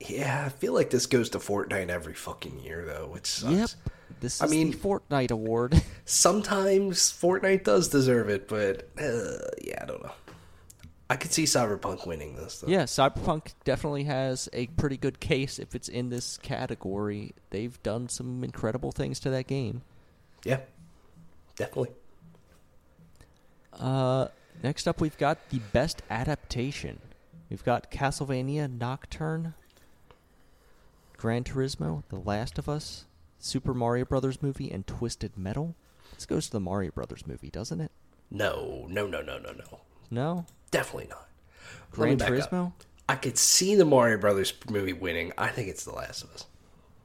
Yeah, 0.00 0.44
I 0.46 0.48
feel 0.48 0.72
like 0.72 0.90
this 0.90 1.06
goes 1.06 1.30
to 1.30 1.38
Fortnite 1.38 1.88
every 1.88 2.14
fucking 2.14 2.58
year, 2.60 2.84
though, 2.84 3.08
which 3.12 3.26
sucks. 3.26 3.54
Yep. 3.54 3.92
This 4.22 4.36
is 4.36 4.42
I 4.42 4.46
mean- 4.46 4.70
the 4.70 4.76
Fortnite 4.78 5.30
award. 5.30 5.82
Sometimes 6.04 7.12
Fortnite 7.12 7.64
does 7.64 7.88
deserve 7.88 8.28
it, 8.28 8.48
but 8.48 8.88
uh, 8.98 9.50
yeah, 9.62 9.80
I 9.82 9.84
don't 9.84 10.02
know. 10.02 10.12
I 11.10 11.16
could 11.16 11.32
see 11.32 11.42
Cyberpunk 11.44 12.06
winning 12.06 12.36
this, 12.36 12.60
though. 12.60 12.68
yeah, 12.68 12.84
Cyberpunk 12.84 13.52
definitely 13.64 14.04
has 14.04 14.48
a 14.54 14.68
pretty 14.68 14.96
good 14.96 15.20
case 15.20 15.58
if 15.58 15.74
it's 15.74 15.88
in 15.88 16.08
this 16.08 16.38
category. 16.38 17.34
They've 17.50 17.82
done 17.82 18.08
some 18.08 18.42
incredible 18.42 18.92
things 18.92 19.20
to 19.20 19.30
that 19.30 19.46
game. 19.46 19.82
Yeah, 20.44 20.60
definitely. 21.56 21.90
Uh, 23.78 24.28
next 24.62 24.86
up, 24.88 25.00
we've 25.02 25.18
got 25.18 25.50
the 25.50 25.58
best 25.58 26.02
adaptation. 26.08 26.98
We've 27.50 27.64
got 27.64 27.90
Castlevania 27.90 28.70
Nocturne, 28.70 29.52
Gran 31.18 31.44
Turismo, 31.44 32.04
The 32.08 32.16
Last 32.16 32.58
of 32.58 32.68
Us, 32.70 33.04
Super 33.44 33.74
Mario 33.74 34.04
Brothers 34.04 34.40
movie, 34.40 34.70
and 34.70 34.86
Twisted 34.86 35.36
Metal. 35.36 35.74
This 36.14 36.26
goes 36.26 36.46
to 36.46 36.52
the 36.52 36.60
Mario 36.60 36.92
Brothers 36.92 37.26
movie, 37.26 37.50
doesn't 37.50 37.80
it? 37.80 37.90
No, 38.30 38.86
no, 38.88 39.06
no, 39.08 39.20
no, 39.20 39.38
no, 39.38 39.50
no. 39.52 39.80
No. 40.10 40.46
Definitely 40.70 41.08
not. 41.10 41.28
Gran 41.90 42.16
back 42.16 42.30
up. 42.52 42.72
I 43.08 43.16
could 43.16 43.36
see 43.36 43.74
the 43.74 43.84
Mario 43.84 44.16
Brothers 44.18 44.54
movie 44.70 44.92
winning. 44.92 45.32
I 45.36 45.48
think 45.48 45.68
it's 45.68 45.84
The 45.84 45.92
Last 45.92 46.22
of 46.22 46.32
Us. 46.34 46.46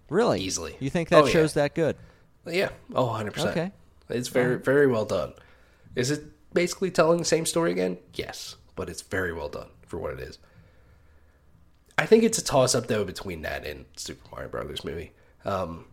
Really? 0.09 0.39
Easily. 0.41 0.77
You 0.79 0.89
think 0.91 1.09
that 1.09 1.23
Oh, 1.23 1.25
yeah. 1.25 1.31
show's 1.33 1.53
that 1.55 1.73
good? 1.73 1.97
Yeah. 2.45 2.69
Oh, 2.93 3.07
100%. 3.07 3.47
Okay. 3.47 3.71
It's 4.09 4.29
very, 4.29 4.57
very 4.57 4.87
well 4.87 5.03
done. 5.05 5.33
Is 5.95 6.11
it 6.11 6.23
basically 6.53 6.91
telling 6.91 7.17
the 7.17 7.25
same 7.25 7.45
story 7.47 7.71
again? 7.71 7.97
Yes. 8.13 8.55
But 8.75 8.89
it's 8.89 9.01
very 9.01 9.33
well 9.33 9.49
done 9.49 9.67
for 9.87 9.97
what 9.97 10.13
it 10.13 10.19
is. 10.19 10.37
I 11.97 12.05
think 12.05 12.23
it's 12.23 12.37
a 12.37 12.43
toss 12.43 12.75
up, 12.75 12.85
though, 12.87 13.03
between 13.03 13.41
that 13.41 13.65
and 13.65 13.85
Super 13.95 14.29
Mario 14.31 14.49
Brothers 14.49 14.85
movie. 14.85 15.11
Um, 15.43 15.85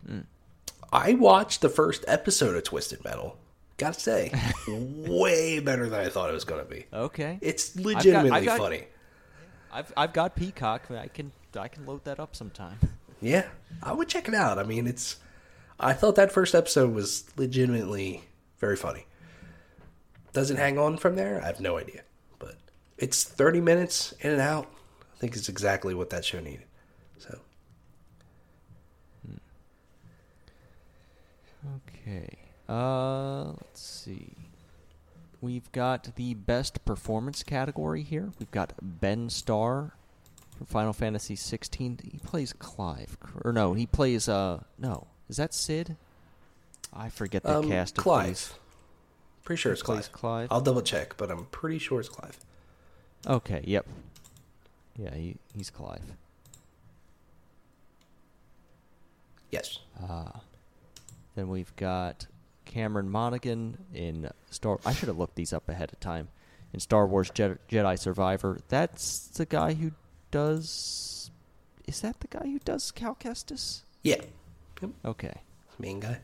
I 0.95 1.13
watched 1.13 1.59
the 1.61 1.67
first 1.69 2.05
episode 2.07 2.55
of 2.55 2.63
Twisted 2.63 3.03
Metal. 3.03 3.37
Gotta 3.77 3.99
say, 3.99 4.31
way 4.67 5.59
better 5.59 5.89
than 5.89 5.99
I 5.99 6.09
thought 6.09 6.29
it 6.29 6.33
was 6.33 6.45
to 6.45 6.63
be. 6.63 6.85
Okay. 6.93 7.37
It's 7.41 7.75
legitimately 7.75 8.31
I've 8.31 8.45
got- 8.45 8.59
funny. 8.59 8.85
I've 9.73 9.91
I've 9.97 10.13
got 10.13 10.37
Peacock. 10.37 10.89
I 10.89 11.07
can 11.07 11.33
I 11.57 11.67
can 11.67 11.85
load 11.85 12.05
that 12.05 12.19
up 12.19 12.35
sometime. 12.35 12.79
Yeah, 13.21 13.47
I 13.81 13.93
would 13.93 14.09
check 14.09 14.27
it 14.27 14.35
out. 14.35 14.59
I 14.59 14.63
mean, 14.63 14.85
it's. 14.87 15.15
I 15.79 15.93
thought 15.93 16.15
that 16.15 16.33
first 16.33 16.53
episode 16.53 16.93
was 16.93 17.23
legitimately 17.37 18.23
very 18.59 18.75
funny. 18.75 19.07
Does 20.33 20.51
it 20.51 20.57
hang 20.57 20.77
on 20.77 20.97
from 20.97 21.15
there? 21.15 21.41
I 21.41 21.47
have 21.47 21.61
no 21.61 21.77
idea. 21.77 22.01
But 22.39 22.55
it's 22.97 23.23
30 23.23 23.61
minutes 23.61 24.13
in 24.19 24.31
and 24.31 24.41
out. 24.41 24.67
I 25.15 25.17
think 25.17 25.35
it's 25.35 25.47
exactly 25.47 25.95
what 25.95 26.09
that 26.09 26.25
show 26.25 26.41
needed. 26.41 26.65
So, 27.17 27.39
Okay. 32.07 32.37
Uh, 32.69 33.45
let's 33.45 33.81
see. 33.81 34.33
We've 35.41 35.71
got 35.71 36.15
the 36.15 36.33
best 36.33 36.85
performance 36.85 37.43
category 37.43 38.03
here. 38.03 38.31
We've 38.39 38.51
got 38.51 38.73
Ben 38.81 39.29
Starr 39.29 39.93
from 40.57 40.65
Final 40.65 40.93
Fantasy 40.93 41.35
16. 41.35 41.99
He 42.11 42.17
plays 42.19 42.53
Clive, 42.53 43.17
or 43.43 43.51
no, 43.51 43.73
he 43.73 43.85
plays 43.85 44.27
uh 44.29 44.61
no. 44.79 45.07
Is 45.29 45.37
that 45.37 45.53
Sid? 45.53 45.95
I 46.93 47.09
forget 47.09 47.43
the 47.43 47.57
um, 47.57 47.69
cast 47.69 47.97
of 47.97 48.03
Clive. 48.03 48.27
these. 48.27 48.53
Pretty 49.43 49.59
sure 49.61 49.71
He 49.71 49.73
it's 49.73 49.83
plays 49.83 50.07
Clive. 50.07 50.47
Clive? 50.47 50.47
I'll 50.51 50.61
double 50.61 50.81
check, 50.81 51.15
but 51.17 51.29
I'm 51.29 51.45
pretty 51.45 51.77
sure 51.77 51.99
it's 51.99 52.09
Clive. 52.09 52.39
Okay, 53.27 53.61
yep. 53.65 53.85
Yeah, 54.97 55.13
he, 55.13 55.35
he's 55.55 55.69
Clive. 55.69 56.01
Yes. 59.51 59.79
Then 61.35 61.49
we've 61.49 61.75
got 61.75 62.27
Cameron 62.65 63.09
Monaghan 63.09 63.77
in 63.93 64.29
Star. 64.49 64.79
I 64.85 64.93
should 64.93 65.07
have 65.07 65.17
looked 65.17 65.35
these 65.35 65.53
up 65.53 65.69
ahead 65.69 65.91
of 65.91 65.99
time. 65.99 66.29
In 66.73 66.79
Star 66.79 67.07
Wars 67.07 67.29
Je- 67.29 67.55
Jedi 67.69 67.97
Survivor, 67.97 68.59
that's 68.67 69.27
the 69.29 69.45
guy 69.45 69.73
who 69.73 69.91
does. 70.31 71.31
Is 71.87 72.01
that 72.01 72.19
the 72.19 72.27
guy 72.27 72.45
who 72.45 72.59
does 72.59 72.91
Cal 72.91 73.15
Kestis? 73.15 73.83
Yeah. 74.03 74.21
Yep. 74.81 74.91
Okay. 75.05 75.41
Main 75.79 75.99
guy. 75.99 76.19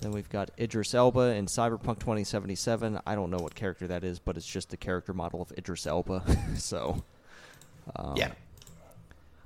Then 0.00 0.10
we've 0.10 0.28
got 0.28 0.50
Idris 0.58 0.94
Elba 0.94 1.34
in 1.36 1.46
Cyberpunk 1.46 2.00
2077. 2.00 3.00
I 3.06 3.14
don't 3.14 3.30
know 3.30 3.38
what 3.38 3.54
character 3.54 3.86
that 3.86 4.02
is, 4.02 4.18
but 4.18 4.36
it's 4.36 4.46
just 4.46 4.70
the 4.70 4.76
character 4.76 5.12
model 5.12 5.40
of 5.40 5.52
Idris 5.56 5.86
Elba. 5.86 6.24
so. 6.56 7.04
Um, 7.94 8.14
yeah. 8.16 8.32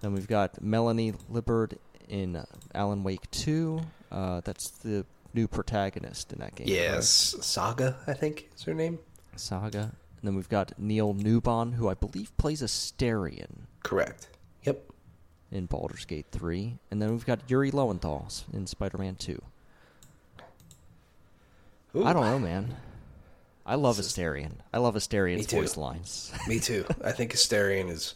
Then 0.00 0.14
we've 0.14 0.28
got 0.28 0.62
Melanie 0.62 1.12
Liburd 1.30 1.76
in 2.08 2.42
Alan 2.74 3.02
Wake 3.02 3.30
2. 3.32 3.80
Uh, 4.16 4.40
that's 4.44 4.70
the 4.70 5.04
new 5.34 5.46
protagonist 5.46 6.32
in 6.32 6.38
that 6.38 6.54
game. 6.54 6.66
Yes. 6.68 7.36
Saga, 7.42 7.96
I 8.06 8.14
think 8.14 8.48
is 8.56 8.62
her 8.62 8.72
name. 8.72 8.98
Saga. 9.36 9.78
And 10.18 10.22
then 10.22 10.34
we've 10.34 10.48
got 10.48 10.72
Neil 10.78 11.12
Newbon, 11.14 11.74
who 11.74 11.88
I 11.88 11.94
believe 11.94 12.34
plays 12.38 12.62
Astarion 12.62 13.66
Correct. 13.82 14.28
Yep. 14.64 14.82
in 15.52 15.66
Baldur's 15.66 16.06
Gate 16.06 16.24
3. 16.32 16.78
And 16.90 17.02
then 17.02 17.10
we've 17.12 17.26
got 17.26 17.40
Yuri 17.50 17.70
Lowenthal 17.70 18.26
in 18.54 18.66
Spider 18.66 18.96
Man 18.96 19.16
2. 19.16 19.40
Ooh. 21.96 22.04
I 22.04 22.12
don't 22.12 22.24
know, 22.24 22.38
man. 22.38 22.76
I 23.66 23.74
love 23.74 23.96
This 23.98 24.06
is- 24.06 24.12
Astarion. 24.16 24.52
I 24.72 24.78
love 24.78 24.94
Astarion's 24.94 25.46
too. 25.46 25.56
voice 25.56 25.76
lines. 25.76 26.32
Me 26.48 26.58
too. 26.60 26.84
I 27.04 27.12
think 27.12 27.32
Astarion 27.34 27.90
is 27.90 28.14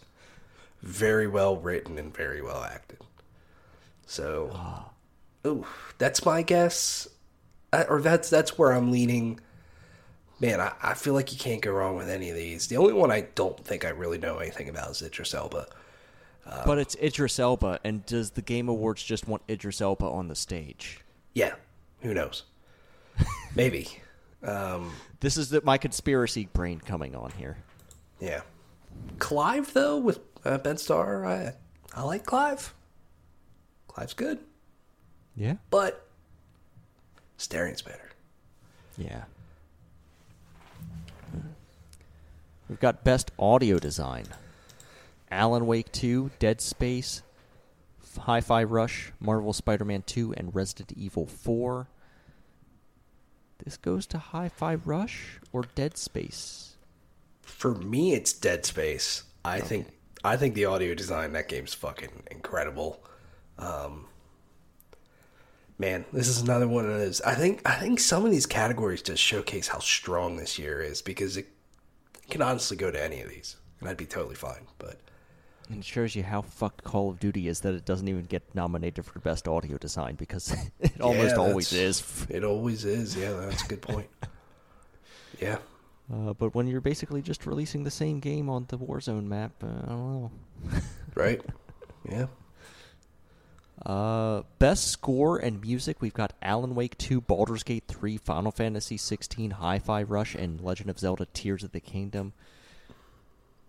very 0.83 1.27
well 1.27 1.57
written 1.57 1.99
and 1.99 2.15
very 2.17 2.41
well 2.41 2.63
acted. 2.63 2.99
So, 4.07 4.57
ooh, 5.47 5.67
that's 5.99 6.25
my 6.25 6.43
guess, 6.43 7.09
I, 7.73 7.85
or 7.85 8.01
that's 8.01 8.31
that's 8.31 8.59
where 8.59 8.73
I'm 8.73 8.91
leaning. 8.91 9.41
Man, 10.41 10.61
I, 10.61 10.73
I 10.83 10.95
feel 10.95 11.13
like 11.15 11.33
you 11.33 11.39
can't 11.39 11.61
go 11.61 11.71
wrong 11.73 11.97
with 11.97 12.09
any 12.09 12.31
of 12.31 12.37
these. 12.37 12.69
The 12.69 12.79
only 12.79 12.95
one 12.95 13.11
I 13.11 13.23
don't 13.35 13.63
think 13.65 13.85
I 13.85 13.91
really 13.91 14.19
know 14.19 14.39
anything 14.39 14.69
about 14.71 14.91
is 14.91 15.03
Idris 15.03 15.35
Elba. 15.35 15.67
but 16.65 16.79
it's 16.79 16.97
Idris 16.97 17.39
Elba, 17.39 17.79
and 17.85 18.05
does 18.07 18.31
the 18.31 18.43
Game 18.43 18.69
Awards 18.69 19.03
just 19.03 19.29
want 19.29 19.43
Idris 19.51 19.81
Elba 19.83 20.07
on 20.07 20.29
the 20.29 20.35
stage? 20.35 21.01
Yeah, 21.35 21.55
who 22.01 22.15
knows? 22.15 22.45
Maybe. 23.55 23.89
Um, 24.43 24.93
This 25.21 25.37
is 25.37 25.51
the, 25.51 25.61
my 25.63 25.77
conspiracy 25.77 26.49
brain 26.55 26.81
coming 26.81 27.15
on 27.15 27.31
here. 27.33 27.59
yeah. 28.21 28.41
Clive 29.19 29.73
though 29.73 29.99
with 29.99 30.19
uh, 30.45 30.59
Ben 30.59 30.77
Starr, 30.77 31.25
I 31.25 31.53
I 31.95 32.03
like 32.03 32.25
Clive. 32.27 32.75
Clive's 33.89 34.15
good, 34.15 34.39
Yeah. 35.37 35.55
but 35.71 36.07
Astarion's 37.39 37.83
better. 37.83 38.11
Yeah. 38.99 39.25
We've 42.69 42.81
got 42.81 43.03
best 43.03 43.31
audio 43.39 43.79
design. 43.79 44.27
Alan 45.31 45.67
Wake 45.67 45.91
2, 45.93 46.31
Dead 46.39 46.61
Space, 46.61 47.23
Hi-Fi 48.19 48.65
Rush, 48.65 49.13
Marvel 49.21 49.53
Spider-Man 49.53 50.03
2, 50.07 50.35
and 50.35 50.55
Resident 50.55 50.93
Evil 50.97 51.27
4. 51.27 51.89
This 53.65 53.77
goes 53.77 54.07
to 54.09 54.19
Hi-Fi 54.19 54.75
Rush 54.77 55.41
or 55.53 55.65
Dead 55.75 55.97
Space. 55.97 56.77
For 57.43 57.75
me, 57.75 58.13
it's 58.15 58.33
Dead 58.33 58.65
Space. 58.65 59.25
I 59.45 59.61
think 59.61 59.87
I 60.23 60.37
think 60.37 60.55
the 60.55 60.67
audio 60.67 60.95
design 60.95 61.33
that 61.33 61.49
game's 61.49 61.75
fucking 61.75 62.25
incredible. 62.31 63.03
Um, 63.59 64.07
man, 65.81 66.05
this 66.13 66.29
is 66.29 66.41
another 66.43 66.69
one 66.69 66.85
of 66.85 66.93
those. 66.99 67.21
I 67.23 67.35
think 67.35 67.63
I 67.65 67.75
think 67.77 67.99
some 67.99 68.25
of 68.25 68.31
these 68.31 68.47
categories 68.47 69.03
just 69.03 69.23
showcase 69.23 69.69
how 69.69 69.79
strong 69.81 70.37
this 70.37 70.59
year 70.59 70.81
is 70.83 71.03
because 71.03 71.37
it 71.37 71.47
can 72.29 72.43
honestly 72.43 72.77
go 72.77 72.91
to 72.91 73.03
any 73.03 73.21
of 73.23 73.29
these, 73.31 73.57
and 73.81 73.89
I'd 73.89 73.97
be 73.97 74.07
totally 74.07 74.37
fine. 74.37 74.67
But 74.79 75.01
And 75.69 75.79
it 75.81 75.85
shows 75.85 76.15
you 76.15 76.23
how 76.23 76.43
fucked 76.43 76.85
Call 76.85 77.09
of 77.11 77.19
Duty 77.19 77.49
is 77.49 77.61
that 77.61 77.75
it 77.75 77.85
doesn't 77.85 78.07
even 78.09 78.25
get 78.25 78.55
nominated 78.55 79.05
for 79.05 79.19
best 79.21 79.49
audio 79.49 79.79
design 79.79 80.15
because 80.17 80.55
it 80.81 81.01
almost 81.01 81.37
Yeah, 81.37 81.43
always 81.43 81.73
is. 81.73 82.27
It 82.29 82.45
always 82.45 82.85
is. 82.85 83.17
Yeah, 83.17 83.33
that's 83.33 83.65
a 83.65 83.69
good 83.69 83.83
point. 83.83 84.09
yeah, 85.41 85.59
Uh, 86.13 86.33
but 86.35 86.55
when 86.55 86.67
you're 86.67 86.81
basically 86.81 87.23
just 87.23 87.47
releasing 87.47 87.85
the 87.85 87.91
same 87.91 88.21
game 88.21 88.51
on 88.51 88.67
the 88.69 88.77
Warzone 88.79 89.27
map, 89.27 89.53
uh, 89.63 89.67
I 89.85 89.87
don't 89.89 90.13
know. 90.13 90.31
right. 91.15 91.41
Yeah. 92.09 92.27
Uh, 93.85 94.43
best 94.59 94.89
score 94.89 95.39
and 95.39 95.61
music, 95.63 96.01
we've 96.01 96.15
got 96.15 96.35
Alan 96.43 96.75
Wake 96.75 96.99
2, 96.99 97.21
Baldur's 97.23 97.63
Gate 97.63 97.85
3, 97.89 98.19
Final 98.19 98.53
Fantasy 98.53 98.97
16, 98.97 99.53
Hi-Fi 99.53 100.03
Rush, 100.03 100.35
and 100.35 100.61
Legend 100.61 100.91
of 100.91 100.99
Zelda: 100.99 101.27
Tears 101.33 101.65
of 101.65 101.73
the 101.73 101.81
Kingdom. 101.81 102.33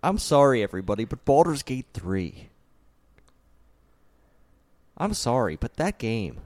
I'm 0.04 0.18
sorry, 0.18 0.62
everybody, 0.62 1.06
but 1.06 1.24
Baldur's 1.24 1.64
Gate 1.64 1.86
3. 1.94 2.50
I'm 4.98 5.14
sorry, 5.14 5.56
but 5.56 5.78
that 5.78 5.98
game. 5.98 6.42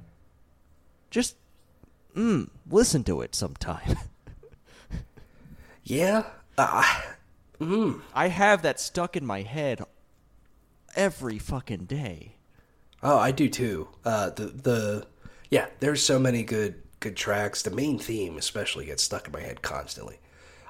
Just, 1.09 1.36
mm, 2.16 2.49
listen 2.70 3.03
to 3.05 3.22
it 3.22 3.34
sometime. 3.34 3.97
Yeah. 5.86 6.24
Uh, 6.57 6.84
I 8.13 8.28
have 8.28 8.63
that 8.63 8.80
stuck 8.80 9.16
in 9.16 9.26
my 9.26 9.43
head 9.43 9.86
every 10.95 11.38
fucking 11.38 11.86
day. 11.86 12.34
Oh, 13.03 13.17
I 13.17 13.31
do 13.31 13.49
too. 13.49 13.87
Uh, 14.03 14.29
the 14.29 14.45
the 14.45 15.07
yeah, 15.49 15.67
there's 15.79 16.03
so 16.03 16.19
many 16.19 16.43
good 16.43 16.81
good 16.99 17.15
tracks. 17.15 17.61
The 17.61 17.71
main 17.71 17.99
theme 17.99 18.37
especially 18.37 18.85
gets 18.85 19.03
stuck 19.03 19.27
in 19.27 19.33
my 19.33 19.41
head 19.41 19.61
constantly. 19.61 20.19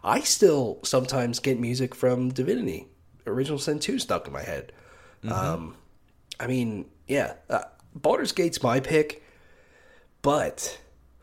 I 0.04 0.20
still 0.20 0.80
sometimes 0.84 1.40
get 1.40 1.60
music 1.60 1.96
from 1.96 2.30
Divinity, 2.30 2.88
Original 3.26 3.58
Sin 3.58 3.80
2 3.80 3.98
stuck 3.98 4.28
in 4.28 4.34
my 4.34 4.44
head. 4.44 4.72
Um, 5.28 5.76
I 6.40 6.46
mean, 6.46 6.86
yeah, 7.08 7.34
uh, 7.50 7.64
Baldur's 7.96 8.32
Gate's 8.32 8.62
my 8.62 8.80
pick, 8.80 9.24
but 10.22 10.80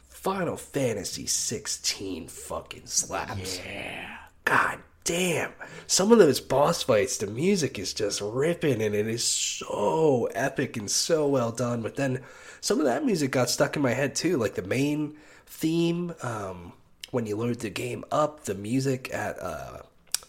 Final 0.08 0.56
Fantasy 0.56 1.26
16 1.26 2.26
fucking 2.26 2.86
slaps. 2.86 3.60
Yeah. 3.64 4.16
God 4.44 4.80
damn. 5.04 5.52
Some 5.86 6.12
of 6.12 6.18
those 6.18 6.40
boss 6.40 6.82
fights, 6.82 7.18
the 7.18 7.26
music 7.26 7.78
is 7.78 7.92
just 7.92 8.20
ripping 8.20 8.82
and 8.82 8.94
it 8.94 9.06
is 9.06 9.24
so 9.24 10.28
epic 10.34 10.76
and 10.76 10.90
so 10.90 11.26
well 11.28 11.52
done. 11.52 11.82
But 11.82 11.96
then 11.96 12.22
some 12.60 12.78
of 12.78 12.86
that 12.86 13.04
music 13.04 13.30
got 13.30 13.50
stuck 13.50 13.76
in 13.76 13.82
my 13.82 13.92
head 13.92 14.14
too, 14.14 14.36
like 14.36 14.54
the 14.54 14.62
main 14.62 15.16
theme. 15.46 16.14
Um, 16.22 16.72
when 17.10 17.26
you 17.26 17.36
load 17.36 17.60
the 17.60 17.70
game 17.70 18.04
up, 18.10 18.44
the 18.44 18.54
music 18.54 19.12
at 19.12 19.38
uh, 19.38 19.78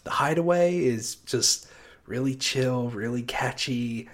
the 0.04 0.10
hideaway 0.10 0.76
is 0.78 1.16
just 1.16 1.66
really 2.06 2.34
chill, 2.34 2.90
really 2.90 3.22
catchy. 3.22 4.08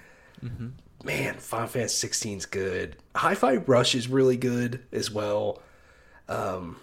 Mm-hmm. 0.45 0.69
man, 1.05 1.35
Final 1.35 1.67
Fantasy 1.67 1.97
16 1.97 2.39
is 2.39 2.47
good. 2.47 2.97
Hi-Fi 3.15 3.57
Rush 3.57 3.95
is 3.95 4.09
really 4.09 4.39
good 4.39 4.83
as 4.93 5.11
well. 5.11 5.61
Um, 6.29 6.77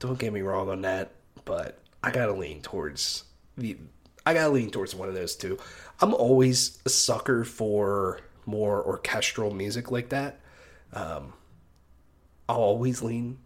don't 0.00 0.18
get 0.18 0.32
me 0.32 0.40
wrong 0.40 0.68
on 0.68 0.82
that, 0.82 1.12
but 1.44 1.78
I 2.08 2.10
gotta 2.10 2.32
lean 2.32 2.62
towards 2.62 3.24
the. 3.58 3.76
I 4.24 4.32
gotta 4.32 4.48
lean 4.48 4.70
towards 4.70 4.94
one 4.94 5.08
of 5.08 5.14
those 5.14 5.36
two. 5.36 5.58
I'm 6.00 6.14
always 6.14 6.78
a 6.86 6.88
sucker 6.88 7.44
for 7.44 8.20
more 8.46 8.82
orchestral 8.82 9.52
music 9.52 9.90
like 9.90 10.08
that. 10.08 10.40
Um, 10.94 11.34
I'll 12.48 12.56
always 12.56 13.02
lean 13.02 13.36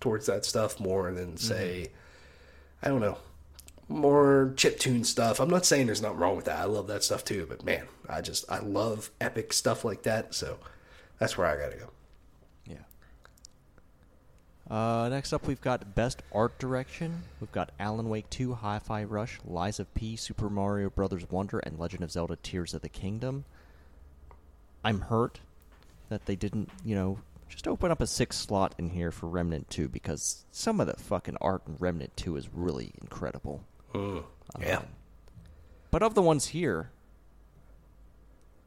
towards 0.00 0.26
that 0.26 0.44
stuff 0.44 0.80
more 0.80 1.12
than 1.12 1.36
say, 1.36 1.92
I 2.82 2.88
don't 2.88 3.00
know, 3.00 3.18
more 3.86 4.54
chip 4.56 4.80
tune 4.80 5.04
stuff. 5.04 5.38
I'm 5.38 5.50
not 5.50 5.64
saying 5.64 5.86
there's 5.86 6.02
nothing 6.02 6.18
wrong 6.18 6.34
with 6.34 6.46
that. 6.46 6.58
I 6.58 6.64
love 6.64 6.88
that 6.88 7.04
stuff 7.04 7.24
too, 7.24 7.46
but 7.48 7.64
man, 7.64 7.86
I 8.08 8.22
just 8.22 8.50
I 8.50 8.58
love 8.58 9.10
epic 9.20 9.52
stuff 9.52 9.84
like 9.84 10.02
that. 10.02 10.34
So 10.34 10.58
that's 11.20 11.38
where 11.38 11.46
I 11.46 11.56
gotta 11.56 11.76
go. 11.76 11.90
Uh, 14.70 15.08
next 15.08 15.32
up, 15.32 15.46
we've 15.46 15.60
got 15.60 15.94
Best 15.94 16.22
Art 16.32 16.58
Direction. 16.58 17.22
We've 17.40 17.52
got 17.52 17.70
Alan 17.80 18.08
Wake 18.10 18.28
2, 18.28 18.52
Hi-Fi 18.54 19.04
Rush, 19.04 19.38
Lies 19.46 19.80
of 19.80 19.92
P, 19.94 20.14
Super 20.14 20.50
Mario 20.50 20.90
Brothers 20.90 21.30
Wonder, 21.30 21.58
and 21.60 21.78
Legend 21.78 22.04
of 22.04 22.10
Zelda: 22.10 22.36
Tears 22.42 22.74
of 22.74 22.82
the 22.82 22.88
Kingdom. 22.90 23.44
I'm 24.84 25.00
hurt 25.02 25.40
that 26.10 26.26
they 26.26 26.36
didn't, 26.36 26.68
you 26.84 26.94
know, 26.94 27.18
just 27.48 27.66
open 27.66 27.90
up 27.90 28.00
a 28.02 28.06
sixth 28.06 28.40
slot 28.40 28.74
in 28.78 28.90
here 28.90 29.10
for 29.10 29.26
Remnant 29.26 29.70
2 29.70 29.88
because 29.88 30.44
some 30.52 30.80
of 30.80 30.86
the 30.86 30.94
fucking 30.94 31.36
art 31.40 31.62
in 31.66 31.76
Remnant 31.78 32.14
2 32.16 32.36
is 32.36 32.48
really 32.52 32.92
incredible. 33.00 33.62
Mm, 33.94 34.24
yeah. 34.60 34.78
Um, 34.78 34.86
But 35.90 36.02
of 36.02 36.14
the 36.14 36.22
ones 36.22 36.48
here, 36.48 36.90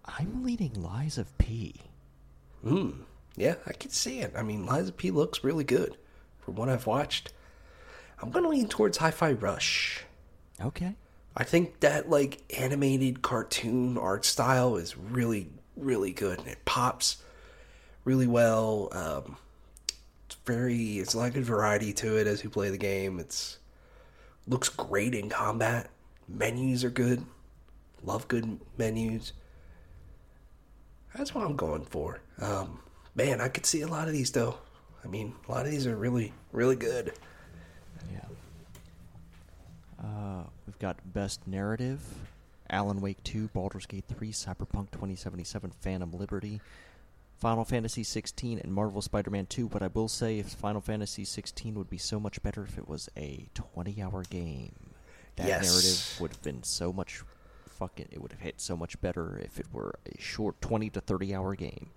I'm 0.05 0.43
leaning 0.43 0.73
Lies 0.81 1.17
of 1.19 1.35
P. 1.37 1.75
Mm, 2.65 3.03
yeah, 3.35 3.55
I 3.65 3.73
can 3.73 3.91
see 3.91 4.19
it. 4.19 4.33
I 4.35 4.43
mean, 4.43 4.65
Lies 4.65 4.89
of 4.89 4.97
P 4.97 5.11
looks 5.11 5.43
really 5.43 5.63
good 5.63 5.97
from 6.39 6.55
what 6.55 6.69
I've 6.69 6.87
watched. 6.87 7.33
I'm 8.21 8.29
gonna 8.31 8.49
lean 8.49 8.67
towards 8.67 8.97
Hi-Fi 8.97 9.33
Rush. 9.33 10.03
Okay. 10.59 10.95
I 11.35 11.43
think 11.43 11.79
that 11.79 12.09
like 12.09 12.43
animated 12.59 13.21
cartoon 13.21 13.97
art 13.97 14.25
style 14.25 14.75
is 14.75 14.97
really, 14.97 15.49
really 15.75 16.11
good, 16.11 16.39
and 16.39 16.47
it 16.47 16.65
pops 16.65 17.17
really 18.03 18.27
well. 18.27 18.89
Um, 18.91 19.37
it's 20.25 20.37
very, 20.45 20.99
it's 20.99 21.15
like 21.15 21.35
a 21.35 21.41
variety 21.41 21.93
to 21.93 22.17
it 22.17 22.27
as 22.27 22.43
you 22.43 22.49
play 22.49 22.69
the 22.69 22.77
game. 22.77 23.19
It's 23.19 23.59
looks 24.47 24.69
great 24.69 25.15
in 25.15 25.29
combat. 25.29 25.89
Menus 26.27 26.83
are 26.83 26.89
good. 26.89 27.25
Love 28.03 28.27
good 28.27 28.59
menus. 28.77 29.33
That's 31.15 31.33
what 31.35 31.45
I'm 31.45 31.55
going 31.55 31.85
for. 31.85 32.21
Um, 32.39 32.79
man, 33.15 33.41
I 33.41 33.47
could 33.47 33.65
see 33.65 33.81
a 33.81 33.87
lot 33.87 34.07
of 34.07 34.13
these 34.13 34.31
though. 34.31 34.57
I 35.03 35.07
mean, 35.07 35.33
a 35.47 35.51
lot 35.51 35.65
of 35.65 35.71
these 35.71 35.87
are 35.87 35.95
really, 35.95 36.31
really 36.51 36.75
good. 36.75 37.13
Yeah. 38.11 38.25
Uh, 40.03 40.43
we've 40.65 40.79
got 40.79 40.97
Best 41.13 41.47
Narrative, 41.47 42.01
Alan 42.69 43.01
Wake 43.01 43.23
2, 43.23 43.49
Baldur's 43.49 43.85
Gate 43.85 44.05
3, 44.07 44.31
Cyberpunk 44.31 44.91
2077, 44.91 45.71
Phantom 45.81 46.11
Liberty, 46.11 46.61
Final 47.39 47.65
Fantasy 47.65 48.03
16, 48.03 48.59
and 48.59 48.73
Marvel 48.73 49.01
Spider-Man 49.01 49.47
2. 49.47 49.67
But 49.69 49.81
I 49.83 49.87
will 49.93 50.07
say, 50.07 50.39
if 50.39 50.47
Final 50.49 50.81
Fantasy 50.81 51.25
16 51.25 51.75
would 51.75 51.89
be 51.89 51.97
so 51.97 52.19
much 52.19 52.41
better 52.43 52.63
if 52.63 52.77
it 52.77 52.87
was 52.87 53.09
a 53.17 53.47
20-hour 53.55 54.23
game. 54.29 54.73
That 55.37 55.47
Yes. 55.47 55.63
narrative 55.65 56.21
would 56.21 56.31
have 56.31 56.41
been 56.43 56.61
so 56.63 56.91
much 56.93 57.23
fucking. 57.79 58.09
It 58.11 58.21
would 58.21 58.31
have 58.31 58.41
hit 58.41 58.59
so 58.61 58.75
much 58.77 58.99
better 59.01 59.39
if 59.43 59.59
it 59.59 59.67
were 59.71 59.95
a 60.05 60.19
short 60.21 60.59
20 60.61 60.89
to 60.91 61.01
30-hour 61.01 61.55
game, 61.55 61.89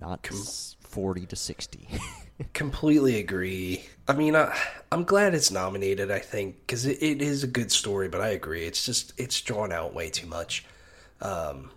not 0.00 0.22
Com- 0.22 0.42
40 0.80 1.26
to 1.26 1.36
60. 1.36 1.88
Completely 2.52 3.18
agree. 3.18 3.84
I 4.06 4.12
mean, 4.12 4.36
I, 4.36 4.56
I'm 4.92 5.04
glad 5.04 5.34
it's 5.34 5.50
nominated. 5.50 6.10
I 6.10 6.18
think 6.18 6.58
because 6.60 6.86
it, 6.86 7.02
it 7.02 7.22
is 7.22 7.42
a 7.42 7.46
good 7.46 7.72
story, 7.72 8.08
but 8.08 8.20
I 8.20 8.28
agree. 8.28 8.64
It's 8.64 8.84
just 8.84 9.12
it's 9.18 9.40
drawn 9.40 9.72
out 9.72 9.94
way 9.94 10.10
too 10.10 10.26
much. 10.26 10.64
Um, 11.20 11.70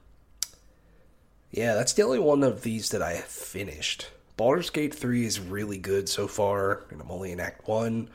yeah, 1.51 1.73
that's 1.75 1.93
the 1.93 2.03
only 2.03 2.19
one 2.19 2.43
of 2.43 2.61
these 2.61 2.89
that 2.89 3.01
I 3.01 3.13
have 3.13 3.25
finished. 3.25 4.09
Baldur's 4.37 4.69
Gate 4.69 4.93
three 4.93 5.25
is 5.25 5.39
really 5.39 5.77
good 5.77 6.07
so 6.07 6.27
far, 6.27 6.85
and 6.91 7.01
I'm 7.01 7.09
only 7.09 7.31
in 7.31 7.39
Act 7.39 7.67
one. 7.67 8.09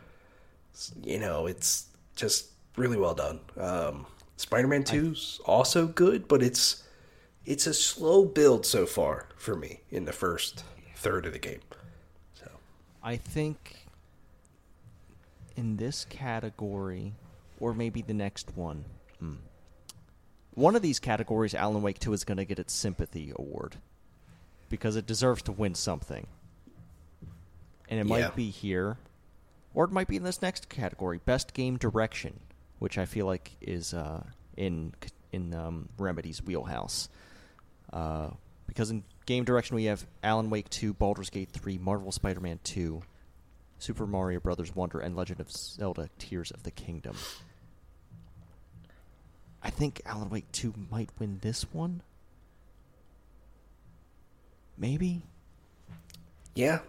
You 1.03 1.19
know, 1.19 1.47
it's 1.47 1.87
just 2.15 2.49
really 2.77 2.97
well 2.97 3.15
done. 3.15 3.41
Um, 3.57 4.07
Spider-Man 4.37 4.83
2's 4.85 5.41
also 5.45 5.87
good, 5.87 6.27
but 6.27 6.43
it's 6.43 6.84
it's 7.47 7.67
a 7.67 7.75
slow 7.75 8.25
build 8.25 8.65
so 8.65 8.87
far 8.87 9.29
for 9.37 9.57
me 9.57 9.81
in 9.91 10.05
the 10.05 10.13
first 10.13 10.65
third 10.97 11.27
of 11.27 11.33
the 11.33 11.39
game. 11.39 11.61
So. 12.35 12.51
I 13.03 13.17
think 13.17 13.87
in 15.57 15.77
this 15.77 16.05
category, 16.07 17.13
or 17.61 17.75
maybe 17.75 18.03
the 18.03 18.15
next 18.15 18.57
one, 18.57 18.85
hmm. 19.19 19.35
one 20.55 20.75
of 20.75 20.83
these 20.83 20.99
categories, 20.99 21.55
Alan 21.55 21.83
Wake 21.83 21.99
2 21.99 22.13
is 22.13 22.25
going 22.25 22.39
to 22.39 22.45
get 22.45 22.59
its 22.59 22.73
sympathy 22.73 23.33
award 23.37 23.77
because 24.69 24.97
it 24.97 25.07
deserves 25.07 25.43
to 25.43 25.53
win 25.53 25.75
something. 25.75 26.27
And 27.89 28.01
it 28.01 28.07
Yeah. 28.07 28.21
might 28.21 28.37
be 28.37 28.51
here, 28.51 28.97
or 29.75 29.85
it 29.85 29.91
might 29.91 30.09
be 30.09 30.17
in 30.17 30.23
this 30.23 30.41
next 30.41 30.69
category, 30.69 31.19
Best 31.19 31.53
Game 31.53 31.77
Direction, 31.77 32.41
which 32.79 32.97
I 32.97 33.05
feel 33.05 33.27
like 33.27 33.53
is 33.61 33.93
uh, 33.93 34.25
in 34.57 34.95
in 35.33 35.53
um, 35.53 35.89
Remedy's 35.99 36.43
wheelhouse. 36.43 37.09
Uh, 37.95 38.31
because 38.67 38.91
in 38.91 39.05
game 39.25 39.45
direction 39.45 39.77
we 39.77 39.85
have 39.85 40.05
Alan 40.23 40.51
Wake 40.51 40.69
2, 40.69 40.93
Baldur's 40.95 41.31
Gate 41.31 41.49
3, 41.51 41.79
Marvel 41.79 42.11
Spider-Man 42.11 42.59
2, 42.65 43.01
Super 43.79 44.07
Mario 44.07 44.41
Brothers 44.41 44.75
Wonder, 44.75 44.99
and 44.99 45.15
Legend 45.15 45.41
of 45.41 45.51
Zelda: 45.51 46.09
Tears 46.19 46.51
of 46.51 46.65
the 46.65 46.71
Kingdom. 46.73 47.17
I 49.63 49.71
think 49.71 50.03
Alan 50.05 50.29
Wake 50.29 50.51
2 50.53 50.75
might 50.91 51.11
win 51.19 51.39
this 51.41 51.63
one. 51.73 52.03
Maybe. 54.77 55.23
Yeah. 56.55 56.81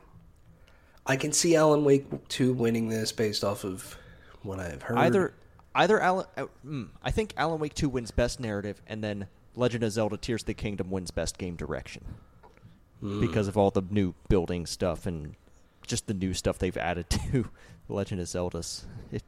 I 1.06 1.18
can 1.18 1.32
see 1.32 1.56
Alan 1.56 1.86
Wake 1.86 2.28
2 2.30 2.54
winning 2.54 2.90
this 2.90 3.12
based 3.12 3.44
off 3.44 3.64
of 3.64 3.98
what 4.42 4.60
I've 4.60 4.82
heard. 4.82 4.98
Either 4.98 5.34
either 5.76 6.00
Alan 6.00 6.26
uh, 6.36 6.46
mm, 6.66 6.90
I 7.04 7.12
think 7.12 7.34
Alan 7.38 7.60
Wake 7.60 7.76
2 7.76 7.90
wins 7.90 8.12
best 8.12 8.40
narrative 8.40 8.82
and 8.88 9.04
then 9.04 9.28
Legend 9.56 9.84
of 9.84 9.92
Zelda: 9.92 10.18
Tears 10.18 10.44
of 10.44 10.48
the 10.48 10.54
Kingdom 10.54 10.90
wins 10.90 11.12
best 11.12 11.38
game 11.38 11.56
direction. 11.56 12.06
Hmm. 13.00 13.20
Because 13.20 13.48
of 13.48 13.58
all 13.58 13.72
the 13.72 13.84
new 13.90 14.14
building 14.30 14.66
stuff 14.66 15.06
and 15.06 15.36
just 15.86 16.08
the 16.08 16.14
new 16.14 16.34
stuff 16.34 16.58
they've 16.60 16.78
added 16.78 17.10
to 17.32 17.50
Legend 17.90 18.22
of 18.22 18.28
Zelda's. 18.28 18.86
It 19.12 19.24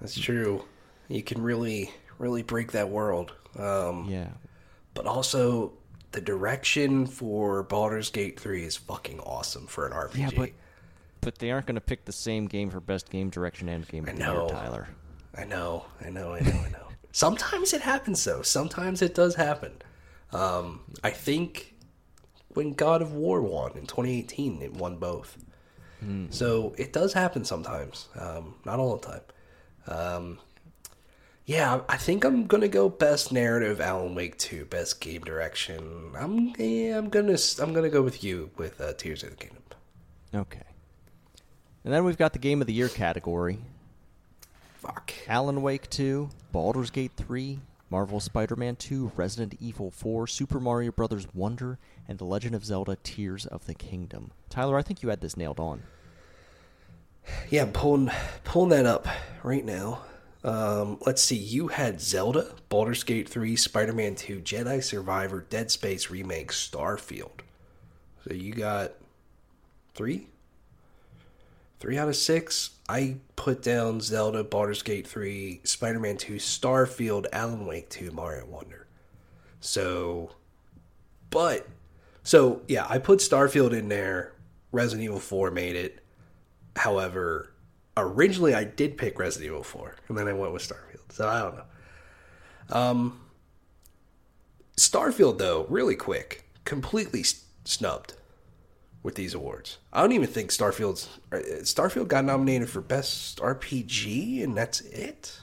That's 0.00 0.18
true. 0.18 0.64
You 1.08 1.22
can 1.22 1.40
really, 1.42 1.90
really 2.18 2.42
break 2.42 2.72
that 2.72 2.88
world. 2.88 3.32
Um, 3.58 4.08
yeah. 4.08 4.28
But 4.94 5.06
also, 5.06 5.72
the 6.12 6.20
direction 6.20 7.06
for 7.06 7.62
Baldur's 7.62 8.10
Gate 8.10 8.40
3 8.40 8.64
is 8.64 8.76
fucking 8.76 9.20
awesome 9.20 9.66
for 9.66 9.86
an 9.86 9.92
RPG. 9.92 10.18
Yeah, 10.18 10.30
but 10.34 10.50
but 11.20 11.38
they 11.38 11.50
aren't 11.50 11.66
going 11.66 11.74
to 11.74 11.80
pick 11.80 12.04
the 12.04 12.12
same 12.12 12.46
game 12.46 12.70
for 12.70 12.80
best 12.80 13.10
game 13.10 13.30
direction 13.30 13.68
and 13.68 13.86
game 13.88 14.06
of 14.08 14.14
the 14.14 14.22
year, 14.22 14.32
know. 14.32 14.48
Tyler. 14.48 14.88
I 15.36 15.44
know, 15.44 15.84
I 16.04 16.08
know, 16.08 16.32
I 16.32 16.40
know, 16.40 16.52
I 16.52 16.70
know. 16.70 16.85
Sometimes 17.16 17.72
it 17.72 17.80
happens, 17.80 18.22
though. 18.24 18.42
Sometimes 18.42 19.00
it 19.00 19.14
does 19.14 19.36
happen. 19.36 19.72
Um, 20.32 20.80
I 21.02 21.08
think 21.08 21.74
when 22.48 22.74
God 22.74 23.00
of 23.00 23.14
War 23.14 23.40
won 23.40 23.70
in 23.72 23.86
2018, 23.86 24.60
it 24.60 24.74
won 24.74 24.98
both. 24.98 25.38
So 26.28 26.74
it 26.76 26.92
does 26.92 27.14
happen 27.14 27.46
sometimes, 27.46 28.10
um, 28.20 28.56
not 28.66 28.78
all 28.78 28.98
the 28.98 29.06
time. 29.06 29.20
Um, 29.86 30.38
yeah, 31.46 31.80
I 31.88 31.96
think 31.96 32.22
I'm 32.22 32.46
gonna 32.46 32.68
go 32.68 32.90
best 32.90 33.32
narrative 33.32 33.80
Alan 33.80 34.14
Wake 34.14 34.36
2, 34.36 34.66
best 34.66 35.00
game 35.00 35.22
direction. 35.22 36.12
I'm 36.18 36.52
yeah, 36.58 36.98
I'm 36.98 37.08
gonna 37.08 37.38
I'm 37.60 37.72
gonna 37.72 37.88
go 37.88 38.02
with 38.02 38.22
you 38.22 38.50
with 38.58 38.78
uh, 38.78 38.92
Tears 38.92 39.22
of 39.22 39.30
the 39.30 39.36
Kingdom. 39.36 39.62
Okay. 40.34 40.68
And 41.82 41.94
then 41.94 42.04
we've 42.04 42.18
got 42.18 42.34
the 42.34 42.38
game 42.38 42.60
of 42.60 42.66
the 42.66 42.74
year 42.74 42.90
category. 42.90 43.58
Fuck. 44.86 45.12
Alan 45.26 45.62
Wake 45.62 45.90
2, 45.90 46.30
Baldur's 46.52 46.90
Gate 46.90 47.10
3, 47.16 47.58
Marvel 47.90 48.20
Spider-Man 48.20 48.76
2, 48.76 49.12
Resident 49.16 49.56
Evil 49.60 49.90
4, 49.90 50.28
Super 50.28 50.60
Mario 50.60 50.92
Brothers 50.92 51.26
Wonder, 51.34 51.78
and 52.06 52.18
The 52.18 52.24
Legend 52.24 52.54
of 52.54 52.64
Zelda: 52.64 52.96
Tears 53.02 53.46
of 53.46 53.66
the 53.66 53.74
Kingdom. 53.74 54.30
Tyler, 54.48 54.76
I 54.78 54.82
think 54.82 55.02
you 55.02 55.08
had 55.08 55.20
this 55.20 55.36
nailed 55.36 55.58
on. 55.58 55.82
Yeah, 57.50 57.62
I'm 57.62 57.72
pulling 57.72 58.10
pulling 58.44 58.70
that 58.70 58.86
up 58.86 59.08
right 59.42 59.64
now. 59.64 60.02
Um, 60.44 60.98
let's 61.04 61.22
see. 61.22 61.36
You 61.36 61.68
had 61.68 62.00
Zelda, 62.00 62.54
Baldur's 62.68 63.02
Gate 63.02 63.28
3, 63.28 63.56
Spider-Man 63.56 64.14
2, 64.14 64.40
Jedi 64.40 64.82
Survivor, 64.84 65.44
Dead 65.50 65.72
Space 65.72 66.10
remake, 66.10 66.52
Starfield. 66.52 67.40
So 68.24 68.34
you 68.34 68.52
got 68.52 68.92
three, 69.94 70.28
three 71.78 71.98
out 71.98 72.08
of 72.08 72.16
six. 72.16 72.70
I 72.88 73.16
put 73.34 73.62
down 73.62 74.00
Zelda, 74.00 74.44
Baldur's 74.44 74.82
Gate 74.82 75.06
3, 75.06 75.60
Spider-Man 75.64 76.16
2, 76.16 76.34
Starfield, 76.34 77.26
Alan 77.32 77.66
Wake 77.66 77.88
2, 77.90 78.12
Mario 78.12 78.46
Wonder. 78.46 78.86
So 79.60 80.30
But 81.30 81.66
so 82.22 82.62
yeah, 82.68 82.86
I 82.88 82.98
put 82.98 83.20
Starfield 83.20 83.72
in 83.72 83.88
there. 83.88 84.32
Resident 84.72 85.04
Evil 85.04 85.20
4 85.20 85.50
made 85.50 85.76
it. 85.76 86.04
However, 86.76 87.52
originally 87.96 88.54
I 88.54 88.64
did 88.64 88.98
pick 88.98 89.18
Resident 89.18 89.46
Evil 89.50 89.62
4, 89.62 89.96
and 90.08 90.18
then 90.18 90.28
I 90.28 90.32
went 90.32 90.52
with 90.52 90.68
Starfield. 90.68 91.10
So 91.12 91.28
I 91.28 91.40
don't 91.40 91.56
know. 91.56 91.64
Um, 92.68 93.20
Starfield 94.76 95.38
though, 95.38 95.66
really 95.68 95.96
quick, 95.96 96.48
completely 96.64 97.24
snubbed 97.64 98.14
with 99.06 99.14
these 99.14 99.34
awards. 99.34 99.78
I 99.92 100.02
don't 100.02 100.10
even 100.10 100.26
think 100.26 100.50
Starfield's 100.50 101.08
uh, 101.32 101.36
Starfield 101.62 102.08
got 102.08 102.24
nominated 102.24 102.68
for 102.68 102.80
best 102.80 103.38
RPG, 103.38 104.42
and 104.42 104.56
that's 104.56 104.80
it. 104.80 105.38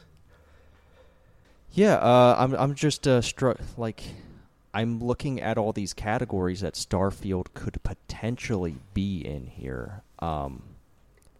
Yeah, 1.71 1.95
uh, 1.95 2.35
I'm 2.37 2.53
I'm 2.55 2.75
just 2.75 3.07
uh, 3.07 3.21
struck 3.21 3.57
like 3.77 4.03
I'm 4.73 5.01
looking 5.01 5.39
at 5.39 5.57
all 5.57 5.71
these 5.71 5.93
categories 5.93 6.59
that 6.59 6.73
Starfield 6.73 7.53
could 7.53 7.81
potentially 7.83 8.75
be 8.93 9.25
in 9.25 9.47
here. 9.47 10.03
Um, 10.19 10.63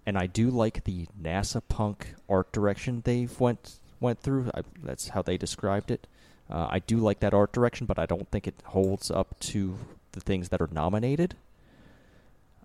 and 0.05 0.17
I 0.17 0.27
do 0.27 0.49
like 0.49 0.85
the 0.85 1.07
NASA 1.21 1.61
punk 1.67 2.15
art 2.29 2.53
direction 2.53 3.01
they've 3.03 3.37
went 3.37 3.79
went 3.99 4.21
through. 4.21 4.49
I, 4.55 4.61
that's 4.81 5.09
how 5.09 5.21
they 5.21 5.37
described 5.37 5.91
it. 5.91 6.07
Uh, 6.49 6.67
I 6.69 6.79
do 6.79 6.97
like 6.97 7.19
that 7.19 7.33
art 7.33 7.51
direction, 7.51 7.85
but 7.85 7.99
I 7.99 8.05
don't 8.05 8.31
think 8.31 8.47
it 8.47 8.55
holds 8.63 9.11
up 9.11 9.37
to 9.51 9.77
the 10.13 10.21
things 10.21 10.49
that 10.49 10.61
are 10.61 10.69
nominated. 10.71 11.35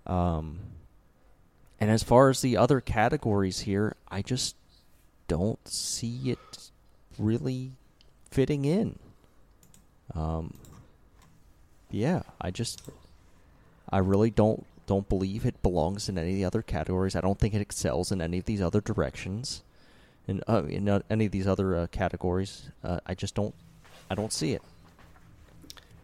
Um, 0.08 0.58
and 1.80 1.90
as 1.90 2.02
far 2.02 2.30
as 2.30 2.40
the 2.40 2.56
other 2.56 2.80
categories 2.80 3.60
here, 3.60 3.94
I 4.08 4.22
just 4.22 4.56
don't 5.28 5.66
see 5.68 6.30
it 6.30 6.70
really 7.18 7.72
fitting 8.30 8.64
in. 8.64 8.98
Um, 10.14 10.54
yeah, 11.90 12.22
I 12.40 12.50
just, 12.50 12.82
I 13.90 13.98
really 13.98 14.30
don't 14.30 14.64
don't 14.86 15.08
believe 15.08 15.44
it 15.44 15.62
belongs 15.62 16.08
in 16.08 16.16
any 16.16 16.30
of 16.30 16.36
the 16.36 16.44
other 16.46 16.62
categories. 16.62 17.14
I 17.14 17.20
don't 17.20 17.38
think 17.38 17.52
it 17.52 17.60
excels 17.60 18.10
in 18.10 18.22
any 18.22 18.38
of 18.38 18.46
these 18.46 18.62
other 18.62 18.80
directions, 18.80 19.62
in 20.26 20.42
uh, 20.48 20.64
in 20.64 20.88
uh, 20.88 21.00
any 21.10 21.26
of 21.26 21.32
these 21.32 21.46
other 21.46 21.76
uh, 21.76 21.86
categories. 21.88 22.70
Uh, 22.82 22.98
I 23.06 23.14
just 23.14 23.34
don't, 23.34 23.54
I 24.10 24.14
don't 24.14 24.32
see 24.32 24.54
it. 24.54 24.62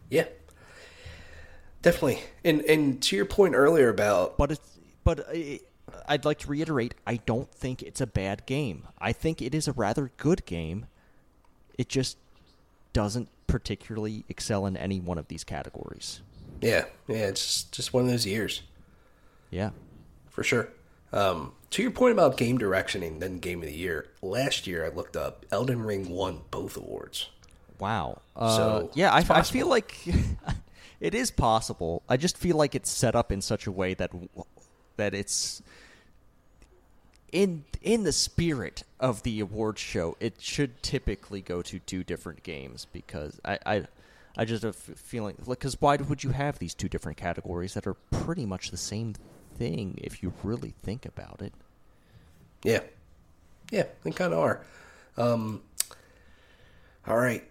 Yeah, 0.09 0.25
definitely. 1.85 2.21
And 2.43 2.61
and 2.61 3.01
to 3.03 3.15
your 3.15 3.25
point 3.25 3.55
earlier 3.55 3.89
about, 3.89 4.37
but 4.37 4.51
it's 4.51 4.77
but. 5.03 5.27
I'd 6.07 6.25
like 6.25 6.39
to 6.39 6.47
reiterate, 6.47 6.95
I 7.05 7.17
don't 7.17 7.49
think 7.51 7.81
it's 7.81 8.01
a 8.01 8.07
bad 8.07 8.45
game. 8.45 8.87
I 8.99 9.11
think 9.11 9.41
it 9.41 9.55
is 9.55 9.67
a 9.67 9.71
rather 9.71 10.11
good 10.17 10.45
game. 10.45 10.87
It 11.77 11.89
just 11.89 12.17
doesn't 12.91 13.29
particularly 13.47 14.25
excel 14.27 14.65
in 14.65 14.77
any 14.77 14.99
one 14.99 15.17
of 15.17 15.27
these 15.27 15.43
categories. 15.43 16.21
Yeah, 16.61 16.85
yeah, 17.07 17.27
it's 17.27 17.63
just 17.63 17.93
one 17.93 18.05
of 18.05 18.09
those 18.09 18.25
years. 18.25 18.63
Yeah, 19.51 19.71
for 20.29 20.43
sure. 20.43 20.69
Um, 21.11 21.53
to 21.71 21.81
your 21.81 21.91
point 21.91 22.13
about 22.13 22.37
game 22.37 22.57
directioning, 22.57 23.19
then 23.19 23.39
game 23.39 23.61
of 23.61 23.67
the 23.67 23.75
year. 23.75 24.07
Last 24.21 24.67
year, 24.67 24.85
I 24.85 24.89
looked 24.89 25.15
up 25.15 25.45
Elden 25.51 25.83
Ring 25.83 26.09
won 26.09 26.41
both 26.51 26.77
awards. 26.77 27.29
Wow. 27.79 28.21
Uh, 28.35 28.55
so 28.55 28.91
yeah, 28.93 29.13
I, 29.13 29.25
I, 29.29 29.41
feel 29.41 29.67
like 29.67 29.97
it 30.99 31.13
is 31.13 31.31
possible. 31.31 32.03
I 32.07 32.17
just 32.17 32.37
feel 32.37 32.57
like 32.57 32.75
it's 32.75 32.89
set 32.89 33.15
up 33.15 33.31
in 33.31 33.41
such 33.41 33.67
a 33.67 33.71
way 33.71 33.93
that 33.93 34.11
that 34.97 35.13
it's 35.13 35.61
in 37.31 37.65
in 37.81 38.03
the 38.03 38.11
spirit 38.11 38.83
of 38.99 39.23
the 39.23 39.39
awards 39.39 39.81
show, 39.81 40.15
it 40.19 40.35
should 40.39 40.81
typically 40.81 41.41
go 41.41 41.61
to 41.61 41.79
two 41.79 42.03
different 42.03 42.43
games 42.43 42.87
because 42.93 43.39
I 43.43 43.59
I, 43.65 43.87
I 44.37 44.45
just 44.45 44.63
have 44.63 44.75
a 44.75 44.95
feeling 44.95 45.35
because 45.47 45.79
why 45.81 45.97
would 45.97 46.23
you 46.23 46.31
have 46.31 46.59
these 46.59 46.73
two 46.73 46.89
different 46.89 47.17
categories 47.17 47.73
that 47.73 47.85
are 47.87 47.95
pretty 48.09 48.45
much 48.45 48.71
the 48.71 48.77
same 48.77 49.15
thing 49.57 49.99
if 50.01 50.23
you 50.23 50.33
really 50.43 50.73
think 50.81 51.05
about 51.05 51.41
it? 51.41 51.53
Yeah, 52.63 52.81
yeah, 53.69 53.85
they 54.03 54.11
kind 54.11 54.33
of 54.33 54.39
are. 54.39 54.61
Um, 55.17 55.61
all 57.07 57.17
right, 57.17 57.43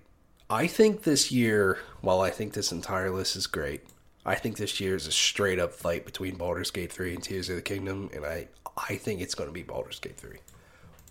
I 0.51 0.67
think 0.67 1.03
this 1.03 1.33
year, 1.33 1.79
while 2.01 2.21
I 2.21 2.31
think 2.31 2.53
this 2.53 2.71
entire 2.71 3.11
list 3.11 3.37
is 3.37 3.47
great, 3.47 3.83
I 4.27 4.35
think 4.35 4.57
this 4.57 4.81
year 4.81 4.95
is 4.95 5.07
a 5.07 5.13
straight 5.13 5.59
up 5.59 5.73
fight 5.73 6.05
between 6.05 6.37
Baldur's 6.37 6.71
Gate 6.71 6.93
3 6.93 7.15
and 7.15 7.23
Tears 7.23 7.49
of 7.49 7.57
the 7.57 7.63
Kingdom, 7.63 8.11
and 8.15 8.25
I 8.25 8.49
I 8.77 8.97
think 8.97 9.21
it's 9.21 9.35
going 9.35 9.49
to 9.49 9.55
be 9.55 9.63
Baldur's 9.63 10.01
Gate 10.01 10.17
3. 10.17 10.39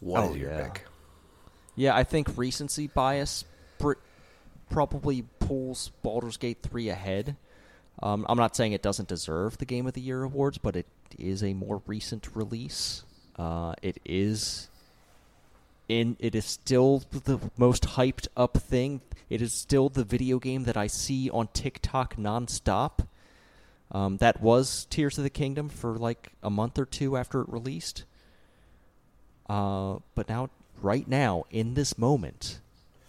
What 0.01 0.23
oh, 0.23 0.31
is 0.31 0.37
your 0.37 0.51
yeah. 0.51 0.63
pick? 0.63 0.85
Yeah, 1.75 1.95
I 1.95 2.03
think 2.03 2.37
recency 2.37 2.87
bias 2.87 3.45
probably 4.69 5.23
pulls 5.39 5.91
Baldur's 6.01 6.37
Gate 6.37 6.59
3 6.61 6.89
ahead. 6.89 7.35
Um, 8.01 8.25
I'm 8.27 8.37
not 8.37 8.55
saying 8.55 8.73
it 8.73 8.81
doesn't 8.81 9.07
deserve 9.07 9.57
the 9.59 9.65
Game 9.65 9.87
of 9.87 9.93
the 9.93 10.01
Year 10.01 10.23
awards, 10.23 10.57
but 10.57 10.75
it 10.75 10.87
is 11.17 11.43
a 11.43 11.53
more 11.53 11.81
recent 11.85 12.35
release. 12.35 13.03
Uh, 13.37 13.73
it 13.81 13.99
is 14.03 14.69
in 15.89 16.15
it 16.19 16.35
is 16.35 16.45
still 16.45 17.03
the 17.11 17.39
most 17.57 17.83
hyped 17.83 18.27
up 18.35 18.57
thing. 18.57 19.01
It 19.29 19.41
is 19.41 19.53
still 19.53 19.89
the 19.89 20.03
video 20.03 20.39
game 20.39 20.63
that 20.63 20.77
I 20.77 20.87
see 20.87 21.29
on 21.29 21.47
TikTok 21.53 22.15
nonstop. 22.15 23.07
Um, 23.91 24.17
that 24.17 24.41
was 24.41 24.85
Tears 24.89 25.17
of 25.17 25.23
the 25.23 25.29
Kingdom 25.29 25.69
for 25.69 25.97
like 25.97 26.31
a 26.41 26.49
month 26.49 26.79
or 26.79 26.85
two 26.85 27.15
after 27.15 27.41
it 27.41 27.49
released. 27.49 28.05
Uh, 29.47 29.97
but 30.15 30.29
now, 30.29 30.49
right 30.81 31.07
now, 31.07 31.43
in 31.51 31.73
this 31.75 31.97
moment, 31.97 32.59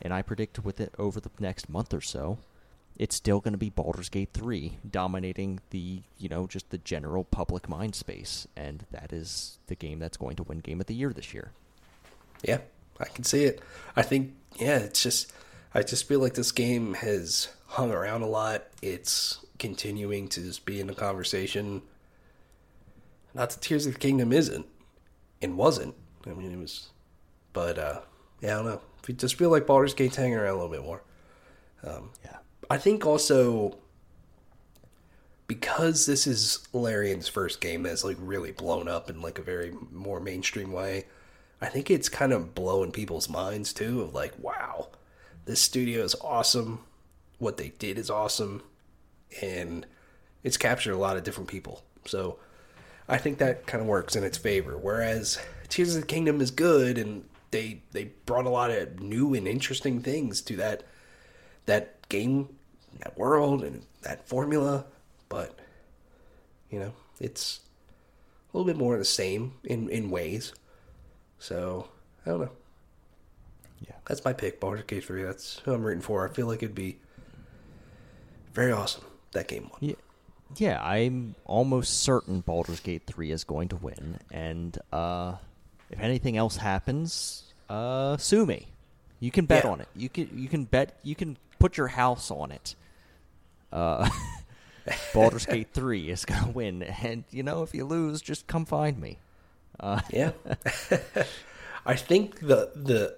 and 0.02 0.12
I 0.12 0.22
predict 0.22 0.64
with 0.64 0.80
it 0.80 0.94
over 0.98 1.20
the 1.20 1.30
next 1.38 1.70
month 1.70 1.94
or 1.94 2.00
so, 2.00 2.38
it's 2.96 3.16
still 3.16 3.40
going 3.40 3.52
to 3.52 3.58
be 3.58 3.70
Baldur's 3.70 4.08
Gate 4.08 4.30
3 4.32 4.78
dominating 4.88 5.60
the, 5.70 6.02
you 6.18 6.28
know, 6.28 6.46
just 6.46 6.70
the 6.70 6.78
general 6.78 7.24
public 7.24 7.68
mind 7.68 7.94
space. 7.94 8.46
And 8.56 8.84
that 8.92 9.12
is 9.12 9.58
the 9.66 9.74
game 9.74 9.98
that's 9.98 10.16
going 10.16 10.36
to 10.36 10.42
win 10.42 10.60
Game 10.60 10.80
of 10.80 10.86
the 10.86 10.94
Year 10.94 11.12
this 11.12 11.34
year. 11.34 11.52
Yeah, 12.44 12.58
I 13.00 13.06
can 13.06 13.24
see 13.24 13.44
it. 13.44 13.60
I 13.96 14.02
think, 14.02 14.34
yeah, 14.56 14.78
it's 14.78 15.02
just, 15.02 15.32
I 15.72 15.82
just 15.82 16.06
feel 16.06 16.20
like 16.20 16.34
this 16.34 16.52
game 16.52 16.94
has 16.94 17.48
hung 17.68 17.90
around 17.90 18.22
a 18.22 18.26
lot. 18.26 18.66
It's 18.82 19.44
continuing 19.58 20.28
to 20.28 20.40
just 20.40 20.64
be 20.66 20.80
in 20.80 20.86
the 20.86 20.94
conversation. 20.94 21.82
Not 23.34 23.50
that 23.50 23.62
Tears 23.62 23.86
of 23.86 23.94
the 23.94 23.98
Kingdom 23.98 24.32
isn't 24.32 24.66
and 25.42 25.56
wasn't. 25.56 25.94
I 26.26 26.30
mean, 26.30 26.52
it 26.52 26.58
was, 26.58 26.88
but 27.52 27.78
uh, 27.78 28.00
yeah, 28.40 28.52
I 28.52 28.56
don't 28.56 28.66
know. 28.66 28.80
If 29.02 29.08
you 29.08 29.14
just 29.14 29.36
feel 29.36 29.50
like 29.50 29.66
Baldur's 29.66 29.94
Gate's 29.94 30.16
hanging 30.16 30.36
around 30.36 30.54
a 30.54 30.62
little 30.62 30.70
bit 30.70 30.82
more. 30.82 31.02
Um, 31.82 32.10
yeah, 32.24 32.36
I 32.70 32.78
think 32.78 33.04
also 33.04 33.76
because 35.46 36.06
this 36.06 36.26
is 36.26 36.66
Larian's 36.72 37.28
first 37.28 37.60
game 37.60 37.82
that's 37.82 38.04
like 38.04 38.16
really 38.18 38.52
blown 38.52 38.88
up 38.88 39.10
in 39.10 39.20
like 39.20 39.38
a 39.38 39.42
very 39.42 39.72
more 39.92 40.20
mainstream 40.20 40.72
way. 40.72 41.04
I 41.64 41.68
think 41.68 41.90
it's 41.90 42.10
kind 42.10 42.32
of 42.32 42.54
blowing 42.54 42.92
people's 42.92 43.28
minds 43.30 43.72
too 43.72 44.02
of 44.02 44.14
like, 44.14 44.34
wow, 44.38 44.88
this 45.46 45.60
studio 45.60 46.04
is 46.04 46.14
awesome. 46.20 46.80
What 47.38 47.56
they 47.56 47.72
did 47.78 47.98
is 47.98 48.10
awesome 48.10 48.62
and 49.40 49.86
it's 50.42 50.58
captured 50.58 50.92
a 50.92 50.98
lot 50.98 51.16
of 51.16 51.24
different 51.24 51.48
people. 51.48 51.82
So 52.04 52.38
I 53.08 53.16
think 53.16 53.38
that 53.38 53.66
kind 53.66 53.80
of 53.80 53.88
works 53.88 54.14
in 54.14 54.24
its 54.24 54.36
favor. 54.36 54.76
Whereas 54.76 55.38
Tears 55.68 55.94
of 55.94 56.02
the 56.02 56.06
Kingdom 56.06 56.42
is 56.42 56.50
good, 56.50 56.98
and 56.98 57.24
they 57.50 57.82
they 57.92 58.04
brought 58.26 58.44
a 58.44 58.50
lot 58.50 58.70
of 58.70 59.00
new 59.00 59.34
and 59.34 59.48
interesting 59.48 60.00
things 60.00 60.42
to 60.42 60.56
that 60.56 60.84
that 61.66 62.08
game, 62.08 62.50
that 62.98 63.16
world, 63.18 63.64
and 63.64 63.82
that 64.02 64.28
formula. 64.28 64.84
But 65.28 65.58
you 66.70 66.78
know, 66.78 66.92
it's 67.20 67.60
a 68.52 68.56
little 68.56 68.70
bit 68.70 68.78
more 68.78 68.94
of 68.94 69.00
the 69.00 69.06
same 69.06 69.54
in 69.64 69.88
in 69.88 70.10
ways. 70.10 70.52
So 71.38 71.88
I 72.24 72.30
don't 72.30 72.40
know. 72.40 72.50
Yeah, 73.86 73.94
that's 74.06 74.24
my 74.24 74.32
pick, 74.32 74.60
Baldur's 74.60 74.84
Gate 74.84 75.04
three. 75.04 75.22
That's 75.22 75.58
who 75.60 75.74
I'm 75.74 75.82
rooting 75.82 76.02
for. 76.02 76.28
I 76.28 76.32
feel 76.32 76.46
like 76.46 76.62
it'd 76.62 76.74
be 76.74 76.98
very 78.54 78.72
awesome 78.72 79.04
that 79.32 79.48
game 79.48 79.68
won. 79.70 79.78
Yeah, 79.80 79.94
yeah, 80.56 80.82
I'm 80.82 81.34
almost 81.44 82.00
certain 82.00 82.40
Baldur's 82.40 82.80
Gate 82.80 83.02
3 83.06 83.30
is 83.30 83.44
going 83.44 83.68
to 83.68 83.76
win, 83.76 84.18
and 84.30 84.76
uh, 84.92 85.34
if 85.90 86.00
anything 86.00 86.36
else 86.36 86.56
happens, 86.56 87.52
uh, 87.68 88.16
sue 88.16 88.46
me. 88.46 88.68
You 89.20 89.30
can 89.30 89.46
bet 89.46 89.64
yeah. 89.64 89.70
on 89.70 89.80
it. 89.80 89.88
You 89.94 90.08
can 90.08 90.30
you 90.34 90.48
can 90.48 90.64
bet 90.64 90.98
you 91.02 91.14
can 91.14 91.36
put 91.58 91.76
your 91.76 91.88
house 91.88 92.30
on 92.30 92.50
it. 92.50 92.74
Uh, 93.72 94.08
Baldur's 95.14 95.46
Gate 95.46 95.68
3 95.72 96.10
is 96.10 96.24
going 96.24 96.44
to 96.44 96.50
win, 96.50 96.82
and 96.82 97.24
you 97.30 97.42
know 97.42 97.62
if 97.62 97.74
you 97.74 97.84
lose, 97.84 98.20
just 98.20 98.46
come 98.46 98.64
find 98.64 98.98
me. 99.00 99.18
Uh, 99.80 100.00
yeah. 100.10 100.32
I 101.86 101.94
think 101.96 102.40
the 102.40 102.70
the 102.74 103.16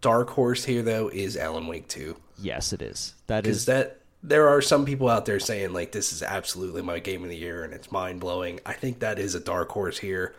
dark 0.00 0.30
horse 0.30 0.64
here 0.64 0.82
though 0.82 1.08
is 1.08 1.36
Alan 1.36 1.66
Wake 1.66 1.88
2. 1.88 2.16
Yes, 2.38 2.72
it 2.72 2.82
is. 2.82 3.14
That 3.26 3.46
is 3.46 3.66
that 3.66 4.00
there 4.22 4.48
are 4.48 4.60
some 4.60 4.84
people 4.84 5.08
out 5.08 5.26
there 5.26 5.40
saying 5.40 5.72
like 5.72 5.92
this 5.92 6.12
is 6.12 6.22
absolutely 6.22 6.82
my 6.82 6.98
game 6.98 7.22
of 7.22 7.30
the 7.30 7.36
year 7.36 7.64
and 7.64 7.72
it's 7.72 7.90
mind 7.90 8.20
blowing. 8.20 8.60
I 8.64 8.72
think 8.72 9.00
that 9.00 9.18
is 9.18 9.34
a 9.34 9.40
dark 9.40 9.70
horse 9.70 9.98
here. 9.98 10.34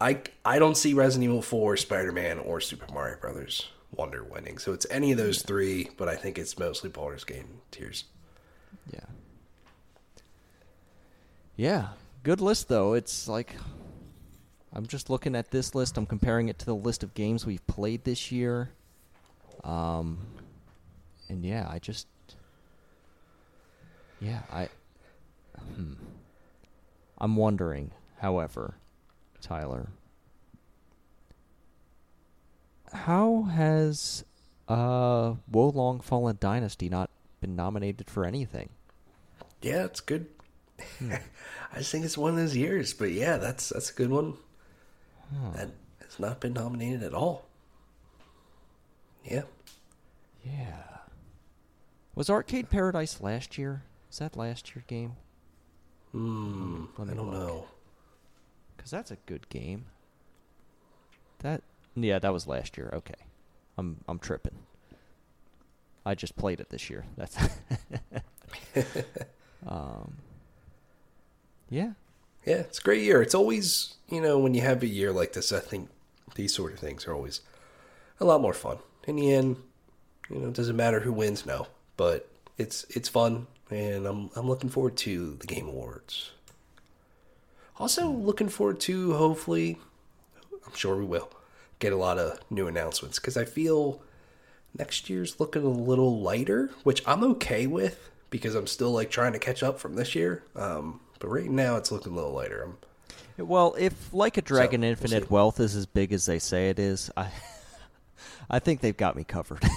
I 0.00 0.20
I 0.44 0.58
don't 0.58 0.76
see 0.76 0.94
Resident 0.94 1.24
Evil 1.24 1.42
4, 1.42 1.76
Spider 1.76 2.12
Man, 2.12 2.38
or 2.38 2.60
Super 2.60 2.92
Mario 2.92 3.18
Brothers 3.18 3.68
Wonder 3.92 4.24
winning. 4.24 4.58
So 4.58 4.72
it's 4.72 4.86
any 4.90 5.12
of 5.12 5.18
those 5.18 5.42
three, 5.42 5.90
but 5.96 6.08
I 6.08 6.16
think 6.16 6.38
it's 6.38 6.58
mostly 6.58 6.90
Baldur's 6.90 7.24
Gate 7.24 7.42
and 7.42 7.60
Tears. 7.70 8.04
Yeah. 8.92 9.00
Yeah. 11.56 11.88
Good 12.24 12.40
list 12.40 12.68
though. 12.68 12.94
It's 12.94 13.28
like 13.28 13.54
I'm 14.74 14.86
just 14.86 15.08
looking 15.08 15.36
at 15.36 15.52
this 15.52 15.74
list. 15.74 15.96
I'm 15.96 16.04
comparing 16.06 16.48
it 16.48 16.58
to 16.58 16.66
the 16.66 16.74
list 16.74 17.04
of 17.04 17.14
games 17.14 17.46
we've 17.46 17.64
played 17.68 18.04
this 18.04 18.32
year. 18.32 18.70
Um 19.62 20.18
and 21.28 21.44
yeah, 21.44 21.66
I 21.70 21.78
just 21.78 22.08
Yeah, 24.20 24.40
I 24.52 24.68
hmm. 25.76 25.92
I'm 27.18 27.36
wondering, 27.36 27.92
however, 28.18 28.74
Tyler, 29.40 29.90
how 32.92 33.42
has 33.44 34.24
uh 34.68 35.34
Wo 35.50 35.68
Long 35.68 36.00
Fallen 36.00 36.36
Dynasty 36.40 36.88
not 36.88 37.10
been 37.40 37.54
nominated 37.54 38.10
for 38.10 38.24
anything? 38.24 38.70
Yeah, 39.62 39.84
it's 39.84 40.00
good. 40.00 40.26
I 41.00 41.78
just 41.78 41.92
think 41.92 42.04
it's 42.04 42.18
one 42.18 42.30
of 42.32 42.36
those 42.36 42.56
years, 42.56 42.92
but 42.92 43.12
yeah, 43.12 43.36
that's 43.36 43.68
that's 43.68 43.90
a 43.90 43.94
good 43.94 44.10
one. 44.10 44.34
That 45.54 45.70
has 46.02 46.18
not 46.18 46.40
been 46.40 46.52
nominated 46.52 47.02
at 47.02 47.14
all. 47.14 47.46
Yeah. 49.24 49.42
Yeah. 50.44 50.82
Was 52.14 52.30
Arcade 52.30 52.70
Paradise 52.70 53.20
last 53.20 53.58
year? 53.58 53.82
Is 54.10 54.18
that 54.18 54.36
last 54.36 54.74
year 54.74 54.84
game? 54.86 55.16
Hmm. 56.12 56.84
I 56.98 57.04
don't 57.04 57.16
look. 57.16 57.32
know. 57.32 57.66
Cuz 58.76 58.90
that's 58.90 59.10
a 59.10 59.16
good 59.26 59.48
game. 59.48 59.86
That 61.40 61.62
Yeah, 61.94 62.18
that 62.18 62.32
was 62.32 62.46
last 62.46 62.76
year. 62.76 62.90
Okay. 62.92 63.14
I'm 63.76 64.04
I'm 64.08 64.18
tripping. 64.18 64.58
I 66.06 66.14
just 66.14 66.36
played 66.36 66.60
it 66.60 66.70
this 66.70 66.90
year. 66.90 67.04
That's 67.16 67.36
Um 69.66 70.16
Yeah. 71.70 71.92
Yeah, 72.44 72.56
it's 72.56 72.78
a 72.78 72.82
great 72.82 73.02
year. 73.02 73.22
It's 73.22 73.34
always, 73.34 73.94
you 74.08 74.20
know, 74.20 74.38
when 74.38 74.54
you 74.54 74.60
have 74.60 74.82
a 74.82 74.86
year 74.86 75.12
like 75.12 75.32
this, 75.32 75.52
I 75.52 75.60
think 75.60 75.88
these 76.34 76.54
sort 76.54 76.72
of 76.72 76.78
things 76.78 77.06
are 77.06 77.14
always 77.14 77.40
a 78.20 78.24
lot 78.24 78.40
more 78.40 78.52
fun. 78.52 78.78
In 79.06 79.16
the 79.16 79.32
end, 79.32 79.56
you 80.28 80.38
know, 80.38 80.48
it 80.48 80.54
doesn't 80.54 80.76
matter 80.76 81.00
who 81.00 81.12
wins, 81.12 81.46
no, 81.46 81.66
but 81.96 82.28
it's 82.58 82.84
it's 82.90 83.08
fun, 83.08 83.46
and 83.70 84.06
I'm 84.06 84.30
I'm 84.36 84.48
looking 84.48 84.70
forward 84.70 84.96
to 84.98 85.36
the 85.40 85.46
Game 85.46 85.68
Awards. 85.68 86.32
Also, 87.78 88.08
looking 88.08 88.48
forward 88.48 88.80
to 88.80 89.14
hopefully, 89.14 89.78
I'm 90.66 90.74
sure 90.74 90.96
we 90.96 91.04
will 91.04 91.30
get 91.78 91.92
a 91.92 91.96
lot 91.96 92.18
of 92.18 92.38
new 92.50 92.66
announcements 92.66 93.18
because 93.18 93.36
I 93.36 93.44
feel 93.44 94.00
next 94.78 95.10
year's 95.10 95.40
looking 95.40 95.64
a 95.64 95.68
little 95.68 96.20
lighter, 96.20 96.70
which 96.82 97.02
I'm 97.06 97.24
okay 97.24 97.66
with 97.66 98.10
because 98.30 98.54
I'm 98.54 98.66
still 98.66 98.90
like 98.92 99.10
trying 99.10 99.32
to 99.32 99.38
catch 99.38 99.62
up 99.62 99.78
from 99.78 99.96
this 99.96 100.14
year. 100.14 100.44
Um, 100.54 101.00
but 101.24 101.30
right 101.30 101.50
now, 101.50 101.76
it's 101.76 101.90
looking 101.90 102.12
a 102.12 102.16
little 102.16 102.32
lighter. 102.32 102.76
I'm 103.38 103.46
Well, 103.46 103.74
if 103.78 104.12
Like 104.12 104.36
a 104.36 104.42
Dragon 104.42 104.82
we'll 104.82 104.90
Infinite. 104.90 105.30
Wealth 105.30 105.58
is 105.58 105.74
as 105.74 105.86
big 105.86 106.12
as 106.12 106.26
they 106.26 106.38
say 106.38 106.68
it 106.68 106.78
is, 106.78 107.10
I 107.16 107.30
I 108.50 108.58
think 108.58 108.82
they've 108.82 108.96
got 108.96 109.16
me 109.16 109.24
covered. 109.24 109.64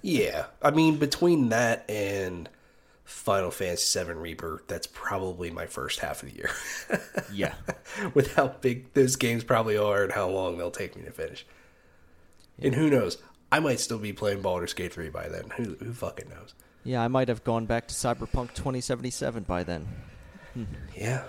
Yeah, 0.00 0.46
I 0.62 0.70
mean 0.70 0.96
between 0.96 1.50
that 1.50 1.84
and 1.90 2.48
Final 3.04 3.50
Fantasy 3.50 4.02
VII 4.02 4.12
Rebirth, 4.12 4.66
that's 4.66 4.86
probably 4.86 5.50
my 5.50 5.66
first 5.66 6.00
half 6.00 6.22
of 6.22 6.30
the 6.30 6.36
year. 6.36 6.50
yeah. 7.32 7.52
With 8.14 8.32
how 8.32 8.48
big 8.48 8.94
those 8.94 9.16
games 9.16 9.44
probably 9.44 9.76
are 9.76 10.02
and 10.02 10.10
how 10.10 10.26
long 10.30 10.56
they'll 10.56 10.70
take 10.70 10.96
me 10.96 11.02
to 11.02 11.10
finish. 11.10 11.44
And 12.58 12.74
who 12.74 12.88
knows? 12.88 13.18
I 13.52 13.60
might 13.60 13.78
still 13.78 13.98
be 13.98 14.14
playing 14.14 14.40
Baldur's 14.40 14.72
Gate 14.72 14.94
3 14.94 15.10
by 15.10 15.28
then. 15.28 15.50
Who 15.58 15.74
who 15.74 15.92
fucking 15.92 16.30
knows? 16.30 16.54
Yeah, 16.82 17.02
I 17.02 17.08
might 17.08 17.28
have 17.28 17.44
gone 17.44 17.66
back 17.66 17.86
to 17.88 17.94
Cyberpunk 17.94 18.54
2077 18.54 19.42
by 19.42 19.64
then. 19.64 19.86
Yeah, 20.96 21.24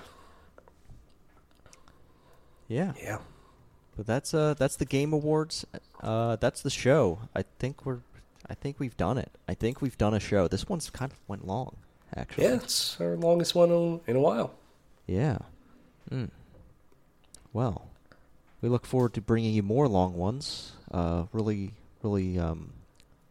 Yeah. 2.67 2.93
yeah. 3.01 3.17
But 3.97 4.05
that's 4.07 4.33
uh 4.33 4.53
that's 4.55 4.75
the 4.75 4.85
game 4.85 5.13
awards. 5.13 5.65
Uh 6.01 6.35
that's 6.35 6.61
the 6.61 6.69
show. 6.69 7.19
I 7.35 7.43
think 7.59 7.85
we're 7.85 7.99
I 8.49 8.53
think 8.53 8.79
we've 8.79 8.97
done 8.97 9.17
it. 9.17 9.31
I 9.47 9.53
think 9.53 9.81
we've 9.81 9.97
done 9.97 10.13
a 10.13 10.19
show. 10.19 10.47
This 10.47 10.67
one's 10.69 10.89
kind 10.89 11.11
of 11.11 11.17
went 11.27 11.47
long, 11.47 11.77
actually. 12.15 12.43
Yeah, 12.45 12.55
it's 12.55 12.99
our 13.01 13.15
longest 13.15 13.55
one 13.55 13.71
in- 13.71 14.01
in 14.07 14.15
a 14.15 14.19
while. 14.19 14.53
Yeah. 15.07 15.37
Mm. 16.11 16.29
Well, 17.53 17.87
we 18.61 18.69
look 18.69 18.85
forward 18.85 19.13
to 19.15 19.21
bringing 19.21 19.53
you 19.53 19.63
more 19.63 19.87
long 19.87 20.13
ones. 20.15 20.73
Uh, 20.91 21.25
really, 21.31 21.73
really 22.03 22.37
um, 22.37 22.73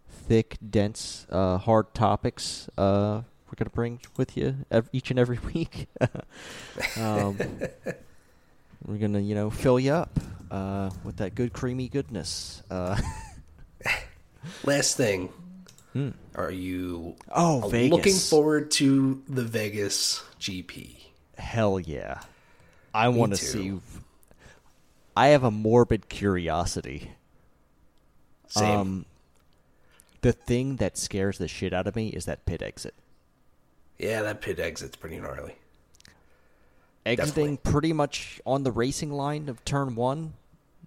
thick, 0.09 0.57
dense, 0.71 1.27
uh, 1.31 1.59
hard 1.59 1.93
topics. 1.95 2.69
Uh, 2.79 3.23
we're 3.55 3.65
gonna 3.65 3.71
bring 3.75 4.01
with 4.17 4.37
you 4.37 4.57
ev- 4.71 4.89
each 4.93 5.11
and 5.11 5.19
every 5.19 5.39
week. 5.55 5.87
um, 6.99 7.39
we're 8.85 8.99
gonna, 8.99 9.21
you 9.21 9.35
know, 9.37 9.49
fill 9.51 9.79
you 9.79 9.93
up 9.93 10.19
uh, 10.51 10.91
with 11.05 11.17
that 11.19 11.35
good, 11.37 11.53
creamy 11.53 11.89
goodness. 11.89 12.63
Uh, 12.71 13.01
Last 14.65 14.97
thing, 14.97 15.29
hmm. 15.93 16.11
are 16.35 16.51
you 16.51 17.15
Oh, 17.35 17.69
Vegas. 17.71 17.97
looking 17.97 18.15
forward 18.17 18.71
to 18.73 19.23
the 19.29 19.43
Vegas 19.45 20.23
GP? 20.41 20.97
Hell 21.39 21.79
yeah! 21.79 22.21
I 22.93 23.09
want 23.09 23.33
to 23.33 23.39
see. 23.39 23.79
I 25.17 25.29
have 25.29 25.45
a 25.45 25.51
morbid 25.51 26.09
curiosity. 26.09 27.13
Same. 28.49 28.79
Um, 28.81 29.05
the 30.23 30.33
thing 30.33 30.77
that 30.77 30.99
scares 30.99 31.39
the 31.39 31.47
shit 31.49 31.73
out 31.73 31.87
of 31.87 31.95
me 31.95 32.09
is 32.09 32.25
that 32.25 32.45
pit 32.47 32.61
exit. 32.63 32.95
Yeah, 33.99 34.23
that 34.23 34.41
pit 34.41 34.59
exit's 34.59 34.97
pretty 34.97 35.19
gnarly. 35.19 35.57
Exiting 37.07 37.59
pretty 37.59 37.93
much 37.93 38.41
on 38.47 38.63
the 38.63 38.73
racing 38.73 39.13
line 39.13 39.49
of 39.49 39.65
turn 39.65 39.95
one. 39.95 40.33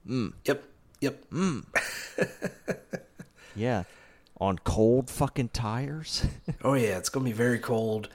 Mm, 0.08 0.34
Yep, 0.46 0.64
yep. 1.00 1.24
yeah. 3.56 3.84
On 4.40 4.58
cold 4.60 5.10
fucking 5.10 5.50
tires. 5.50 6.26
Oh 6.64 6.74
yeah, 6.74 6.98
it's 6.98 7.10
gonna 7.10 7.26
be 7.26 7.32
very 7.34 7.60
cold. 7.60 8.10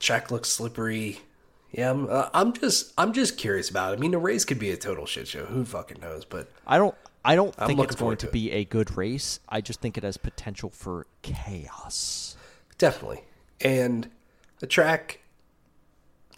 Track 0.00 0.30
looks 0.30 0.48
slippery. 0.48 1.20
Yeah, 1.72 1.90
I'm. 1.90 2.08
Uh, 2.10 2.28
I'm 2.34 2.52
just. 2.52 2.92
I'm 2.98 3.12
just 3.12 3.38
curious 3.38 3.70
about 3.70 3.92
it. 3.92 3.98
I 3.98 4.00
mean, 4.00 4.10
the 4.10 4.18
race 4.18 4.44
could 4.44 4.58
be 4.58 4.70
a 4.70 4.76
total 4.76 5.06
shit 5.06 5.28
show. 5.28 5.44
Who 5.44 5.64
fucking 5.64 6.00
knows? 6.00 6.24
But 6.24 6.50
I 6.66 6.78
don't. 6.78 6.94
I 7.24 7.34
don't 7.34 7.54
I'm 7.58 7.66
think 7.68 7.80
it's 7.80 7.96
going 7.96 8.16
to 8.18 8.26
to 8.26 8.32
be 8.32 8.52
a 8.52 8.64
good 8.64 8.96
race. 8.96 9.40
I 9.48 9.60
just 9.60 9.80
think 9.80 9.96
it 9.96 10.04
has 10.04 10.16
potential 10.16 10.70
for 10.70 11.06
chaos. 11.22 12.25
Definitely, 12.78 13.24
and 13.60 14.10
the 14.58 14.66
track, 14.66 15.20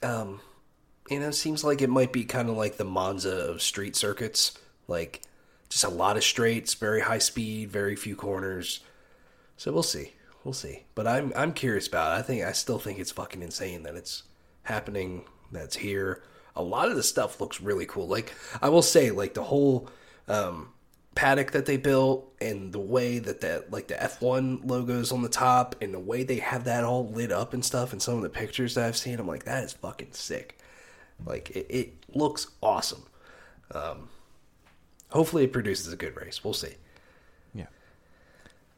um, 0.02 0.40
you 1.08 1.20
know, 1.20 1.30
seems 1.30 1.64
like 1.64 1.80
it 1.80 1.90
might 1.90 2.12
be 2.12 2.24
kind 2.24 2.48
of 2.48 2.56
like 2.56 2.76
the 2.76 2.84
Monza 2.84 3.30
of 3.30 3.62
street 3.62 3.96
circuits. 3.96 4.56
Like, 4.86 5.22
just 5.68 5.84
a 5.84 5.88
lot 5.88 6.16
of 6.16 6.24
straights, 6.24 6.74
very 6.74 7.00
high 7.00 7.18
speed, 7.18 7.70
very 7.70 7.96
few 7.96 8.16
corners. 8.16 8.80
So 9.56 9.72
we'll 9.72 9.82
see. 9.82 10.14
We'll 10.44 10.54
see. 10.54 10.84
But 10.94 11.06
I'm 11.06 11.32
I'm 11.36 11.52
curious 11.52 11.86
about 11.86 12.16
it. 12.16 12.20
I 12.20 12.22
think 12.22 12.44
I 12.44 12.52
still 12.52 12.78
think 12.78 12.98
it's 12.98 13.10
fucking 13.10 13.42
insane 13.42 13.82
that 13.82 13.96
it's 13.96 14.22
happening. 14.62 15.24
That's 15.52 15.76
here. 15.76 16.22
A 16.56 16.62
lot 16.62 16.88
of 16.88 16.96
the 16.96 17.02
stuff 17.02 17.40
looks 17.40 17.60
really 17.60 17.86
cool. 17.86 18.08
Like 18.08 18.32
I 18.62 18.68
will 18.68 18.82
say, 18.82 19.10
like 19.10 19.34
the 19.34 19.44
whole 19.44 19.88
um, 20.26 20.70
paddock 21.18 21.50
that 21.50 21.66
they 21.66 21.76
built 21.76 22.32
and 22.40 22.72
the 22.72 22.78
way 22.78 23.18
that 23.18 23.40
that 23.40 23.72
like 23.72 23.88
the 23.88 23.94
F1 23.94 24.60
logos 24.64 25.10
on 25.10 25.20
the 25.20 25.28
top 25.28 25.74
and 25.80 25.92
the 25.92 25.98
way 25.98 26.22
they 26.22 26.36
have 26.36 26.62
that 26.62 26.84
all 26.84 27.08
lit 27.08 27.32
up 27.32 27.52
and 27.52 27.64
stuff 27.64 27.92
and 27.92 28.00
some 28.00 28.14
of 28.14 28.22
the 28.22 28.28
pictures 28.28 28.76
that 28.76 28.84
I've 28.84 28.96
seen, 28.96 29.18
I'm 29.18 29.26
like 29.26 29.42
that 29.42 29.64
is 29.64 29.72
fucking 29.72 30.12
sick. 30.12 30.56
Like 31.26 31.50
it, 31.50 31.66
it 31.68 31.92
looks 32.14 32.46
awesome. 32.62 33.02
Um, 33.74 34.10
hopefully 35.10 35.42
it 35.42 35.52
produces 35.52 35.92
a 35.92 35.96
good 35.96 36.16
race. 36.16 36.44
We'll 36.44 36.54
see. 36.54 36.76
Yeah. 37.52 37.66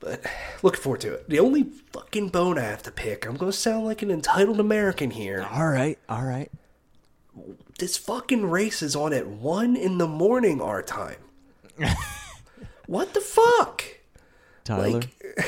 But 0.00 0.24
looking 0.62 0.80
forward 0.80 1.02
to 1.02 1.12
it. 1.12 1.28
The 1.28 1.40
only 1.40 1.64
fucking 1.92 2.30
bone 2.30 2.58
I 2.58 2.62
have 2.62 2.82
to 2.84 2.90
pick, 2.90 3.26
I'm 3.26 3.36
going 3.36 3.52
to 3.52 3.56
sound 3.56 3.84
like 3.84 4.00
an 4.00 4.10
entitled 4.10 4.60
American 4.60 5.10
here. 5.10 5.46
All 5.52 5.68
right. 5.68 5.98
All 6.08 6.24
right. 6.24 6.50
This 7.78 7.98
fucking 7.98 8.48
race 8.48 8.80
is 8.80 8.96
on 8.96 9.12
at 9.12 9.26
1 9.26 9.76
in 9.76 9.98
the 9.98 10.08
morning 10.08 10.62
our 10.62 10.82
time. 10.82 11.18
what 12.90 13.14
the 13.14 13.20
fuck? 13.20 13.84
Tyler. 14.64 15.00
Like, 15.00 15.08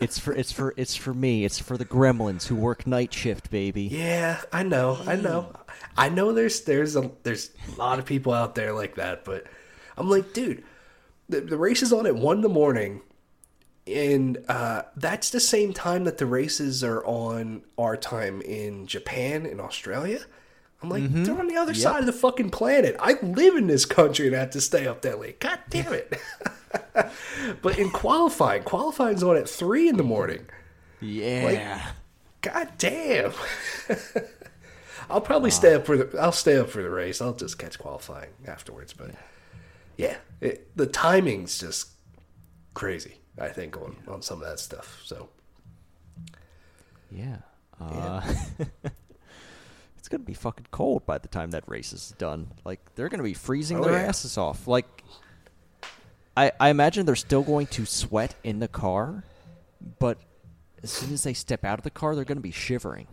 It's 0.00 0.16
for 0.16 0.32
it's 0.32 0.52
for 0.52 0.74
it's 0.76 0.94
for 0.94 1.12
me. 1.12 1.44
It's 1.44 1.58
for 1.58 1.76
the 1.76 1.84
gremlins 1.84 2.46
who 2.46 2.54
work 2.54 2.86
night 2.86 3.12
shift, 3.12 3.50
baby. 3.50 3.82
yeah, 3.82 4.40
I 4.52 4.62
know, 4.62 4.96
I 5.06 5.16
know. 5.16 5.52
I 5.96 6.08
know 6.08 6.32
there's 6.32 6.60
there's 6.60 6.94
a 6.94 7.10
there's 7.24 7.50
a 7.74 7.78
lot 7.78 7.98
of 7.98 8.04
people 8.04 8.32
out 8.32 8.54
there 8.54 8.72
like 8.72 8.94
that, 8.94 9.24
but 9.24 9.46
I'm 9.96 10.08
like, 10.08 10.32
dude, 10.32 10.62
the, 11.28 11.40
the 11.40 11.56
race 11.56 11.82
is 11.82 11.92
on 11.92 12.06
at 12.06 12.14
1 12.14 12.36
in 12.36 12.42
the 12.42 12.48
morning. 12.48 13.02
And 13.88 14.38
uh, 14.48 14.82
that's 14.96 15.30
the 15.30 15.40
same 15.40 15.72
time 15.72 16.04
that 16.04 16.18
the 16.18 16.26
races 16.26 16.84
are 16.84 17.04
on 17.04 17.62
our 17.76 17.96
time 17.96 18.40
in 18.42 18.86
Japan 18.86 19.46
and 19.46 19.60
Australia. 19.60 20.20
I'm 20.82 20.90
like, 20.90 21.12
they're 21.12 21.38
on 21.38 21.48
the 21.48 21.56
other 21.56 21.74
side 21.74 22.00
of 22.00 22.06
the 22.06 22.12
fucking 22.12 22.50
planet. 22.50 22.94
I 23.00 23.14
live 23.20 23.56
in 23.56 23.66
this 23.66 23.84
country 23.84 24.28
and 24.28 24.36
I 24.36 24.40
have 24.40 24.50
to 24.50 24.60
stay 24.60 24.86
up 24.86 25.02
that 25.02 25.18
late. 25.18 25.40
God 25.40 25.58
damn 25.70 25.92
it. 25.92 26.16
but 27.62 27.78
in 27.78 27.90
qualifying, 27.90 28.62
qualifying's 28.62 29.24
on 29.24 29.36
at 29.36 29.48
three 29.48 29.88
in 29.88 29.96
the 29.96 30.04
morning. 30.04 30.46
Yeah. 31.00 31.90
God 32.42 32.68
damn. 32.78 33.32
I'll 35.10 35.20
probably 35.20 35.50
stay 35.50 35.74
up 35.74 35.86
for 35.86 35.96
the. 35.96 36.18
I'll 36.20 36.32
stay 36.32 36.58
up 36.58 36.68
for 36.68 36.82
the 36.82 36.90
race. 36.90 37.20
I'll 37.20 37.34
just 37.34 37.58
catch 37.58 37.78
qualifying 37.78 38.30
afterwards. 38.46 38.92
But 38.92 39.12
yeah, 39.96 40.16
it, 40.40 40.76
the 40.76 40.86
timing's 40.86 41.58
just 41.58 41.88
crazy. 42.74 43.14
I 43.40 43.48
think 43.48 43.76
on 43.76 43.96
on 44.06 44.22
some 44.22 44.42
of 44.42 44.48
that 44.48 44.60
stuff. 44.60 45.00
So 45.04 45.30
yeah. 47.10 47.38
Uh, 47.80 48.20
it's 50.08 50.16
gonna 50.16 50.24
be 50.24 50.32
fucking 50.32 50.64
cold 50.70 51.04
by 51.04 51.18
the 51.18 51.28
time 51.28 51.50
that 51.50 51.64
race 51.68 51.92
is 51.92 52.14
done. 52.16 52.48
Like 52.64 52.80
they're 52.94 53.10
gonna 53.10 53.22
be 53.22 53.34
freezing 53.34 53.80
Oh, 53.80 53.82
their 53.84 53.92
yeah. 53.92 54.08
asses 54.08 54.38
off. 54.38 54.66
Like 54.66 54.86
I 56.34 56.50
I 56.58 56.70
imagine 56.70 57.04
they're 57.04 57.14
still 57.14 57.42
going 57.42 57.66
to 57.68 57.84
sweat 57.84 58.34
in 58.42 58.58
the 58.60 58.68
car, 58.68 59.24
but 59.98 60.16
as 60.82 60.90
soon 60.90 61.12
as 61.12 61.24
they 61.24 61.34
step 61.34 61.62
out 61.62 61.78
of 61.78 61.84
the 61.84 61.90
car, 61.90 62.14
they're 62.14 62.24
gonna 62.24 62.40
be 62.40 62.50
shivering. 62.52 63.06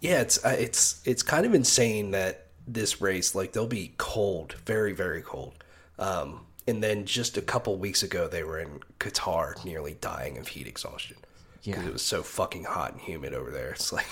yeah, 0.00 0.20
it's 0.20 0.44
uh, 0.44 0.54
it's 0.56 1.00
it's 1.04 1.24
kind 1.24 1.46
of 1.46 1.52
insane 1.52 2.12
that 2.12 2.46
this 2.68 3.00
race 3.00 3.34
like 3.34 3.52
they'll 3.52 3.66
be 3.66 3.92
cold, 3.98 4.52
very 4.66 4.92
very 4.92 5.20
cold. 5.22 5.54
Um, 5.98 6.46
and 6.68 6.80
then 6.82 7.06
just 7.06 7.36
a 7.36 7.42
couple 7.42 7.76
weeks 7.76 8.04
ago, 8.04 8.28
they 8.28 8.44
were 8.44 8.60
in 8.60 8.80
Qatar, 9.00 9.62
nearly 9.64 9.94
dying 10.00 10.38
of 10.38 10.46
heat 10.46 10.68
exhaustion 10.68 11.16
because 11.64 11.82
Yeah. 11.82 11.88
it 11.88 11.92
was 11.92 12.02
so 12.02 12.22
fucking 12.22 12.64
hot 12.64 12.92
and 12.92 13.00
humid 13.00 13.34
over 13.34 13.50
there. 13.50 13.70
It's 13.72 13.92
like, 13.92 14.06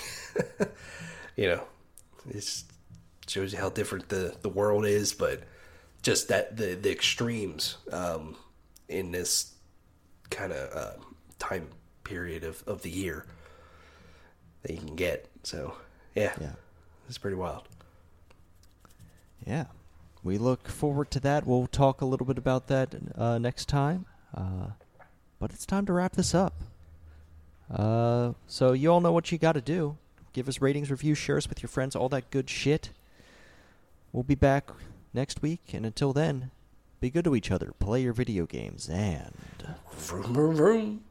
you 1.37 1.47
know, 1.47 1.63
it 2.29 2.63
shows 3.27 3.53
you 3.53 3.59
how 3.59 3.69
different 3.69 4.09
the 4.09 4.35
the 4.41 4.49
world 4.49 4.85
is, 4.85 5.13
but 5.13 5.43
just 6.01 6.27
that 6.29 6.57
the 6.57 6.75
the 6.75 6.91
extremes 6.91 7.77
um, 7.91 8.35
in 8.89 9.11
this 9.11 9.53
kind 10.29 10.51
of 10.51 10.75
uh, 10.75 10.91
time 11.39 11.67
period 12.03 12.43
of, 12.43 12.63
of 12.67 12.81
the 12.81 12.89
year 12.89 13.25
that 14.63 14.71
you 14.71 14.77
can 14.79 14.95
get. 14.95 15.29
So 15.43 15.75
yeah, 16.15 16.33
Yeah. 16.41 16.53
it's 17.07 17.17
pretty 17.17 17.37
wild. 17.37 17.63
Yeah. 19.45 19.65
We 20.23 20.37
look 20.37 20.67
forward 20.69 21.11
to 21.11 21.19
that. 21.21 21.45
We'll 21.45 21.67
talk 21.67 21.99
a 22.01 22.05
little 22.05 22.25
bit 22.25 22.37
about 22.37 22.67
that 22.67 22.95
uh, 23.15 23.37
next 23.39 23.67
time. 23.67 24.05
Uh, 24.33 24.67
but 25.39 25.51
it's 25.51 25.65
time 25.65 25.85
to 25.87 25.93
wrap 25.93 26.13
this 26.13 26.33
up. 26.33 26.53
Uh, 27.69 28.31
so 28.47 28.71
you 28.71 28.89
all 28.91 29.01
know 29.01 29.11
what 29.11 29.31
you 29.31 29.37
got 29.37 29.53
to 29.53 29.61
do. 29.61 29.97
Give 30.33 30.49
us 30.49 30.61
ratings, 30.61 30.89
reviews, 30.89 31.17
share 31.17 31.37
us 31.37 31.47
with 31.47 31.61
your 31.61 31.69
friends, 31.69 31.95
all 31.95 32.09
that 32.09 32.31
good 32.31 32.49
shit. 32.49 32.89
We'll 34.11 34.23
be 34.23 34.35
back 34.35 34.69
next 35.13 35.41
week, 35.41 35.61
and 35.73 35.85
until 35.85 36.11
then, 36.11 36.51
be 36.99 37.09
good 37.09 37.25
to 37.25 37.35
each 37.35 37.51
other, 37.51 37.73
play 37.79 38.01
your 38.01 38.13
video 38.13 38.45
games, 38.45 38.89
and 38.89 39.33
Vroom, 39.97 40.33
vroom, 40.33 40.55
vroom. 40.55 41.03